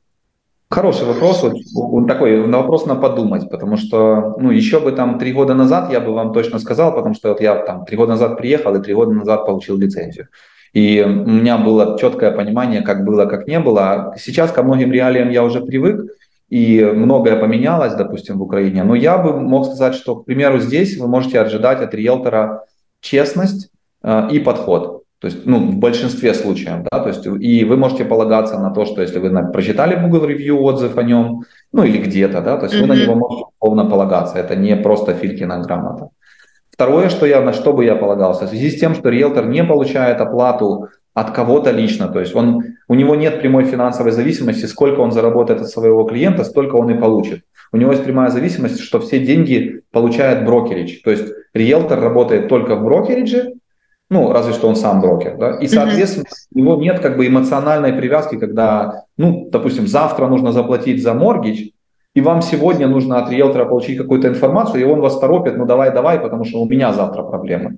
Хороший 0.71 1.07
вопрос, 1.07 1.41
вот, 1.41 1.55
вот 1.73 2.07
такой 2.07 2.45
на 2.45 2.59
вопрос 2.59 2.85
на 2.85 2.93
подумать, 2.93 3.49
потому 3.49 3.75
что, 3.75 4.35
ну, 4.37 4.51
еще 4.51 4.79
бы 4.79 4.91
там 4.91 5.17
три 5.17 5.33
года 5.33 5.55
назад 5.55 5.91
я 5.91 5.99
бы 5.99 6.13
вам 6.13 6.31
точно 6.31 6.59
сказал, 6.59 6.93
потому 6.93 7.15
что 7.15 7.29
вот 7.29 7.41
я 7.41 7.55
там 7.55 7.85
три 7.85 7.97
года 7.97 8.11
назад 8.11 8.37
приехал 8.37 8.75
и 8.75 8.83
три 8.83 8.93
года 8.93 9.11
назад 9.11 9.47
получил 9.47 9.79
лицензию. 9.79 10.27
И 10.73 11.03
у 11.03 11.29
меня 11.29 11.57
было 11.57 11.97
четкое 11.99 12.31
понимание, 12.31 12.81
как 12.81 13.03
было, 13.03 13.25
как 13.25 13.47
не 13.47 13.59
было. 13.59 14.13
Сейчас 14.17 14.51
ко 14.51 14.63
многим 14.63 14.91
реалиям 14.91 15.29
я 15.29 15.43
уже 15.43 15.61
привык, 15.61 16.11
и 16.49 16.83
многое 16.83 17.35
поменялось, 17.35 17.93
допустим, 17.93 18.37
в 18.39 18.41
Украине. 18.43 18.83
Но 18.83 18.95
я 18.95 19.17
бы 19.17 19.39
мог 19.39 19.65
сказать, 19.65 19.95
что, 19.95 20.15
к 20.15 20.25
примеру, 20.25 20.59
здесь 20.59 20.97
вы 20.97 21.07
можете 21.07 21.39
ожидать 21.39 21.81
от 21.81 21.93
риэлтора 21.93 22.65
честность 23.01 23.69
э, 24.03 24.29
и 24.31 24.39
подход. 24.39 25.03
То 25.19 25.27
есть, 25.27 25.45
ну, 25.45 25.59
в 25.59 25.75
большинстве 25.75 26.33
случаев, 26.33 26.87
да, 26.89 26.99
то 26.99 27.09
есть, 27.09 27.25
и 27.25 27.65
вы 27.65 27.75
можете 27.75 28.05
полагаться 28.05 28.57
на 28.57 28.71
то, 28.71 28.85
что 28.85 29.01
если 29.01 29.19
вы 29.19 29.29
на, 29.29 29.43
прочитали 29.43 30.01
Google 30.01 30.25
Review 30.25 30.55
отзыв 30.59 30.97
о 30.97 31.03
нем, 31.03 31.43
ну, 31.73 31.83
или 31.83 31.97
где-то, 31.97 32.41
да, 32.41 32.57
то 32.57 32.67
есть 32.67 32.75
mm-hmm. 32.75 32.81
вы 32.81 32.87
на 32.87 32.93
него 32.95 33.15
можете 33.15 33.43
полно 33.59 33.89
полагаться, 33.89 34.37
это 34.37 34.55
не 34.55 34.77
просто 34.77 35.13
Филькина 35.13 35.59
грамота. 35.59 36.09
Второе, 36.79 37.09
что 37.09 37.25
я, 37.25 37.41
на 37.41 37.51
что 37.51 37.73
бы 37.73 37.83
я 37.83 37.93
полагался, 37.93 38.45
в 38.45 38.49
связи 38.51 38.69
с 38.69 38.79
тем, 38.79 38.95
что 38.95 39.09
риэлтор 39.09 39.45
не 39.47 39.65
получает 39.65 40.21
оплату 40.21 40.87
от 41.13 41.31
кого-то 41.31 41.71
лично, 41.71 42.07
то 42.07 42.21
есть 42.21 42.33
он, 42.33 42.63
у 42.87 42.95
него 42.95 43.15
нет 43.15 43.41
прямой 43.41 43.65
финансовой 43.65 44.13
зависимости, 44.13 44.65
сколько 44.65 45.01
он 45.01 45.11
заработает 45.11 45.59
от 45.59 45.67
своего 45.67 46.05
клиента, 46.05 46.45
столько 46.45 46.75
он 46.75 46.89
и 46.89 46.97
получит. 46.97 47.41
У 47.73 47.77
него 47.77 47.91
есть 47.91 48.05
прямая 48.05 48.29
зависимость, 48.29 48.79
что 48.79 49.01
все 49.01 49.19
деньги 49.19 49.81
получает 49.91 50.45
брокеридж, 50.45 51.01
то 51.03 51.11
есть 51.11 51.25
риэлтор 51.53 51.99
работает 51.99 52.47
только 52.47 52.77
в 52.77 52.83
брокеридже, 52.85 53.55
ну, 54.09 54.31
разве 54.31 54.53
что 54.53 54.69
он 54.69 54.77
сам 54.77 55.01
брокер, 55.01 55.35
да, 55.35 55.57
и, 55.57 55.67
соответственно, 55.67 56.27
uh-huh. 56.29 56.55
у 56.55 56.59
него 56.59 56.75
нет 56.77 57.01
как 57.01 57.17
бы 57.17 57.27
эмоциональной 57.27 57.91
привязки, 57.91 58.37
когда, 58.37 59.03
ну, 59.17 59.49
допустим, 59.51 59.85
завтра 59.85 60.27
нужно 60.27 60.53
заплатить 60.53 61.03
за 61.03 61.13
моргич, 61.13 61.73
и 62.19 62.21
вам 62.21 62.41
сегодня 62.41 62.87
нужно 62.87 63.17
от 63.17 63.31
риэлтора 63.31 63.65
получить 63.65 63.97
какую-то 63.97 64.27
информацию, 64.27 64.81
и 64.81 64.83
он 64.83 64.99
вас 64.99 65.19
торопит, 65.19 65.57
ну, 65.57 65.65
давай, 65.65 65.93
давай, 65.93 66.19
потому 66.19 66.43
что 66.43 66.61
у 66.61 66.67
меня 66.67 66.91
завтра 66.91 67.23
проблемы. 67.23 67.77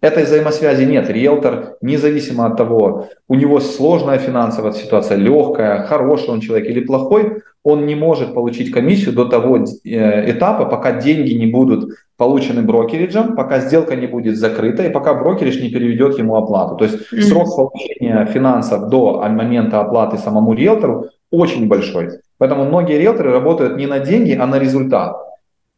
Этой 0.00 0.24
взаимосвязи 0.24 0.84
нет. 0.84 1.10
Риэлтор, 1.10 1.76
независимо 1.82 2.46
от 2.46 2.56
того, 2.56 3.08
у 3.28 3.34
него 3.34 3.58
сложная 3.60 4.18
финансовая 4.18 4.72
ситуация, 4.72 5.16
легкая, 5.18 5.82
хороший 5.82 6.30
он 6.30 6.40
человек 6.40 6.70
или 6.70 6.80
плохой, 6.80 7.42
он 7.64 7.86
не 7.86 7.96
может 7.96 8.32
получить 8.32 8.70
комиссию 8.70 9.12
до 9.12 9.24
того 9.24 9.56
э, 9.56 10.30
этапа, 10.30 10.66
пока 10.66 10.92
деньги 10.92 11.32
не 11.32 11.46
будут 11.46 11.90
получены 12.16 12.62
брокериджем, 12.62 13.34
пока 13.34 13.58
сделка 13.58 13.96
не 13.96 14.06
будет 14.06 14.36
закрыта 14.36 14.84
и 14.84 14.90
пока 14.90 15.14
брокеридж 15.14 15.60
не 15.60 15.70
переведет 15.70 16.16
ему 16.18 16.36
оплату. 16.36 16.76
То 16.76 16.84
есть 16.84 16.96
mm-hmm. 17.12 17.22
срок 17.22 17.56
получения 17.56 18.24
финансов 18.26 18.88
до 18.88 19.20
момента 19.28 19.80
оплаты 19.80 20.16
самому 20.16 20.54
риэлтору 20.54 21.06
очень 21.30 21.66
большой. 21.66 22.20
Поэтому 22.40 22.64
многие 22.64 22.98
риэлторы 22.98 23.32
работают 23.32 23.76
не 23.76 23.86
на 23.86 23.98
деньги, 23.98 24.32
а 24.32 24.46
на 24.46 24.58
результат. 24.58 25.14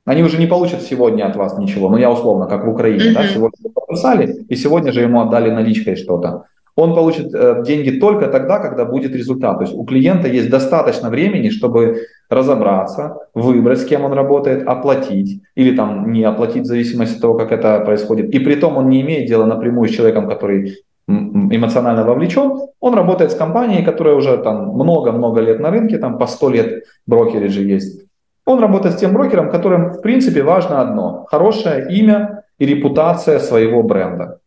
Они 0.04 0.22
уже 0.22 0.38
не 0.38 0.46
получат 0.46 0.82
сегодня 0.82 1.26
от 1.26 1.34
вас 1.34 1.58
ничего. 1.58 1.88
Ну, 1.88 1.96
я 1.96 2.08
условно, 2.08 2.46
как 2.46 2.64
в 2.64 2.68
Украине, 2.68 3.10
mm-hmm. 3.10 3.14
да, 3.14 3.26
сегодня 3.26 3.70
подписали, 3.74 4.44
и 4.48 4.54
сегодня 4.54 4.92
же 4.92 5.00
ему 5.00 5.20
отдали 5.20 5.50
наличкой 5.50 5.96
что-то. 5.96 6.44
Он 6.76 6.94
получит 6.94 7.34
э, 7.34 7.64
деньги 7.66 7.98
только 7.98 8.28
тогда, 8.28 8.60
когда 8.60 8.84
будет 8.84 9.16
результат. 9.16 9.58
То 9.58 9.64
есть 9.64 9.74
у 9.76 9.84
клиента 9.84 10.28
есть 10.28 10.50
достаточно 10.50 11.10
времени, 11.10 11.50
чтобы 11.50 12.06
разобраться, 12.30 13.16
выбрать, 13.34 13.80
с 13.80 13.84
кем 13.84 14.04
он 14.04 14.12
работает, 14.12 14.66
оплатить 14.66 15.42
или 15.56 15.76
там 15.76 16.12
не 16.12 16.22
оплатить 16.22 16.62
в 16.62 16.66
зависимости 16.66 17.16
от 17.16 17.20
того, 17.20 17.34
как 17.34 17.50
это 17.50 17.80
происходит. 17.80 18.32
И 18.32 18.38
при 18.38 18.54
том 18.54 18.76
он 18.76 18.88
не 18.88 19.00
имеет 19.00 19.28
дела 19.28 19.46
напрямую 19.46 19.88
с 19.88 19.92
человеком, 19.92 20.28
который 20.28 20.76
эмоционально 21.08 22.04
вовлечен, 22.04 22.68
он 22.80 22.94
работает 22.94 23.32
с 23.32 23.34
компанией, 23.34 23.84
которая 23.84 24.14
уже 24.14 24.36
там 24.38 24.74
много-много 24.74 25.40
лет 25.40 25.60
на 25.60 25.70
рынке, 25.70 25.98
там 25.98 26.18
по 26.18 26.26
100 26.26 26.50
лет 26.50 26.84
брокериджи 27.06 27.62
есть. 27.62 28.02
Он 28.44 28.60
работает 28.60 28.94
с 28.94 28.98
тем 28.98 29.12
брокером, 29.12 29.50
которым, 29.50 29.92
в 29.92 30.00
принципе, 30.00 30.42
важно 30.42 30.80
одно– 30.80 31.26
хорошее 31.30 31.86
имя 31.90 32.44
и 32.58 32.66
репутация 32.66 33.38
своего 33.38 33.82
бренда. 33.82 34.38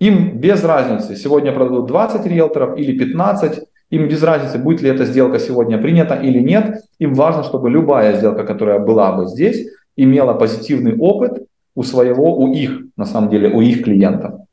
Им 0.00 0.38
без 0.38 0.64
разницы, 0.64 1.16
сегодня 1.16 1.52
продадут 1.52 1.86
20 1.86 2.26
риэлторов 2.26 2.78
или 2.78 2.98
15, 2.98 3.64
им 3.90 4.08
без 4.08 4.22
разницы, 4.22 4.58
будет 4.58 4.82
ли 4.82 4.90
эта 4.90 5.04
сделка 5.04 5.38
сегодня 5.38 5.78
принята 5.78 6.14
или 6.14 6.40
нет. 6.40 6.82
Им 6.98 7.14
важно, 7.14 7.42
чтобы 7.42 7.70
любая 7.70 8.16
сделка, 8.16 8.44
которая 8.44 8.78
была 8.78 9.12
бы 9.12 9.26
здесь, 9.26 9.68
имела 9.96 10.34
позитивный 10.34 10.96
опыт 10.98 11.46
у 11.74 11.82
своего, 11.82 12.36
у 12.36 12.52
их, 12.52 12.82
на 12.96 13.04
самом 13.04 13.30
деле, 13.30 13.48
у 13.48 13.60
их 13.60 13.84
клиентов. 13.84 14.45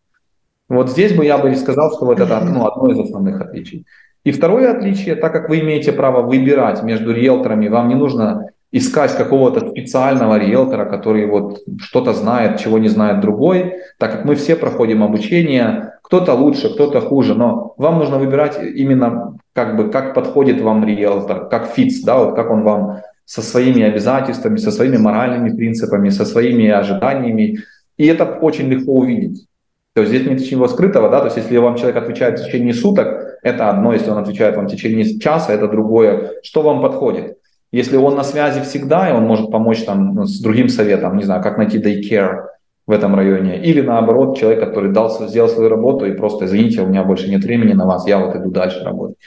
Вот 0.76 0.90
здесь 0.90 1.14
бы 1.14 1.26
я 1.26 1.38
бы 1.38 1.54
сказал, 1.56 1.92
что 1.96 2.06
вот 2.06 2.20
это 2.20 2.40
ну, 2.42 2.66
одно 2.66 2.92
из 2.92 3.00
основных 3.00 3.42
отличий. 3.42 3.86
И 4.24 4.32
второе 4.32 4.72
отличие, 4.72 5.16
так 5.16 5.34
как 5.34 5.50
вы 5.50 5.60
имеете 5.60 5.92
право 5.92 6.22
выбирать 6.22 6.82
между 6.84 7.14
риэлторами, 7.14 7.68
вам 7.68 7.90
не 7.90 7.96
нужно 7.96 8.48
искать 8.72 9.16
какого-то 9.16 9.70
специального 9.70 10.38
риэлтора, 10.40 10.86
который 10.86 11.28
вот 11.28 11.60
что-то 11.80 12.14
знает, 12.14 12.60
чего 12.60 12.80
не 12.80 12.88
знает 12.88 13.20
другой, 13.20 13.76
так 14.00 14.12
как 14.12 14.26
мы 14.26 14.36
все 14.36 14.56
проходим 14.56 15.04
обучение, 15.04 15.94
кто-то 16.02 16.34
лучше, 16.34 16.74
кто-то 16.74 17.00
хуже, 17.02 17.36
но 17.36 17.76
вам 17.78 18.00
нужно 18.00 18.18
выбирать 18.18 18.58
именно 18.60 19.38
как 19.54 19.78
бы 19.78 19.92
как 19.92 20.16
подходит 20.16 20.62
вам 20.62 20.84
риэлтор, 20.86 21.50
как 21.50 21.68
фитс, 21.68 22.02
да, 22.02 22.18
вот 22.18 22.36
как 22.36 22.50
он 22.50 22.64
вам 22.64 23.02
со 23.26 23.42
своими 23.42 23.84
обязательствами, 23.84 24.58
со 24.58 24.72
своими 24.72 24.98
моральными 24.98 25.56
принципами, 25.56 26.10
со 26.10 26.26
своими 26.26 26.68
ожиданиями, 26.68 27.60
и 27.98 28.08
это 28.08 28.26
очень 28.26 28.70
легко 28.70 28.94
увидеть. 28.94 29.46
То 29.96 30.02
есть 30.02 30.14
здесь 30.14 30.28
нет 30.28 30.40
ничего 30.40 30.68
скрытого, 30.68 31.10
да, 31.10 31.20
то 31.20 31.26
есть 31.26 31.38
если 31.38 31.56
вам 31.58 31.76
человек 31.76 31.98
отвечает 31.98 32.40
в 32.40 32.46
течение 32.46 32.74
суток, 32.74 33.38
это 33.44 33.70
одно, 33.70 33.94
если 33.94 34.10
он 34.10 34.18
отвечает 34.18 34.56
вам 34.56 34.68
в 34.68 34.72
течение 34.72 35.20
часа, 35.20 35.54
это 35.54 35.68
другое. 35.68 36.32
Что 36.42 36.64
вам 36.64 36.82
подходит? 36.82 37.38
Если 37.72 37.98
он 37.98 38.16
на 38.16 38.24
связи 38.24 38.62
всегда, 38.62 39.10
и 39.10 39.14
он 39.14 39.24
может 39.24 39.52
помочь 39.52 39.84
там 39.84 40.16
ну, 40.16 40.26
с 40.26 40.40
другим 40.40 40.70
советом, 40.70 41.18
не 41.18 41.24
знаю, 41.24 41.44
как 41.44 41.58
найти 41.58 41.78
daycare 41.78 42.46
в 42.88 42.92
этом 42.92 43.16
районе, 43.16 43.64
или 43.64 43.82
наоборот, 43.82 44.38
человек, 44.38 44.60
который 44.60 44.92
дал, 44.92 45.10
сделал 45.28 45.50
свою 45.50 45.70
работу 45.70 46.06
и 46.06 46.14
просто, 46.14 46.46
извините, 46.46 46.82
у 46.82 46.88
меня 46.88 47.04
больше 47.04 47.30
нет 47.30 47.44
времени 47.44 47.74
на 47.74 47.86
вас, 47.86 48.08
я 48.08 48.18
вот 48.18 48.36
иду 48.36 48.50
дальше 48.50 48.84
работать. 48.84 49.18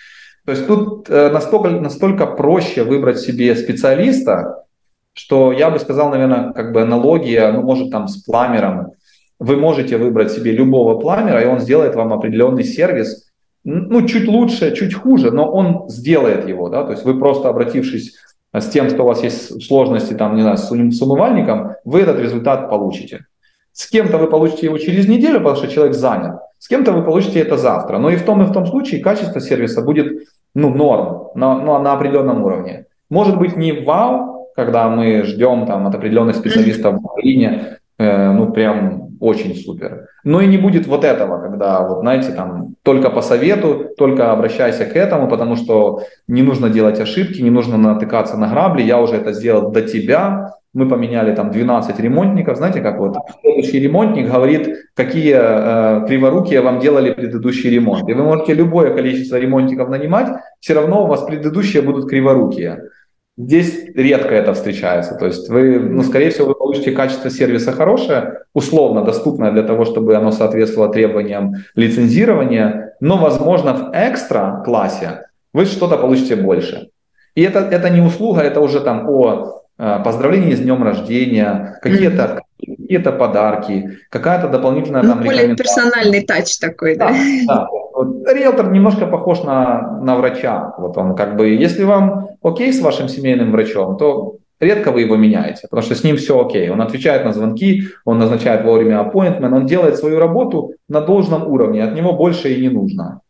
То 0.47 0.53
есть 0.53 0.67
тут 0.67 1.11
э, 1.11 1.31
настолько, 1.31 1.71
настолько 1.71 2.27
проще 2.27 2.85
выбрать 2.85 3.19
себе 3.19 3.55
специалиста, 3.57 4.65
что 5.13 5.51
я 5.51 5.71
бы 5.71 5.79
сказал, 5.79 6.11
наверное, 6.11 6.53
как 6.53 6.73
бы 6.73 6.83
аналогия, 6.83 7.51
ну, 7.51 7.63
может, 7.63 7.91
там 7.91 8.07
с 8.07 8.23
пламером. 8.23 8.93
Вы 9.39 9.57
можете 9.57 9.97
выбрать 9.97 10.33
себе 10.33 10.53
любого 10.53 10.99
пламера, 10.99 11.43
и 11.43 11.47
он 11.47 11.61
сделает 11.61 11.95
вам 11.95 12.13
определенный 12.13 12.65
сервис, 12.65 13.31
ну, 13.65 14.07
чуть 14.07 14.29
лучше, 14.29 14.75
чуть 14.75 14.95
хуже, 14.95 15.31
но 15.31 15.51
он 15.51 15.89
сделает 15.89 16.49
его, 16.49 16.69
да, 16.69 16.85
то 16.85 16.93
есть 16.93 17.05
вы 17.05 17.19
просто 17.19 17.49
обратившись 17.49 18.15
с 18.53 18.69
тем, 18.69 18.89
что 18.89 19.03
у 19.03 19.07
вас 19.07 19.23
есть 19.23 19.67
сложности, 19.67 20.15
там, 20.15 20.37
не 20.37 20.43
знаю, 20.43 20.57
с, 20.57 20.71
умывальником, 20.71 21.73
вы 21.85 22.01
этот 22.01 22.19
результат 22.21 22.71
получите. 22.71 23.27
С 23.73 23.91
кем-то 23.91 24.19
вы 24.19 24.29
получите 24.29 24.67
его 24.67 24.79
через 24.79 25.09
неделю, 25.09 25.39
потому 25.39 25.57
что 25.57 25.69
человек 25.69 25.95
занят. 25.95 26.37
С 26.59 26.69
кем-то 26.69 26.93
вы 26.93 27.03
получите 27.03 27.41
это 27.41 27.59
завтра. 27.59 27.99
Но 27.99 28.09
и 28.09 28.17
в 28.17 28.23
том, 28.23 28.43
и 28.43 28.47
в 28.47 28.53
том 28.53 28.67
случае 28.67 29.03
качество 29.03 29.41
сервиса 29.41 29.83
будет 29.83 30.29
ну, 30.55 30.71
норм, 30.71 31.29
на, 31.35 31.59
ну, 31.59 31.79
на 31.79 31.93
определенном 31.93 32.43
уровне. 32.43 32.87
Может 33.11 33.37
быть 33.39 33.57
не 33.57 33.73
вау, 33.73 34.49
когда 34.57 34.89
мы 34.89 35.23
ждем 35.25 35.67
там, 35.67 35.87
от 35.87 35.95
определенных 35.95 36.37
специалистов 36.37 36.95
в 36.95 37.05
Украине, 37.05 37.79
э, 37.99 38.33
ну 38.33 38.51
прям 38.53 39.06
очень 39.21 39.55
супер. 39.55 40.09
Но 40.25 40.41
и 40.41 40.47
не 40.47 40.59
будет 40.59 40.87
вот 40.87 41.05
этого, 41.05 41.41
когда, 41.41 41.87
вот 41.87 42.01
знаете, 42.01 42.33
там 42.33 42.75
только 42.83 43.11
по 43.11 43.23
совету, 43.23 43.91
только 43.97 44.33
обращайся 44.33 44.85
к 44.85 44.97
этому, 44.97 45.29
потому 45.29 45.57
что 45.57 46.03
не 46.29 46.43
нужно 46.43 46.71
делать 46.71 47.01
ошибки, 47.01 47.43
не 47.43 47.51
нужно 47.51 47.77
натыкаться 47.77 48.37
на 48.37 48.49
грабли, 48.49 48.83
я 48.83 49.01
уже 49.01 49.17
это 49.17 49.33
сделал 49.33 49.71
до 49.71 49.83
тебя, 49.83 50.53
мы 50.77 50.89
поменяли 50.89 51.35
там 51.35 51.51
12 51.51 51.99
ремонтников, 52.01 52.59
знаете, 52.59 52.83
как 52.83 52.99
вот 52.99 53.17
следующий 53.41 53.81
ремонтник 53.81 54.31
говорит, 54.31 54.69
какие 54.95 55.35
э, 55.35 56.07
криворукие 56.07 56.61
вам 56.61 56.81
делали 56.81 57.15
предыдущий 57.15 57.71
ремонт. 57.71 58.07
И 58.11 58.13
вы 58.13 58.23
можете 58.23 58.53
любое 58.53 58.95
количество 58.95 59.37
ремонтников 59.37 59.89
нанимать, 59.89 60.29
все 60.61 60.75
равно 60.75 61.05
у 61.05 61.07
вас 61.07 61.23
предыдущие 61.23 61.81
будут 61.81 62.11
криворукие. 62.11 62.91
Здесь 63.39 63.85
редко 63.95 64.35
это 64.35 64.55
встречается. 64.55 65.15
То 65.15 65.27
есть 65.27 65.51
вы, 65.51 65.79
ну, 65.79 66.03
скорее 66.03 66.31
всего, 66.31 66.49
вы 66.49 66.55
получите 66.55 66.93
качество 66.93 67.29
сервиса 67.29 67.73
хорошее, 67.73 68.41
условно 68.55 69.05
доступное 69.05 69.53
для 69.53 69.63
того, 69.63 69.85
чтобы 69.85 70.17
оно 70.17 70.33
соответствовало 70.33 70.91
требованиям 70.91 71.57
лицензирования, 71.75 72.95
но, 73.01 73.19
возможно, 73.19 73.75
в 73.75 73.91
экстра 73.93 74.63
классе 74.65 75.27
вы 75.53 75.67
что-то 75.67 75.99
получите 75.99 76.37
больше. 76.37 76.89
И 77.35 77.43
это, 77.43 77.61
это 77.61 77.91
не 77.91 78.01
услуга, 78.01 78.41
это 78.41 78.61
уже 78.61 78.81
там 78.81 79.07
о 79.07 79.63
э, 79.79 79.99
поздравлении 80.03 80.55
с 80.55 80.61
днем 80.61 80.83
рождения, 80.83 81.79
какие-то 81.83 82.41
какие-то 82.59 83.13
подарки, 83.13 83.99
какая-то 84.11 84.49
дополнительная 84.49 85.03
ну, 85.03 85.11
там 85.11 85.23
более 85.23 85.55
персональный 85.57 86.23
тач 86.23 86.59
такой, 86.59 86.97
да? 86.97 87.15
Да, 87.47 87.69
да. 87.95 88.33
Риэлтор 88.33 88.71
немножко 88.71 89.07
похож 89.07 89.43
на, 89.43 90.01
на 90.03 90.17
врача. 90.17 90.75
Вот 90.79 90.97
он 90.97 91.15
как 91.15 91.37
бы, 91.37 91.49
если 91.49 91.85
вам 91.85 92.29
окей 92.43 92.73
с 92.73 92.81
вашим 92.81 93.09
семейным 93.09 93.53
врачом, 93.53 93.97
то 93.97 94.37
редко 94.61 94.91
вы 94.91 95.03
его 95.03 95.17
меняете, 95.17 95.63
потому 95.69 95.83
что 95.83 95.95
с 95.95 96.05
ним 96.05 96.17
все 96.17 96.45
окей. 96.45 96.71
Он 96.71 96.81
отвечает 96.81 97.25
на 97.25 97.33
звонки, 97.33 97.89
он 98.05 98.19
назначает 98.19 98.65
вовремя 98.65 99.01
appointment, 99.01 99.55
он 99.55 99.67
делает 99.67 99.97
свою 99.97 100.19
работу 100.19 100.75
на 100.89 101.01
должном 101.01 101.47
уровне, 101.47 101.85
от 101.85 101.95
него 101.95 102.13
больше 102.13 102.53
и 102.53 102.61
не 102.61 102.69
нужно. 102.69 103.21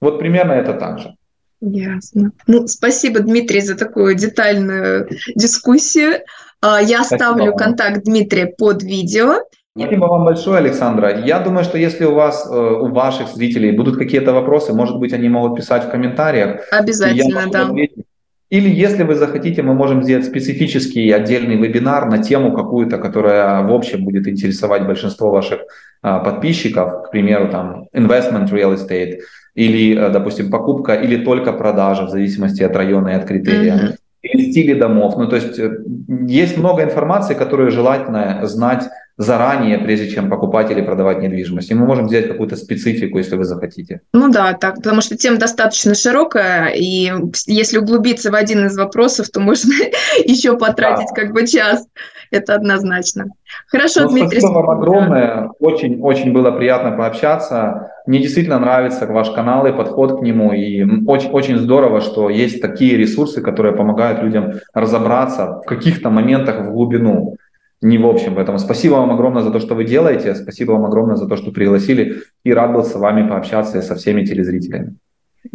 Вот 0.00 0.18
примерно 0.18 0.52
это 0.52 0.74
так 0.74 0.98
же. 0.98 1.14
Ясно. 1.60 2.32
Ну, 2.48 2.66
спасибо, 2.66 3.20
Дмитрий, 3.20 3.60
за 3.60 3.76
такую 3.76 4.16
детальную 4.16 5.08
дискуссию. 5.36 6.14
А, 6.62 6.80
я 6.80 7.02
Спасибо. 7.02 7.52
контакт 7.56 8.04
Дмитрия 8.04 8.46
под 8.46 8.82
видео. 8.82 9.40
Спасибо 9.76 10.04
вам 10.04 10.24
большое, 10.24 10.58
Александра. 10.58 11.18
Я 11.24 11.40
думаю, 11.40 11.64
что 11.64 11.78
если 11.78 12.04
у 12.04 12.14
вас, 12.14 12.46
э, 12.48 12.54
у 12.54 12.88
ваших 12.88 13.28
зрителей 13.28 13.72
будут 13.72 13.96
какие-то 13.96 14.32
вопросы, 14.32 14.72
может 14.72 14.98
быть, 14.98 15.12
они 15.12 15.28
могут 15.28 15.56
писать 15.56 15.84
в 15.84 15.90
комментариях. 15.90 16.60
Обязательно, 16.70 17.50
да. 17.50 17.66
Ответить. 17.66 18.04
Или 18.50 18.68
если 18.68 19.02
вы 19.02 19.14
захотите, 19.14 19.62
мы 19.62 19.72
можем 19.72 20.02
сделать 20.02 20.26
специфический 20.26 21.10
отдельный 21.10 21.56
вебинар 21.56 22.10
на 22.10 22.18
тему 22.18 22.52
какую-то, 22.52 22.98
которая 22.98 23.62
в 23.62 23.72
общем 23.72 24.04
будет 24.04 24.28
интересовать 24.28 24.86
большинство 24.86 25.30
ваших 25.30 25.60
а, 26.02 26.18
подписчиков, 26.18 27.04
к 27.04 27.10
примеру, 27.10 27.48
там 27.48 27.86
investment 27.94 28.50
real 28.50 28.76
estate, 28.76 29.20
или, 29.54 29.96
э, 29.96 30.10
допустим, 30.10 30.50
покупка, 30.50 30.92
или 30.92 31.24
только 31.24 31.54
продажа, 31.54 32.04
в 32.04 32.10
зависимости 32.10 32.62
от 32.62 32.76
района 32.76 33.08
и 33.08 33.14
от 33.14 33.24
критерия. 33.24 33.74
Mm-hmm 33.74 34.01
или 34.22 34.50
стили 34.50 34.74
домов. 34.74 35.14
Ну, 35.16 35.28
то 35.28 35.36
есть 35.36 35.58
э, 35.58 35.78
есть 36.26 36.56
много 36.56 36.82
информации, 36.82 37.34
которую 37.34 37.70
желательно 37.70 38.46
знать 38.46 38.84
заранее, 39.18 39.78
прежде 39.78 40.08
чем 40.08 40.30
покупать 40.30 40.70
или 40.70 40.80
продавать 40.80 41.20
недвижимость. 41.20 41.70
И 41.70 41.74
мы 41.74 41.86
можем 41.86 42.06
взять 42.06 42.28
какую-то 42.28 42.56
специфику, 42.56 43.18
если 43.18 43.36
вы 43.36 43.44
захотите. 43.44 44.00
Ну 44.12 44.30
да, 44.30 44.54
так, 44.54 44.76
потому 44.76 45.00
что 45.02 45.16
тема 45.16 45.38
достаточно 45.38 45.94
широкая, 45.94 46.68
и 46.68 47.12
если 47.46 47.78
углубиться 47.78 48.30
в 48.30 48.34
один 48.34 48.66
из 48.66 48.76
вопросов, 48.76 49.28
то 49.28 49.40
можно 49.40 49.72
еще 50.24 50.56
потратить 50.56 51.08
да. 51.14 51.22
как 51.22 51.32
бы 51.32 51.46
час. 51.46 51.86
Это 52.30 52.54
однозначно. 52.54 53.26
Хорошо, 53.66 54.04
ну, 54.04 54.12
Дмитрий. 54.12 54.40
Спасибо 54.40 54.60
вам 54.60 54.70
огромное. 54.70 55.50
Очень, 55.58 56.00
очень 56.00 56.32
было 56.32 56.50
приятно 56.50 56.92
пообщаться. 56.92 57.91
Мне 58.06 58.20
действительно 58.20 58.58
нравится 58.58 59.06
ваш 59.06 59.30
канал 59.30 59.66
и 59.66 59.72
подход 59.72 60.18
к 60.18 60.22
нему. 60.22 60.52
И 60.52 60.82
очень, 61.06 61.30
очень 61.30 61.58
здорово, 61.58 62.00
что 62.00 62.28
есть 62.30 62.60
такие 62.60 62.96
ресурсы, 62.96 63.40
которые 63.40 63.74
помогают 63.74 64.22
людям 64.22 64.54
разобраться 64.74 65.60
в 65.64 65.66
каких-то 65.66 66.10
моментах 66.10 66.66
в 66.66 66.72
глубину 66.72 67.36
не 67.82 67.98
в 67.98 68.06
общем. 68.06 68.34
Поэтому 68.34 68.58
спасибо 68.58 68.94
вам 68.94 69.10
огромное 69.10 69.42
за 69.42 69.50
то, 69.50 69.60
что 69.60 69.74
вы 69.74 69.84
делаете. 69.84 70.34
Спасибо 70.34 70.72
вам 70.72 70.86
огромное 70.86 71.16
за 71.16 71.26
то, 71.26 71.36
что 71.36 71.50
пригласили. 71.50 72.22
И 72.44 72.52
рад 72.52 72.72
был 72.72 72.84
с 72.84 72.94
вами 72.94 73.28
пообщаться 73.28 73.78
и 73.78 73.82
со 73.82 73.94
всеми 73.96 74.24
телезрителями. 74.24 74.96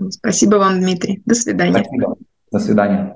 Спасибо 0.10 0.58
вам, 0.58 0.82
Дмитрий. 0.82 1.22
До 1.26 1.36
свидания. 1.36 1.84
Спасибо. 1.84 2.16
До 2.52 2.60
свидания. 2.60 3.16